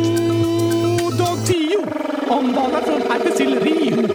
Dag 2.31 2.39
om 2.39 2.53
valar 2.53 2.81
från 2.81 3.11
Arpesillerio. 3.11 4.07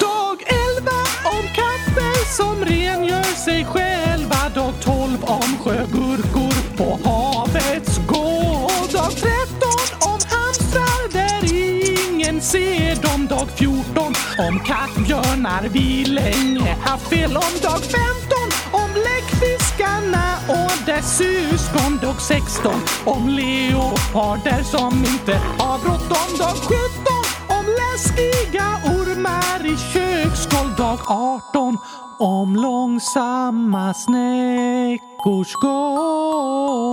Dag 0.00 0.38
11 0.76 0.90
om 1.24 1.44
katter 1.54 2.34
som 2.36 2.64
rengör 2.64 3.36
sig 3.44 3.64
själva. 3.64 4.48
Dag 4.54 4.72
12 4.84 5.24
om 5.24 5.58
sjögurkor 5.64 6.76
på 6.76 7.08
havets 7.10 7.98
gård. 8.08 8.92
Dag 8.92 9.10
13 9.10 9.28
om 10.00 10.18
hamstrar 10.30 11.12
där 11.12 11.54
ingen 12.10 12.40
ser 12.40 13.02
dem. 13.02 13.26
Dag 13.26 13.48
14 13.56 14.14
om 14.48 14.60
kattbjörnar 14.60 15.68
vi 15.72 16.04
länge 16.04 16.76
haft 16.84 17.08
fel 17.08 17.36
om. 17.36 17.52
Dag 17.62 17.80
15 17.80 18.31
Anna 20.12 20.38
och 20.48 20.86
dess 20.86 21.16
syskon. 21.16 21.98
Dag 22.02 22.20
16 22.20 22.74
om 23.04 23.28
leoparder 23.28 24.62
som 24.62 24.98
inte 24.98 25.32
har 25.58 25.78
bråttom. 25.78 26.38
Dag 26.38 26.56
17 26.56 26.78
om 27.48 27.66
läskiga 27.66 28.66
ormar 28.84 29.66
i 29.66 29.76
köksskål. 29.76 30.74
Dag 30.76 30.98
18 31.06 31.78
om 32.18 32.56
långsamma 32.56 33.94
snäckors 33.94 35.54
gång. 35.54 36.92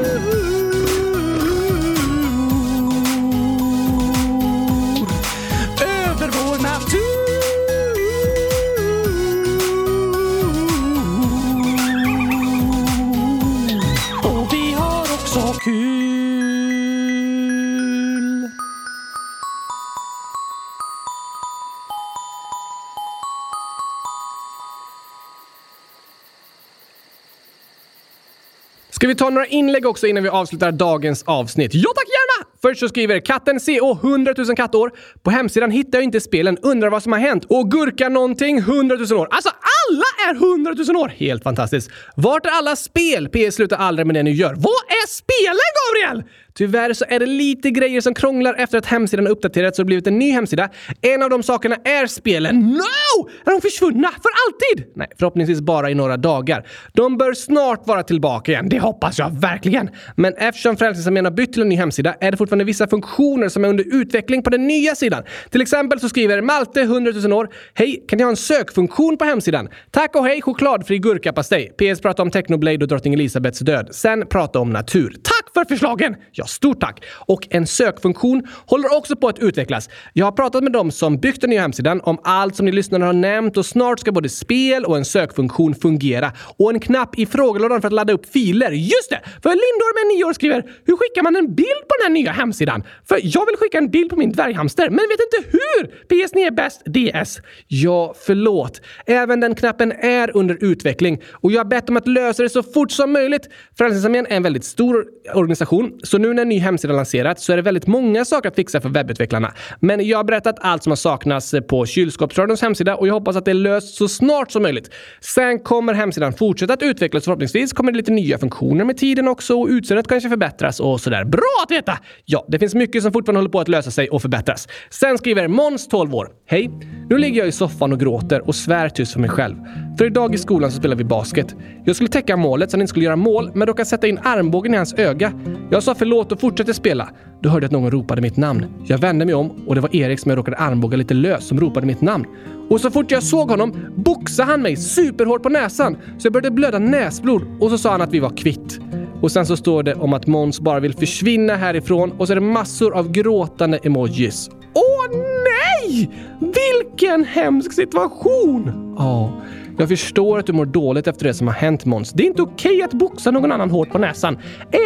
Vi 29.11 29.15
ta 29.15 29.29
några 29.29 29.45
inlägg 29.45 29.85
också 29.85 30.07
innan 30.07 30.23
vi 30.23 30.29
avslutar 30.29 30.71
dagens 30.71 31.23
avsnitt? 31.23 31.71
Ja 31.73 31.89
tack, 31.95 32.07
gärna! 32.07 32.47
Först 32.61 32.79
så 32.79 32.89
skriver 32.89 33.19
katten 33.19 33.59
CO 33.59 33.91
100 34.03 34.33
000 34.37 34.55
kattår. 34.55 34.91
På 35.23 35.31
hemsidan 35.31 35.71
hittar 35.71 35.97
jag 35.97 36.03
inte 36.03 36.21
spelen, 36.21 36.57
undrar 36.57 36.89
vad 36.89 37.03
som 37.03 37.11
har 37.11 37.19
hänt. 37.19 37.45
Och 37.49 37.71
gurka 37.71 38.09
någonting 38.09 38.57
100 38.57 38.95
000 38.95 39.19
år. 39.19 39.27
Alltså 39.31 39.49
alla 39.91 40.31
är 40.31 40.35
100 40.35 40.73
000 40.87 41.03
år! 41.03 41.07
Helt 41.07 41.43
fantastiskt. 41.43 41.91
Vart 42.15 42.45
är 42.45 42.49
alla 42.49 42.75
spel? 42.75 43.29
PS 43.29 43.55
slutar 43.55 43.77
aldrig 43.77 44.07
med 44.07 44.15
det 44.15 44.23
ni 44.23 44.31
gör. 44.31 44.53
Vad 44.53 44.83
är 44.87 45.07
spelen, 45.07 45.57
Gabriel? 45.77 46.23
Tyvärr 46.53 46.93
så 46.93 47.05
är 47.07 47.19
det 47.19 47.25
lite 47.25 47.69
grejer 47.69 48.01
som 48.01 48.13
krånglar 48.13 48.53
efter 48.53 48.77
att 48.77 48.85
hemsidan 48.85 49.27
uppdaterats 49.27 49.79
och 49.79 49.85
blivit 49.85 50.07
en 50.07 50.19
ny 50.19 50.31
hemsida. 50.31 50.69
En 51.01 51.23
av 51.23 51.29
de 51.29 51.43
sakerna 51.43 51.75
är 51.75 52.07
spelen. 52.07 52.59
No! 52.59 53.29
Är 53.45 53.51
de 53.51 53.61
försvunna? 53.61 54.09
För 54.11 54.31
alltid? 54.47 54.93
Nej, 54.95 55.07
förhoppningsvis 55.19 55.61
bara 55.61 55.89
i 55.89 55.95
några 55.95 56.17
dagar. 56.17 56.67
De 56.93 57.17
bör 57.17 57.33
snart 57.33 57.87
vara 57.87 58.03
tillbaka 58.03 58.51
igen. 58.51 58.69
Det 58.69 58.79
hoppas 58.79 59.19
jag 59.19 59.41
verkligen. 59.41 59.89
Men 60.15 60.33
eftersom 60.33 60.77
Frälsningsarmén 60.77 61.25
har 61.25 61.31
bytt 61.31 61.53
till 61.53 61.61
en 61.61 61.69
ny 61.69 61.75
hemsida 61.75 62.15
är 62.19 62.31
det 62.31 62.37
fortfarande 62.37 62.65
vissa 62.65 62.87
funktioner 62.87 63.49
som 63.49 63.65
är 63.65 63.69
under 63.69 63.95
utveckling 64.01 64.43
på 64.43 64.49
den 64.49 64.67
nya 64.67 64.95
sidan. 64.95 65.23
Till 65.49 65.61
exempel 65.61 65.99
så 65.99 66.09
skriver 66.09 66.41
Malte 66.41 66.81
100 66.81 67.11
000 67.11 67.33
år. 67.33 67.49
Hej, 67.73 68.05
kan 68.07 68.17
ni 68.17 68.23
ha 68.23 68.29
en 68.29 68.37
sökfunktion 68.37 69.17
på 69.17 69.25
hemsidan? 69.25 69.69
Tack 69.91 70.15
och 70.15 70.25
hej 70.25 70.41
chokladfri 70.41 70.97
gurkapastej. 70.97 71.69
PS 71.77 72.01
prata 72.01 72.21
om 72.21 72.31
Technoblade 72.31 72.77
och 72.77 72.87
drottning 72.87 73.13
Elisabeths 73.13 73.59
död. 73.59 73.87
Sen 73.91 74.27
prata 74.27 74.59
om 74.59 74.69
natur. 74.69 75.09
Tack 75.23 75.53
för 75.53 75.65
förslagen! 75.65 76.15
Ja, 76.31 76.45
stort 76.45 76.79
tack! 76.79 77.03
Och 77.27 77.47
en 77.49 77.67
sökfunktion 77.67 78.47
håller 78.65 78.97
också 78.97 79.15
på 79.15 79.27
att 79.27 79.39
utvecklas. 79.39 79.89
Jag 80.13 80.25
har 80.25 80.31
pratat 80.31 80.63
med 80.63 80.71
dem 80.71 80.91
som 80.91 81.17
byggt 81.17 81.41
den 81.41 81.49
nya 81.49 81.61
hemsidan 81.61 82.01
om 82.03 82.17
allt 82.23 82.55
som 82.55 82.65
ni 82.65 82.71
lyssnare 82.71 83.03
har 83.03 83.13
nämnt 83.13 83.57
och 83.57 83.65
snart 83.65 83.99
ska 83.99 84.11
både 84.11 84.29
spel 84.29 84.85
och 84.85 84.97
en 84.97 85.05
sökfunktion 85.05 85.75
fungera. 85.75 86.31
Och 86.57 86.69
en 86.69 86.79
knapp 86.79 87.19
i 87.19 87.25
frågelådan 87.25 87.81
för 87.81 87.87
att 87.87 87.93
ladda 87.93 88.13
upp 88.13 88.25
filer. 88.25 88.71
Just 88.71 89.09
det! 89.09 89.19
För 89.43 89.49
Lindor 89.49 90.09
med 90.09 90.17
nio 90.17 90.23
år 90.23 90.33
skriver 90.33 90.63
“Hur 90.85 90.97
skickar 90.97 91.23
man 91.23 91.35
en 91.35 91.55
bild 91.55 91.81
på 91.87 91.95
den 91.99 92.03
här 92.03 92.09
nya 92.09 92.31
hemsidan? 92.31 92.83
För 93.09 93.19
jag 93.23 93.45
vill 93.45 93.55
skicka 93.57 93.77
en 93.77 93.89
bild 93.89 94.09
på 94.09 94.15
min 94.15 94.31
dvärghamster, 94.31 94.89
men 94.89 94.99
vet 94.99 95.19
inte 95.21 95.57
hur! 95.57 95.87
PS 95.87 96.35
ni 96.35 96.41
är 96.41 96.51
bäst, 96.51 96.81
DS.” 96.85 97.39
Ja, 97.67 98.13
förlåt. 98.25 98.81
Även 99.05 99.39
den 99.39 99.55
knappen 99.71 99.91
är 99.91 100.37
under 100.37 100.57
utveckling 100.61 101.21
och 101.31 101.51
jag 101.51 101.59
har 101.59 101.65
bett 101.65 101.89
om 101.89 101.97
att 101.97 102.07
lösa 102.07 102.43
det 102.43 102.49
så 102.49 102.63
fort 102.63 102.91
som 102.91 103.11
möjligt. 103.11 103.49
Frälsningsarmén 103.77 104.25
är 104.29 104.35
en 104.35 104.43
väldigt 104.43 104.63
stor 104.63 105.05
organisation, 105.33 105.99
så 106.03 106.17
nu 106.17 106.33
när 106.33 106.41
en 106.41 106.49
ny 106.49 106.59
hemsida 106.59 106.93
lanserats 106.93 107.45
så 107.45 107.53
är 107.53 107.57
det 107.57 107.61
väldigt 107.61 107.87
många 107.87 108.25
saker 108.25 108.49
att 108.49 108.55
fixa 108.55 108.81
för 108.81 108.89
webbutvecklarna. 108.89 109.53
Men 109.79 110.07
jag 110.07 110.17
har 110.17 110.23
berättat 110.23 110.55
allt 110.59 110.83
som 110.83 110.91
har 110.91 110.95
saknats 110.95 111.55
på 111.69 111.85
Kylskåpsradions 111.85 112.61
hemsida 112.61 112.95
och 112.95 113.07
jag 113.07 113.13
hoppas 113.13 113.35
att 113.35 113.45
det 113.45 113.51
är 113.51 113.55
löst 113.55 113.95
så 113.95 114.07
snart 114.07 114.51
som 114.51 114.63
möjligt. 114.63 114.89
Sen 115.21 115.59
kommer 115.59 115.93
hemsidan 115.93 116.33
fortsätta 116.33 116.73
att 116.73 116.83
utvecklas 116.83 117.21
och 117.21 117.25
förhoppningsvis 117.25 117.73
kommer 117.73 117.91
det 117.91 117.97
lite 117.97 118.11
nya 118.11 118.37
funktioner 118.37 118.85
med 118.85 118.97
tiden 118.97 119.27
också 119.27 119.59
och 119.59 119.67
utseendet 119.67 120.07
kanske 120.07 120.29
förbättras 120.29 120.79
och 120.79 121.01
sådär. 121.01 121.25
Bra 121.25 121.63
att 121.65 121.71
veta! 121.71 121.97
Ja, 122.25 122.45
det 122.47 122.59
finns 122.59 122.75
mycket 122.75 123.03
som 123.03 123.11
fortfarande 123.11 123.39
håller 123.39 123.49
på 123.49 123.59
att 123.59 123.67
lösa 123.67 123.91
sig 123.91 124.09
och 124.09 124.21
förbättras. 124.21 124.67
Sen 124.89 125.17
skriver 125.17 125.47
Måns, 125.47 125.87
12 125.87 126.15
år. 126.15 126.29
Hej! 126.45 126.69
Nu 127.09 127.17
ligger 127.17 127.39
jag 127.39 127.47
i 127.47 127.51
soffan 127.51 127.93
och 127.93 127.99
gråter 127.99 128.47
och 128.47 128.55
svär 128.55 128.89
tyst 128.89 129.13
för 129.13 129.19
mig 129.19 129.29
själv. 129.29 129.50
För 129.97 130.05
idag 130.05 130.35
i 130.35 130.37
skolan 130.37 130.71
så 130.71 130.77
spelar 130.77 130.95
vi 130.95 131.03
basket. 131.03 131.55
Jag 131.85 131.95
skulle 131.95 132.09
täcka 132.09 132.37
målet 132.37 132.71
så 132.71 132.77
han 132.77 132.81
inte 132.81 132.89
skulle 132.89 133.05
göra 133.05 133.15
mål, 133.15 133.51
men 133.53 133.67
råkade 133.67 133.85
sätta 133.85 134.07
in 134.07 134.19
armbågen 134.23 134.73
i 134.73 134.77
hans 134.77 134.93
öga. 134.93 135.33
Jag 135.69 135.83
sa 135.83 135.95
förlåt 135.95 136.31
och 136.31 136.39
fortsatte 136.39 136.73
spela. 136.73 137.09
Då 137.41 137.49
hörde 137.49 137.63
jag 137.63 137.67
att 137.67 137.71
någon 137.71 137.91
ropade 137.91 138.21
mitt 138.21 138.37
namn. 138.37 138.65
Jag 138.85 138.97
vände 138.97 139.25
mig 139.25 139.35
om 139.35 139.51
och 139.67 139.75
det 139.75 139.81
var 139.81 139.95
Erik 139.95 140.19
som 140.19 140.29
jag 140.29 140.37
råkade 140.37 140.57
armbåga 140.57 140.97
lite 140.97 141.13
lös 141.13 141.47
som 141.47 141.59
ropade 141.59 141.87
mitt 141.87 142.01
namn. 142.01 142.25
Och 142.69 142.81
så 142.81 142.91
fort 142.91 143.11
jag 143.11 143.23
såg 143.23 143.49
honom 143.49 143.73
boxade 143.95 144.51
han 144.51 144.61
mig 144.61 144.75
superhårt 144.75 145.43
på 145.43 145.49
näsan 145.49 145.97
så 146.17 146.25
jag 146.25 146.33
började 146.33 146.51
blöda 146.51 146.79
näsblod 146.79 147.43
och 147.59 147.69
så 147.69 147.77
sa 147.77 147.91
han 147.91 148.01
att 148.01 148.13
vi 148.13 148.19
var 148.19 148.37
kvitt. 148.37 148.79
Och 149.21 149.31
sen 149.31 149.45
så 149.45 149.57
står 149.57 149.83
det 149.83 149.95
om 149.95 150.13
att 150.13 150.27
Måns 150.27 150.61
bara 150.61 150.79
vill 150.79 150.93
försvinna 150.93 151.55
härifrån 151.55 152.11
och 152.11 152.27
så 152.27 152.33
är 152.33 152.35
det 152.35 152.41
massor 152.41 152.93
av 152.93 153.11
gråtande 153.11 153.77
emojis. 153.77 154.49
Åh 154.73 155.07
nej! 155.43 156.11
Vilken 156.39 157.23
hemsk 157.25 157.73
situation! 157.73 158.95
Ja. 158.97 159.31
Jag 159.77 159.89
förstår 159.89 160.39
att 160.39 160.45
du 160.45 160.53
mår 160.53 160.65
dåligt 160.65 161.07
efter 161.07 161.25
det 161.25 161.33
som 161.33 161.47
har 161.47 161.53
hänt 161.53 161.85
Måns. 161.85 162.11
Det 162.11 162.23
är 162.23 162.27
inte 162.27 162.41
okej 162.41 162.75
okay 162.75 162.81
att 162.81 162.93
boxa 162.93 163.31
någon 163.31 163.51
annan 163.51 163.69
hårt 163.69 163.89
på 163.91 163.97
näsan. 163.97 164.37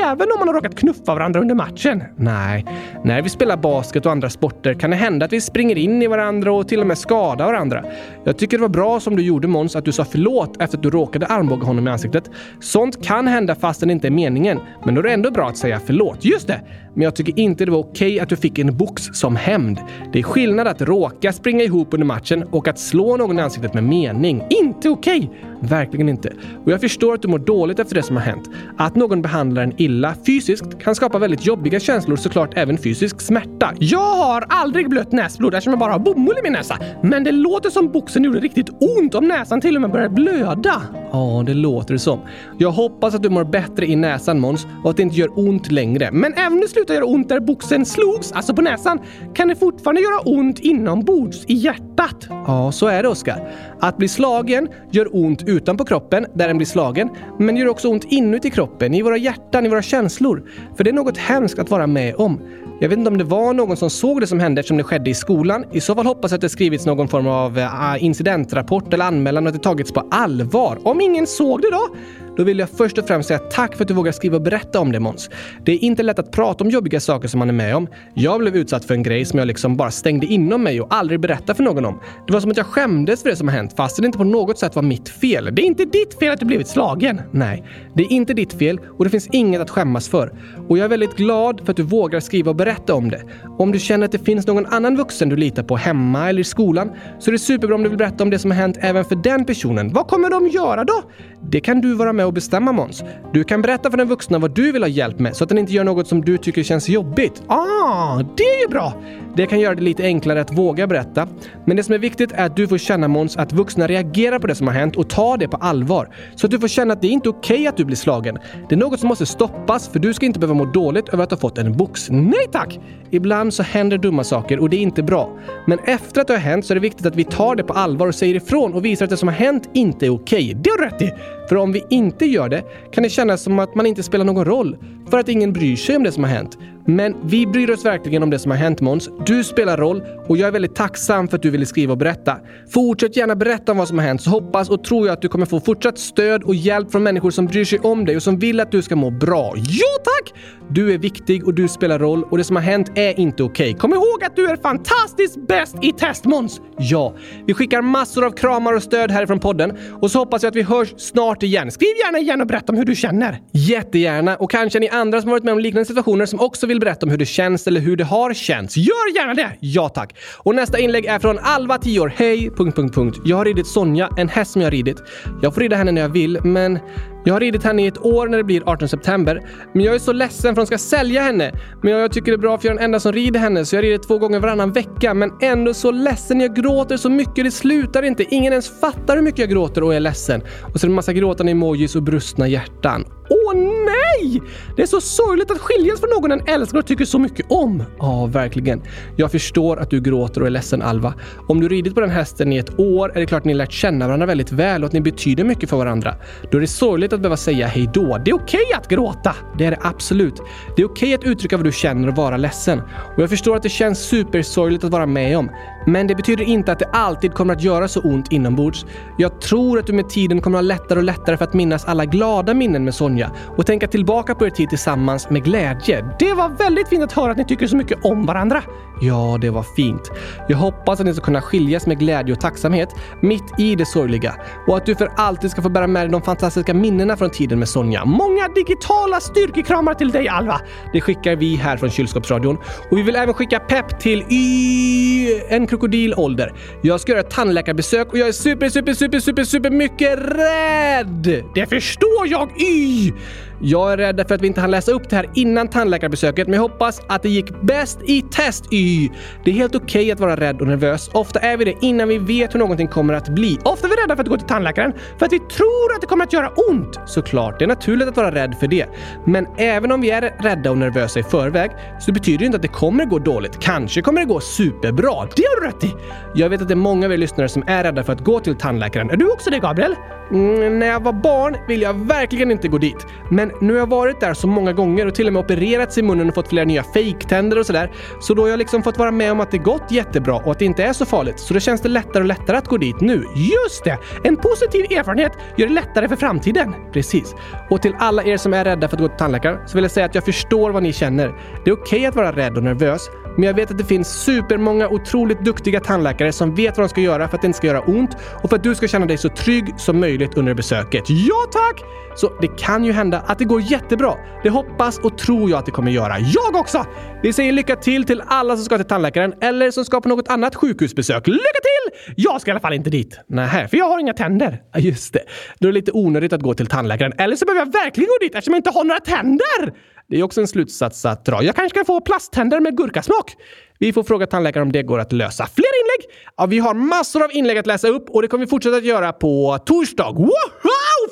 Även 0.06 0.32
om 0.32 0.40
man 0.40 0.48
har 0.48 0.56
råkat 0.56 0.76
knuffa 0.76 1.16
varandra 1.16 1.42
under 1.42 1.56
matchen. 1.56 2.04
Nej, 2.16 2.66
när 3.04 3.22
vi 3.22 3.30
spelar 3.30 3.58
basket 3.58 4.06
och 4.06 4.12
andra 4.12 4.30
sporter 4.30 4.74
kan 4.74 4.90
det 4.90 4.96
hända 4.96 5.26
att 5.26 5.34
vi 5.34 5.42
springer 5.42 5.78
in 5.78 6.02
i 6.02 6.08
varandra 6.08 6.54
och 6.54 6.68
till 6.68 6.80
och 6.80 6.88
med 6.88 6.98
skadar 6.98 7.46
varandra. 7.46 7.84
Jag 8.24 8.38
tycker 8.38 8.58
det 8.58 8.62
var 8.62 8.70
bra 8.70 9.00
som 9.00 9.16
du 9.16 9.24
gjorde 9.24 9.48
Måns, 9.48 9.76
att 9.76 9.86
du 9.86 9.92
sa 9.92 10.06
förlåt 10.06 10.62
efter 10.62 10.78
att 10.78 10.84
du 10.84 10.90
råkade 10.90 11.26
armbåga 11.26 11.66
honom 11.66 11.88
i 11.88 11.92
ansiktet. 11.92 12.30
Sånt 12.60 13.06
kan 13.06 13.28
hända 13.28 13.56
fastän 13.56 13.88
det 13.88 13.94
inte 13.94 14.08
är 14.08 14.12
meningen. 14.12 14.60
Men 14.86 14.96
då 14.96 15.02
är 15.02 15.04
det 15.04 15.14
ändå 15.14 15.32
bra 15.32 15.48
att 15.48 15.58
säga 15.58 15.80
förlåt. 15.86 16.26
Just 16.26 16.48
det! 16.48 16.62
Men 16.94 17.02
jag 17.02 17.16
tycker 17.16 17.40
inte 17.40 17.66
det 17.66 17.72
var 17.72 17.80
okej 17.80 18.08
okay 18.08 18.20
att 18.20 18.30
du 18.30 18.36
fick 18.36 18.60
en 18.60 18.78
box 18.78 19.04
som 19.14 19.36
hämnd. 19.36 19.80
Det 20.14 20.20
är 20.20 20.24
skillnad 20.24 20.68
att 20.68 20.82
råka 20.82 21.34
springa 21.34 21.64
ihop 21.64 21.94
under 21.94 22.08
matchen 22.08 22.44
och 22.44 22.68
att 22.68 22.80
slå 22.80 23.18
någon 23.18 23.40
i 23.40 23.42
ansiktet 23.42 23.74
med 23.74 23.84
mening. 23.84 24.44
Inte 24.50 24.75
okej! 24.78 25.18
Okay. 25.18 25.30
Verkligen 25.60 26.10
inte. 26.10 26.34
Och 26.66 26.72
jag 26.72 26.82
förstår 26.82 27.14
att 27.14 27.22
du 27.22 27.28
mår 27.28 27.40
dåligt 27.40 27.80
efter 27.80 27.96
det 27.96 28.04
som 28.04 28.16
har 28.16 28.24
hänt. 28.24 28.50
Att 28.78 28.96
någon 28.96 29.22
behandlar 29.22 29.64
en 29.64 29.74
illa 29.78 30.16
fysiskt 30.26 30.80
kan 30.80 30.96
skapa 30.96 31.20
väldigt 31.20 31.46
jobbiga 31.46 31.80
känslor, 31.80 32.16
såklart 32.16 32.58
även 32.58 32.78
fysisk 32.78 33.22
smärta. 33.22 33.74
Jag 33.80 34.16
har 34.16 34.46
aldrig 34.50 34.90
blött 34.90 35.12
näsblod 35.12 35.54
eftersom 35.54 35.72
jag 35.72 35.80
bara 35.80 35.92
har 35.92 36.00
bomull 36.00 36.38
i 36.40 36.42
min 36.44 36.54
näsa. 36.54 36.78
Men 37.04 37.24
det 37.24 37.32
låter 37.32 37.70
som 37.70 37.92
boxen 37.92 38.24
gjorde 38.24 38.40
riktigt 38.40 38.70
ont 39.00 39.16
om 39.16 39.28
näsan 39.28 39.62
till 39.62 39.76
och 39.76 39.82
med 39.82 39.92
började 39.92 40.14
blöda. 40.14 40.82
Ja, 41.12 41.44
det 41.46 41.54
låter 41.54 41.94
det 41.94 42.00
som. 42.00 42.20
Jag 42.58 42.72
hoppas 42.72 43.16
att 43.16 43.24
du 43.24 43.30
mår 43.30 43.44
bättre 43.44 43.86
i 43.86 43.96
näsan 43.96 44.40
Måns 44.40 44.68
och 44.84 44.90
att 44.90 44.98
det 44.98 45.04
inte 45.04 45.16
gör 45.16 45.40
ont 45.40 45.72
längre. 45.72 46.10
Men 46.12 46.34
även 46.34 46.54
om 46.54 46.62
det 46.62 46.68
slutar 46.68 46.94
göra 46.94 47.06
ont 47.06 47.30
där 47.30 47.40
boxen 47.40 47.86
slogs, 47.86 48.32
alltså 48.32 48.54
på 48.54 48.62
näsan, 48.62 49.00
kan 49.34 49.48
det 49.48 49.56
fortfarande 49.56 50.02
göra 50.02 50.20
ont 50.20 50.60
inombords 50.60 51.46
i 51.48 51.54
hjärtat. 51.54 52.28
Ja, 52.30 52.72
så 52.72 52.88
är 52.88 53.04
det 53.04 53.10
Oskar. 53.10 53.52
Att 53.80 53.98
bli 53.98 54.08
slagen 54.08 54.65
gör 54.92 55.16
ont 55.16 55.44
utanpå 55.44 55.86
kroppen, 55.86 56.26
där 56.34 56.48
den 56.48 56.58
blir 56.58 56.68
slagen, 56.68 57.10
men 57.40 57.58
gör 57.58 57.68
också 57.68 57.88
ont 57.88 58.06
inuti 58.06 58.50
kroppen, 58.50 58.94
i 58.94 59.02
våra 59.02 59.18
hjärtan, 59.18 59.66
i 59.66 59.70
våra 59.70 59.82
känslor. 59.82 60.44
För 60.78 60.84
det 60.84 60.90
är 60.90 60.94
något 60.94 61.18
hemskt 61.18 61.60
att 61.60 61.70
vara 61.70 61.88
med 61.88 62.16
om. 62.16 62.40
Jag 62.80 62.90
vet 62.90 62.98
inte 62.98 63.10
om 63.10 63.18
det 63.18 63.24
var 63.24 63.54
någon 63.54 63.78
som 63.78 63.90
såg 63.90 64.22
det 64.22 64.28
som 64.28 64.40
hände 64.40 64.60
eftersom 64.60 64.78
det 64.78 64.84
skedde 64.84 65.10
i 65.10 65.14
skolan. 65.14 65.66
I 65.72 65.82
så 65.82 65.96
fall 65.96 66.06
hoppas 66.06 66.32
jag 66.32 66.38
att 66.38 66.42
det 66.42 66.50
skrivits 66.50 66.86
någon 66.86 67.08
form 67.08 67.28
av 67.28 67.58
eh, 67.58 68.04
incidentrapport 68.04 68.94
eller 68.94 69.06
anmälan 69.06 69.44
och 69.44 69.48
att 69.48 69.54
det 69.54 69.64
tagits 69.64 69.92
på 69.92 70.08
allvar. 70.12 70.80
Om 70.84 71.02
ingen 71.02 71.28
såg 71.28 71.62
det 71.62 71.70
då? 71.72 71.96
Då 72.38 72.44
vill 72.44 72.60
jag 72.60 72.70
först 72.70 72.98
och 72.98 73.08
främst 73.08 73.28
säga 73.28 73.40
tack 73.40 73.76
för 73.76 73.84
att 73.84 73.88
du 73.88 73.94
vågar 73.94 74.12
skriva 74.12 74.36
och 74.36 74.42
berätta 74.42 74.80
om 74.80 74.92
det 74.92 75.00
Måns. 75.00 75.30
Det 75.66 75.72
är 75.72 75.84
inte 75.84 76.04
lätt 76.04 76.20
att 76.20 76.32
prata 76.32 76.64
om 76.64 76.70
jobbiga 76.70 77.00
saker 77.00 77.28
som 77.28 77.40
man 77.40 77.50
är 77.50 77.54
med 77.54 77.76
om. 77.76 77.88
Jag 78.14 78.40
blev 78.40 78.56
utsatt 78.56 78.86
för 78.86 78.94
en 78.94 79.04
grej 79.04 79.26
som 79.26 79.40
jag 79.40 79.46
liksom 79.46 79.78
bara 79.78 79.92
stängde 79.92 80.26
inom 80.26 80.64
mig 80.64 80.82
och 80.82 80.88
aldrig 80.94 81.20
berättade 81.20 81.56
för 81.56 81.64
någon 81.64 81.86
om. 81.86 82.00
Det 82.28 82.34
var 82.34 82.40
som 82.40 82.52
att 82.52 82.58
jag 82.58 82.66
skämdes 82.66 83.22
för 83.22 83.30
det 83.30 83.36
som 83.36 83.48
har 83.48 83.56
hänt 83.56 83.74
fast 83.78 84.02
det 84.02 84.06
inte 84.06 84.18
på 84.18 84.24
något 84.24 84.60
sätt 84.60 84.76
var 84.76 84.84
mitt 84.84 85.10
fel. 85.10 85.56
Det 85.56 85.62
är 85.62 85.66
inte 85.66 85.86
ditt 85.86 86.20
fel 86.20 86.34
att 86.34 86.40
du 86.40 86.46
blivit 86.46 86.68
slagen. 86.68 87.22
Nej, 87.32 87.64
det 87.94 88.04
är 88.04 88.12
inte 88.12 88.34
ditt 88.34 88.54
fel 88.54 88.80
och 88.98 89.04
det 89.04 89.10
finns 89.10 89.28
inget 89.32 89.62
att 89.62 89.70
skämmas 89.70 90.10
för. 90.10 90.32
Och 90.68 90.78
jag 90.78 90.86
är 90.86 90.90
väldigt 90.90 91.16
glad 91.16 91.62
för 91.66 91.72
att 91.72 91.78
du 91.78 91.84
vågar 91.84 92.20
skriva 92.20 92.50
och 92.50 92.56
berätta 92.56 92.94
om 92.94 93.12
det. 93.12 93.24
Om 93.58 93.72
du 93.72 93.80
känner 93.80 94.06
att 94.06 94.12
det 94.12 94.26
finns 94.26 94.48
någon 94.48 94.66
annan 94.66 94.96
vuxen 94.98 95.30
du 95.30 95.36
litar 95.36 95.64
på 95.64 95.76
hemma 95.76 96.30
eller 96.30 96.42
i 96.42 96.44
skolan 96.44 96.92
så 97.20 97.30
är 97.30 97.32
det 97.32 97.40
superbra 97.40 97.76
om 97.76 97.84
du 97.84 97.90
vill 97.90 97.98
berätta 97.98 98.24
om 98.24 98.30
det 98.30 98.40
som 98.40 98.52
har 98.52 98.58
hänt 98.58 98.78
även 98.82 99.06
för 99.06 99.16
den 99.16 99.46
personen. 99.46 99.94
Vad 99.94 100.08
kommer 100.08 100.30
de 100.30 100.48
göra 100.48 100.84
då? 100.84 101.04
Det 101.50 101.60
kan 101.60 101.82
du 101.82 101.94
vara 101.94 102.14
med 102.14 102.25
och 102.26 102.34
bestämma 102.34 102.72
Måns. 102.72 103.04
Du 103.34 103.44
kan 103.44 103.62
berätta 103.62 103.92
för 103.92 103.98
den 103.98 104.08
vuxna 104.08 104.40
vad 104.40 104.52
du 104.52 104.72
vill 104.72 104.84
ha 104.84 104.90
hjälp 104.90 105.20
med 105.20 105.36
så 105.36 105.44
att 105.44 105.50
den 105.50 105.58
inte 105.58 105.74
gör 105.74 105.84
något 105.84 106.08
som 106.08 106.26
du 106.26 106.38
tycker 106.38 106.64
känns 106.64 106.90
jobbigt. 106.90 107.44
Ah, 107.48 108.18
det 108.38 108.44
är 108.44 108.62
ju 108.62 108.68
bra! 108.68 108.94
Det 109.36 109.46
kan 109.46 109.60
göra 109.60 109.76
det 109.76 109.82
lite 109.82 110.04
enklare 110.04 110.42
att 110.42 110.58
våga 110.58 110.88
berätta. 110.88 111.28
Men 111.66 111.78
det 111.78 111.84
som 111.84 111.94
är 111.94 112.00
viktigt 112.00 112.32
är 112.32 112.46
att 112.46 112.56
du 112.56 112.68
får 112.68 112.78
känna 112.78 113.08
Måns 113.08 113.38
att 113.38 113.54
vuxna 113.54 113.88
reagerar 113.88 114.40
på 114.40 114.48
det 114.48 114.56
som 114.56 114.68
har 114.68 114.74
hänt 114.74 114.96
och 114.96 115.10
tar 115.10 115.38
det 115.38 115.48
på 115.48 115.58
allvar. 115.58 116.10
Så 116.36 116.48
att 116.48 116.52
du 116.52 116.60
får 116.60 116.68
känna 116.68 116.94
att 116.94 117.02
det 117.02 117.08
är 117.08 117.12
inte 117.12 117.30
okej 117.30 117.56
okay 117.56 117.68
att 117.68 117.78
du 117.78 117.86
blir 117.86 117.96
slagen. 117.96 118.38
Det 118.70 118.76
är 118.76 118.80
något 118.80 119.00
som 119.00 119.10
måste 119.10 119.26
stoppas 119.26 119.90
för 119.90 120.00
du 120.00 120.14
ska 120.14 120.26
inte 120.26 120.40
behöva 120.40 120.54
må 120.54 120.66
dåligt 120.66 121.10
över 121.10 121.24
att 121.24 121.32
ha 121.32 121.38
fått 121.38 121.58
en 121.58 121.78
box. 121.78 122.08
Nej 122.10 122.48
tack! 122.52 122.80
Ibland 123.10 123.54
så 123.54 123.64
händer 123.64 123.98
dumma 123.98 124.24
saker 124.24 124.60
och 124.60 124.70
det 124.70 124.78
är 124.78 124.82
inte 124.82 125.04
bra. 125.04 125.40
Men 125.68 125.80
efter 125.80 126.22
att 126.22 126.28
det 126.28 126.34
har 126.34 126.40
hänt 126.40 126.66
så 126.66 126.74
är 126.74 126.76
det 126.76 126.82
viktigt 126.82 127.06
att 127.06 127.16
vi 127.16 127.24
tar 127.24 127.56
det 127.56 127.64
på 127.64 127.74
allvar 127.74 128.08
och 128.08 128.16
säger 128.16 128.36
ifrån 128.36 128.74
och 128.74 128.86
visar 128.86 129.06
att 129.06 129.10
det 129.10 129.18
som 129.18 129.28
har 129.28 129.36
hänt 129.36 129.70
inte 129.74 130.06
är 130.06 130.10
okej. 130.10 130.46
Okay. 130.46 130.62
Det 130.62 130.70
har 130.70 130.78
du 130.78 130.84
rätt 130.84 131.02
i! 131.02 131.12
För 131.50 131.56
om 131.56 131.72
vi 131.72 131.84
inte 131.90 132.26
gör 132.26 132.50
det 132.50 132.64
kan 132.92 133.04
det 133.04 133.10
kännas 133.10 133.42
som 133.42 133.60
att 133.60 133.76
man 133.76 133.86
inte 133.86 134.04
spelar 134.04 134.26
någon 134.26 134.46
roll. 134.46 134.78
För 135.10 135.20
att 135.20 135.30
ingen 135.30 135.54
bryr 135.54 135.76
sig 135.76 135.96
om 135.96 136.04
det 136.04 136.12
som 136.12 136.24
har 136.24 136.32
hänt. 136.32 136.58
Men 136.88 137.16
vi 137.24 137.48
bryr 137.48 137.70
oss 137.70 137.86
verkligen 137.86 138.24
om 138.24 138.30
det 138.30 138.40
som 138.40 138.52
har 138.52 138.58
hänt 138.58 138.82
Måns. 138.82 139.10
Du 139.26 139.44
spelar 139.44 139.78
roll 139.78 140.04
och 140.28 140.38
jag 140.38 140.48
är 140.48 140.52
väldigt 140.52 140.76
tacksam 140.76 141.28
för 141.28 141.36
att 141.38 141.44
du 141.44 141.50
ville 141.50 141.66
skriva 141.66 141.92
och 141.92 141.98
berätta. 141.98 142.38
Fortsätt 142.70 143.18
gärna 143.18 143.36
berätta 143.36 143.72
om 143.72 143.78
vad 143.78 143.88
som 143.88 143.98
har 143.98 144.06
hänt 144.06 144.22
så 144.22 144.30
hoppas 144.30 144.70
och 144.70 144.84
tror 144.84 145.08
jag 145.08 145.14
att 145.14 145.22
du 145.22 145.28
kommer 145.28 145.46
få 145.46 145.60
fortsatt 145.60 145.98
stöd 145.98 146.44
och 146.44 146.56
hjälp 146.56 146.92
från 146.92 147.04
människor 147.04 147.32
som 147.32 147.46
bryr 147.46 147.66
sig 147.66 147.80
om 147.80 148.06
dig 148.06 148.16
och 148.16 148.24
som 148.24 148.40
vill 148.40 148.60
att 148.60 148.72
du 148.72 148.82
ska 148.82 148.96
må 148.96 149.10
bra. 149.10 149.54
Jo 149.56 149.88
tack! 150.04 150.34
Du 150.70 150.94
är 150.94 150.98
viktig 150.98 151.48
och 151.48 151.54
du 151.54 151.68
spelar 151.68 152.00
roll 152.00 152.24
och 152.24 152.38
det 152.38 152.44
som 152.44 152.56
har 152.56 152.64
hänt 152.64 152.92
är 152.96 153.20
inte 153.20 153.44
okej. 153.44 153.70
Okay. 153.70 153.80
Kom 153.80 153.94
ihåg 153.94 154.24
att 154.24 154.36
du 154.36 154.48
är 154.48 154.56
fantastiskt 154.56 155.48
bäst 155.48 155.76
i 155.82 155.92
test 155.92 156.26
Måns! 156.26 156.62
Ja, 156.78 157.14
vi 157.46 157.54
skickar 157.54 157.82
massor 157.82 158.26
av 158.26 158.32
kramar 158.32 158.74
och 158.74 158.84
stöd 158.84 159.12
härifrån 159.12 159.40
podden 159.40 159.78
och 160.02 160.12
så 160.12 160.20
hoppas 160.20 160.44
jag 160.44 160.50
att 160.50 160.56
vi 160.56 160.62
hörs 160.62 160.94
snart 160.98 161.44
igen. 161.44 161.72
Skriv 161.72 161.90
gärna 162.06 162.20
igen 162.20 162.42
och 162.42 162.48
berätta 162.48 162.72
om 162.72 162.78
hur 162.78 162.86
du 162.86 162.96
känner. 162.96 163.40
Jättegärna 163.52 164.36
och 164.36 164.52
kanske 164.52 164.80
ni 164.80 164.88
andra 164.96 165.22
som 165.22 165.32
varit 165.32 165.44
med 165.44 165.52
om 165.52 165.60
liknande 165.60 165.86
situationer 165.86 166.26
som 166.26 166.40
också 166.40 166.68
vill 166.68 166.80
berätta 166.80 167.06
om 167.06 167.10
hur 167.10 167.18
det 167.18 167.26
känns 167.26 167.68
eller 167.68 167.82
hur 167.82 167.98
det 167.98 168.04
har 168.04 168.34
känts. 168.34 168.78
Gör 168.78 169.16
gärna 169.16 169.34
det! 169.34 169.52
Ja 169.60 169.90
tack! 169.90 170.16
Och 170.38 170.56
nästa 170.56 170.80
inlägg 170.80 171.06
är 171.06 171.20
från 171.20 171.40
Alva, 171.40 171.78
10 171.78 172.00
år. 172.00 172.14
Hej... 172.16 172.50
Punkt, 172.58 172.76
punkt, 172.76 172.96
punkt. 172.96 173.18
Jag 173.26 173.38
har 173.38 173.46
ridit 173.46 173.68
Sonja, 173.68 174.10
en 174.18 174.30
häst 174.30 174.52
som 174.52 174.62
jag 174.62 174.68
har 174.68 174.72
ridit. 174.72 174.98
Jag 175.42 175.54
får 175.54 175.62
rida 175.62 175.76
henne 175.76 175.92
när 175.92 176.02
jag 176.02 176.10
vill, 176.10 176.40
men 176.44 176.80
jag 177.26 177.34
har 177.34 177.40
ridit 177.40 177.64
henne 177.64 177.84
i 177.84 177.88
ett 177.88 178.06
år 178.06 178.28
när 178.28 178.38
det 178.38 178.44
blir 178.44 178.64
18 178.66 178.90
september. 178.90 179.42
Men 179.74 179.86
jag 179.86 179.96
är 179.96 180.00
så 180.00 180.14
ledsen 180.14 180.56
för 180.56 180.62
de 180.62 180.66
ska 180.66 180.78
sälja 180.78 181.22
henne. 181.22 181.52
Men 181.82 181.92
jag 181.92 182.12
tycker 182.12 182.32
det 182.32 182.36
är 182.36 182.38
bra 182.38 182.58
för 182.58 182.68
jag 182.68 182.74
är 182.74 182.76
den 182.76 182.86
enda 182.86 183.00
som 183.00 183.12
rider 183.12 183.40
henne 183.40 183.66
så 183.66 183.76
jag 183.76 183.84
rider 183.84 183.98
två 183.98 184.18
gånger 184.18 184.40
varannan 184.40 184.72
vecka. 184.72 185.14
Men 185.14 185.32
ändå 185.42 185.74
så 185.74 185.92
ledsen. 185.92 186.40
Jag 186.40 186.56
gråter 186.56 186.98
så 186.98 187.10
mycket. 187.10 187.46
Det 187.46 187.52
slutar 187.52 188.04
inte. 188.04 188.36
Ingen 188.36 188.54
ens 188.54 188.80
fattar 188.80 189.16
hur 189.16 189.24
mycket 189.24 189.40
jag 189.40 189.50
gråter 189.50 189.84
och 189.84 189.96
är 189.96 190.00
ledsen. 190.00 190.42
Och 190.74 190.80
så 190.80 190.86
är 190.86 190.88
det 190.88 190.92
en 190.92 190.96
massa 190.96 191.14
gråtande 191.14 191.52
emojis 191.52 191.96
och 191.96 192.04
brustna 192.04 192.48
hjärtan. 192.48 193.06
Åh 193.30 193.56
nej! 193.86 194.42
Det 194.76 194.82
är 194.82 194.88
så 194.88 195.02
sorgligt 195.02 195.52
att 195.52 195.58
skiljas 195.58 196.00
från 196.00 196.10
någon 196.10 196.32
en 196.32 196.48
älskar 196.48 196.80
och 196.80 196.86
tycker 196.86 197.06
så 197.06 197.20
mycket 197.20 197.46
om. 197.50 197.84
Ja, 198.00 198.26
verkligen. 198.26 198.82
Jag 199.16 199.32
förstår 199.32 199.80
att 199.80 199.90
du 199.90 200.02
gråter 200.02 200.42
och 200.42 200.48
är 200.48 200.52
ledsen 200.52 200.82
Alva. 200.82 201.14
Om 201.48 201.62
du 201.62 201.70
ridit 201.70 201.96
på 201.96 202.02
den 202.02 202.10
hästen 202.10 202.54
i 202.54 202.58
ett 202.58 202.80
år 202.80 203.12
är 203.16 203.20
det 203.20 203.26
klart 203.26 203.40
att 203.40 203.46
ni 203.46 203.54
lärt 203.54 203.72
känna 203.72 204.08
varandra 204.08 204.26
väldigt 204.26 204.52
väl 204.52 204.84
och 204.84 204.88
att 204.88 204.94
ni 204.94 205.02
betyder 205.02 205.44
mycket 205.44 205.70
för 205.70 205.78
varandra. 205.78 206.16
Då 206.52 206.58
är 206.58 206.62
det 206.62 206.68
sorgligt 206.68 207.14
att 207.16 207.22
behöva 207.22 207.38
säga 207.38 207.68
hej 207.68 207.90
då. 207.94 208.18
Det 208.18 208.32
är 208.32 208.36
okej 208.36 208.60
okay 208.64 208.78
att 208.78 208.88
gråta. 208.88 209.36
Det 209.58 209.66
är 209.66 209.72
det 209.72 209.80
absolut. 209.82 210.42
Det 210.76 210.82
är 210.82 210.86
okej 210.86 210.86
okay 210.86 211.14
att 211.14 211.24
uttrycka 211.24 211.58
vad 211.58 211.66
du 211.66 211.72
känner 211.72 212.08
och 212.08 212.16
vara 212.16 212.38
ledsen. 212.38 212.82
Och 213.16 213.24
jag 213.24 213.30
förstår 213.30 213.56
att 213.56 213.64
det 213.64 213.70
känns 213.70 214.00
supersorgligt 214.00 214.84
att 214.84 214.92
vara 214.92 215.06
med 215.06 215.38
om. 215.38 215.50
Men 215.86 216.08
det 216.08 216.16
betyder 216.16 216.44
inte 216.44 216.72
att 216.72 216.80
det 216.80 216.90
alltid 216.92 217.34
kommer 217.34 217.54
att 217.54 217.62
göra 217.62 217.88
så 217.88 218.02
ont 218.02 218.32
inombords. 218.32 218.86
Jag 219.18 219.42
tror 219.42 219.80
att 219.80 219.88
du 219.88 219.94
med 219.94 220.10
tiden 220.10 220.42
kommer 220.42 220.58
att 220.58 220.64
ha 220.64 220.68
lättare 220.68 221.00
och 221.00 221.06
lättare 221.06 221.38
för 221.38 221.46
att 221.46 221.54
minnas 221.54 221.86
alla 221.86 222.06
glada 222.06 222.54
minnen 222.54 222.84
med 222.84 222.96
Sonja 222.96 223.32
och 223.58 223.66
tänka 223.66 223.88
tillbaka 223.88 224.36
på 224.36 224.46
er 224.46 224.50
tid 224.50 224.70
tillsammans 224.70 225.30
med 225.30 225.44
glädje. 225.44 226.16
Det 226.20 226.34
var 226.34 226.50
väldigt 226.50 226.88
fint 226.88 227.04
att 227.04 227.12
höra 227.12 227.32
att 227.32 227.38
ni 227.38 227.46
tycker 227.46 227.68
så 227.68 227.78
mycket 227.78 228.06
om 228.06 228.26
varandra. 228.26 228.64
Ja, 229.02 229.38
det 229.42 229.50
var 229.50 229.64
fint. 229.64 230.12
Jag 230.48 230.58
hoppas 230.58 231.00
att 231.00 231.06
ni 231.06 231.14
ska 231.14 231.24
kunna 231.24 231.42
skiljas 231.42 231.88
med 231.88 232.00
glädje 232.00 232.34
och 232.34 232.42
tacksamhet 232.42 232.90
mitt 233.22 233.60
i 233.60 233.76
det 233.76 233.86
sorgliga 233.86 234.36
och 234.68 234.78
att 234.78 234.86
du 234.86 234.96
för 234.96 235.12
alltid 235.16 235.52
ska 235.52 235.62
få 235.62 235.70
bära 235.70 235.88
med 235.88 236.04
dig 236.04 236.12
de 236.12 236.22
fantastiska 236.22 236.74
minnena 236.74 237.18
från 237.18 237.30
tiden 237.30 237.60
med 237.60 237.70
Sonja. 237.70 238.06
Många 238.06 238.48
digitala 238.48 239.20
styrkekramar 239.20 239.94
till 239.94 240.12
dig 240.12 240.28
Alva! 240.28 240.62
Det 240.94 241.02
skickar 241.02 241.36
vi 241.36 241.56
här 241.56 241.78
från 241.78 241.90
Kylskåpsradion 241.90 242.58
och 242.92 242.98
vi 242.98 243.02
vill 243.02 243.16
även 243.16 243.34
skicka 243.34 243.60
pepp 243.60 244.00
till 244.00 244.24
Y... 244.30 245.42
En 245.50 245.68
krokodilålder. 245.76 246.54
Jag 246.82 247.02
ska 247.02 247.12
göra 247.12 247.22
ett 247.22 247.30
tandläkarbesök 247.30 248.14
och 248.14 248.18
jag 248.18 248.28
är 248.28 248.32
super, 248.32 248.70
super, 248.70 248.94
super, 248.94 249.20
super, 249.20 249.44
super 249.44 249.70
mycket 249.70 250.20
rädd! 250.20 251.44
Det 251.56 251.66
förstår 251.70 252.28
jag 252.28 252.62
Y! 252.62 253.14
Jag 253.60 253.94
är 253.94 253.98
rädd 253.98 254.26
för 254.28 254.36
att 254.36 254.42
vi 254.42 254.48
inte 254.48 254.62
hann 254.62 254.72
läsa 254.72 254.92
upp 254.92 255.10
det 255.10 255.16
här 255.16 255.30
innan 255.34 255.68
tandläkarbesöket, 255.68 256.48
men 256.48 256.54
jag 256.54 256.62
hoppas 256.62 257.02
att 257.08 257.24
det 257.24 257.30
gick 257.30 257.62
bäst 257.62 258.00
i 258.04 258.22
test 258.22 258.74
Y. 258.74 259.10
Det 259.44 259.52
är 259.52 259.56
helt 259.56 259.76
okej 259.76 260.02
okay 260.02 260.12
att 260.12 260.20
vara 260.20 260.36
rädd 260.36 260.62
och 260.62 260.68
nervös. 260.68 261.10
Ofta 261.14 261.40
är 261.40 261.58
vi 261.58 261.66
det 261.66 261.76
innan 261.82 262.08
vi 262.08 262.18
vet 262.18 262.56
hur 262.56 262.60
någonting 262.60 262.88
kommer 262.88 263.14
att 263.14 263.30
bli. 263.30 263.60
Ofta 263.64 263.88
är 263.88 263.90
vi 263.90 263.96
rädda 263.96 264.16
för 264.16 264.24
att 264.24 264.30
gå 264.30 264.38
till 264.38 264.48
tandläkaren 264.48 264.94
för 265.20 265.26
att 265.26 265.34
vi 265.34 265.40
tror 265.40 265.96
att 265.96 266.02
det 266.02 266.08
kommer 266.08 266.24
att 266.24 266.34
göra 266.34 266.50
ont. 266.70 267.00
Såklart, 267.06 267.60
det 267.60 267.66
är 267.66 267.68
naturligt 267.68 268.08
att 268.08 268.18
vara 268.18 268.36
rädd 268.36 268.56
för 268.60 268.68
det. 268.68 268.86
Men 269.26 269.48
även 269.58 269.92
om 269.92 270.02
vi 270.02 270.12
är 270.12 270.22
rädda 270.40 270.72
och 270.72 270.78
nervösa 270.78 271.20
i 271.20 271.24
förväg 271.24 271.72
så 272.00 272.12
betyder 272.12 272.40
det 272.40 272.46
inte 272.46 272.56
att 272.56 272.62
det 272.62 272.68
kommer 272.68 273.06
gå 273.06 273.20
dåligt. 273.20 273.60
Kanske 273.60 274.02
kommer 274.02 274.22
det 274.22 274.28
gå 274.28 274.40
superbra. 274.40 275.28
Det 275.36 275.44
har 275.44 275.62
du 275.62 275.68
rätt 275.68 275.84
i! 275.84 275.94
Jag 276.36 276.50
vet 276.50 276.62
att 276.62 276.68
det 276.68 276.74
är 276.74 276.76
många 276.76 277.06
av 277.06 277.14
er 277.14 277.18
lyssnare 277.18 277.50
som 277.50 277.64
är 277.68 277.84
rädda 277.84 278.04
för 278.04 278.14
att 278.14 278.24
gå 278.24 278.40
till 278.40 278.56
tandläkaren. 278.56 279.10
Är 279.10 279.18
du 279.18 279.32
också 279.32 279.50
det, 279.50 279.60
Gabriel? 279.60 279.96
Mm, 280.32 280.80
när 280.80 280.88
jag 280.88 281.04
var 281.04 281.14
barn 281.14 281.56
ville 281.68 281.84
jag 281.84 282.08
verkligen 282.08 282.52
inte 282.52 282.68
gå 282.68 282.78
dit. 282.78 283.08
Men 283.30 283.45
men 283.46 283.68
nu 283.68 283.74
har 283.74 283.80
jag 283.80 283.90
varit 283.90 284.20
där 284.20 284.34
så 284.34 284.48
många 284.48 284.74
gånger 284.74 285.06
och 285.08 285.16
till 285.16 285.28
och 285.28 285.34
med 285.34 285.40
opererats 285.40 285.98
i 285.98 286.02
munnen 286.02 286.30
och 286.30 286.36
fått 286.36 286.48
flera 286.48 286.66
nya 286.66 286.84
fejktänder 286.84 287.60
och 287.60 287.66
sådär. 287.66 287.92
Så 288.22 288.34
då 288.34 288.42
har 288.42 288.50
jag 288.50 288.60
liksom 288.60 288.84
fått 288.84 288.98
vara 288.98 289.12
med 289.12 289.32
om 289.32 289.40
att 289.40 289.52
det 289.52 289.58
gått 289.58 289.92
jättebra 289.92 290.36
och 290.36 290.52
att 290.52 290.60
det 290.60 290.66
inte 290.66 290.84
är 290.84 290.94
så 290.94 291.06
farligt. 291.06 291.40
Så 291.40 291.54
då 291.54 291.60
känns 291.60 291.82
det 291.82 291.90
lättare 291.90 292.20
och 292.20 292.28
lättare 292.28 292.58
att 292.58 292.68
gå 292.68 292.78
dit 292.78 293.02
nu. 293.02 293.26
Just 293.36 293.84
det! 293.84 293.98
En 294.24 294.38
positiv 294.38 294.86
erfarenhet 294.92 295.32
gör 295.58 295.68
det 295.68 295.74
lättare 295.74 296.08
för 296.08 296.16
framtiden. 296.16 296.76
Precis. 296.94 297.36
Och 297.70 297.82
till 297.82 297.96
alla 298.00 298.24
er 298.24 298.38
som 298.38 298.54
är 298.54 298.66
rädda 298.66 298.88
för 298.88 298.96
att 298.96 299.02
gå 299.02 299.08
till 299.08 299.18
tandläkaren 299.18 299.68
så 299.68 299.78
vill 299.78 299.84
jag 299.84 299.92
säga 299.92 300.06
att 300.06 300.16
jag 300.16 300.26
förstår 300.26 300.72
vad 300.72 300.84
ni 300.84 300.94
känner. 300.94 301.28
Det 301.66 301.70
är 301.70 301.74
okej 301.74 301.98
okay 301.98 302.06
att 302.06 302.16
vara 302.16 302.32
rädd 302.32 302.58
och 302.58 302.64
nervös, 302.64 303.10
men 303.36 303.44
jag 303.44 303.54
vet 303.54 303.72
att 303.72 303.78
det 303.78 303.84
finns 303.84 304.24
supermånga 304.24 304.88
otroligt 304.88 305.46
duktiga 305.46 305.80
tandläkare 305.80 306.32
som 306.32 306.56
vet 306.56 306.78
vad 306.78 306.86
de 306.86 306.90
ska 306.90 307.02
göra 307.02 307.28
för 307.28 307.36
att 307.36 307.42
det 307.42 307.46
inte 307.46 307.58
ska 307.58 307.68
göra 307.68 307.82
ont 307.82 308.18
och 308.44 308.50
för 308.50 308.58
att 308.58 308.64
du 308.64 308.76
ska 308.76 308.88
känna 308.88 309.06
dig 309.06 309.18
så 309.18 309.30
trygg 309.30 309.74
som 309.78 310.00
möjligt 310.00 310.38
under 310.38 310.54
besöket. 310.54 311.04
Ja 311.08 311.46
tack! 311.52 311.84
Så 312.16 312.38
det 312.42 312.48
kan 312.48 312.86
ju 312.86 312.92
hända 312.92 313.20
att 313.20 313.40
det 313.40 313.46
går 313.46 313.62
jättebra. 313.62 314.14
Det 314.44 314.50
hoppas 314.50 315.00
och 315.00 315.18
tror 315.18 315.50
jag 315.50 315.60
att 315.60 315.66
det 315.66 315.72
kommer 315.72 315.92
göra. 315.92 316.20
Jag 316.20 316.56
också! 316.56 316.86
Vi 317.24 317.34
säger 317.34 317.52
lycka 317.52 317.76
till 317.76 318.04
till 318.04 318.22
alla 318.28 318.56
som 318.56 318.66
ska 318.66 318.78
till 318.78 318.86
tandläkaren 318.86 319.34
eller 319.42 319.72
som 319.72 319.86
ska 319.86 320.02
på 320.02 320.10
något 320.10 320.28
annat 320.28 320.56
sjukhusbesök. 320.56 321.28
Lycka 321.28 321.40
till! 321.40 322.14
Jag 322.16 322.42
ska 322.42 322.52
i 322.52 322.52
alla 322.52 322.60
fall 322.60 322.74
inte 322.74 322.90
dit. 322.90 323.20
Nej, 323.28 323.68
för 323.68 323.78
jag 323.78 323.90
har 323.90 324.00
inga 324.00 324.14
tänder. 324.14 324.62
Just 324.78 325.14
det. 325.14 325.24
Då 325.60 325.68
är 325.68 325.72
det 325.72 325.76
lite 325.80 325.92
onödigt 325.92 326.34
att 326.34 326.42
gå 326.42 326.54
till 326.54 326.68
tandläkaren. 326.68 327.14
Eller 327.18 327.36
så 327.36 327.46
behöver 327.46 327.66
jag 327.66 327.84
verkligen 327.84 328.08
gå 328.08 328.26
dit 328.26 328.36
eftersom 328.36 328.54
jag 328.54 328.60
inte 328.60 328.70
har 328.70 328.84
några 328.84 329.00
tänder! 329.00 329.74
Det 330.10 330.20
är 330.20 330.24
också 330.24 330.42
en 330.42 330.48
slutsats 330.48 331.06
att 331.06 331.26
dra. 331.26 331.44
Jag 331.44 331.56
kanske 331.56 331.78
kan 331.78 331.86
få 331.86 332.02
plasttänder 332.02 332.60
med 332.60 332.78
gurkasmak. 332.78 333.36
Vi 333.80 333.94
får 333.94 334.04
fråga 334.04 334.28
tandläkaren 334.28 334.68
om 334.68 334.72
det 334.72 334.84
går 334.84 335.00
att 335.00 335.12
lösa. 335.12 335.48
Fler 335.56 335.72
inlägg? 335.82 336.18
Ja, 336.38 336.46
vi 336.46 336.60
har 336.60 336.74
massor 336.74 337.24
av 337.24 337.32
inlägg 337.34 337.58
att 337.58 337.68
läsa 337.68 337.88
upp 337.88 338.10
och 338.10 338.22
det 338.22 338.28
kommer 338.28 338.46
vi 338.46 338.50
fortsätta 338.50 338.78
att 338.78 338.86
göra 338.86 339.14
på 339.14 339.60
torsdag. 339.66 340.12
Wow! 340.12 340.32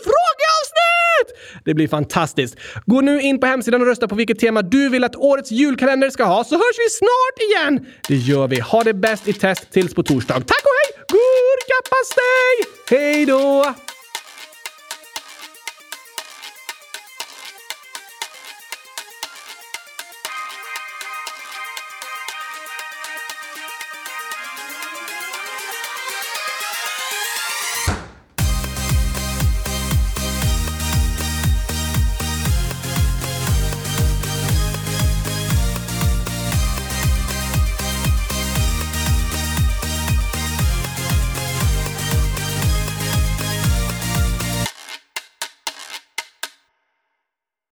Frågeavsnitt! 0.04 1.64
Det 1.66 1.74
blir 1.74 1.88
fantastiskt. 1.88 2.56
Gå 2.86 3.02
nu 3.02 3.22
in 3.22 3.40
på 3.40 3.48
hemsidan 3.48 3.82
och 3.82 3.88
rösta 3.88 4.08
på 4.08 4.16
vilket 4.16 4.40
tema 4.40 4.62
du 4.62 4.90
vill 4.90 5.04
att 5.04 5.16
årets 5.16 5.52
julkalender 5.52 6.10
ska 6.10 6.24
ha 6.24 6.44
så 6.44 6.56
hörs 6.56 6.78
vi 6.78 6.90
snart 6.90 7.50
igen! 7.50 7.86
Det 8.08 8.16
gör 8.16 8.48
vi. 8.48 8.60
Ha 8.60 8.84
det 8.84 8.94
bäst 8.94 9.28
i 9.28 9.34
test 9.34 9.72
tills 9.72 9.94
på 9.94 10.04
torsdag. 10.04 10.34
Tack 10.34 10.64
och 10.64 10.72
hej! 10.84 11.06
Gurkapastej! 11.08 12.56
Hej 12.90 13.26
då! 13.26 13.74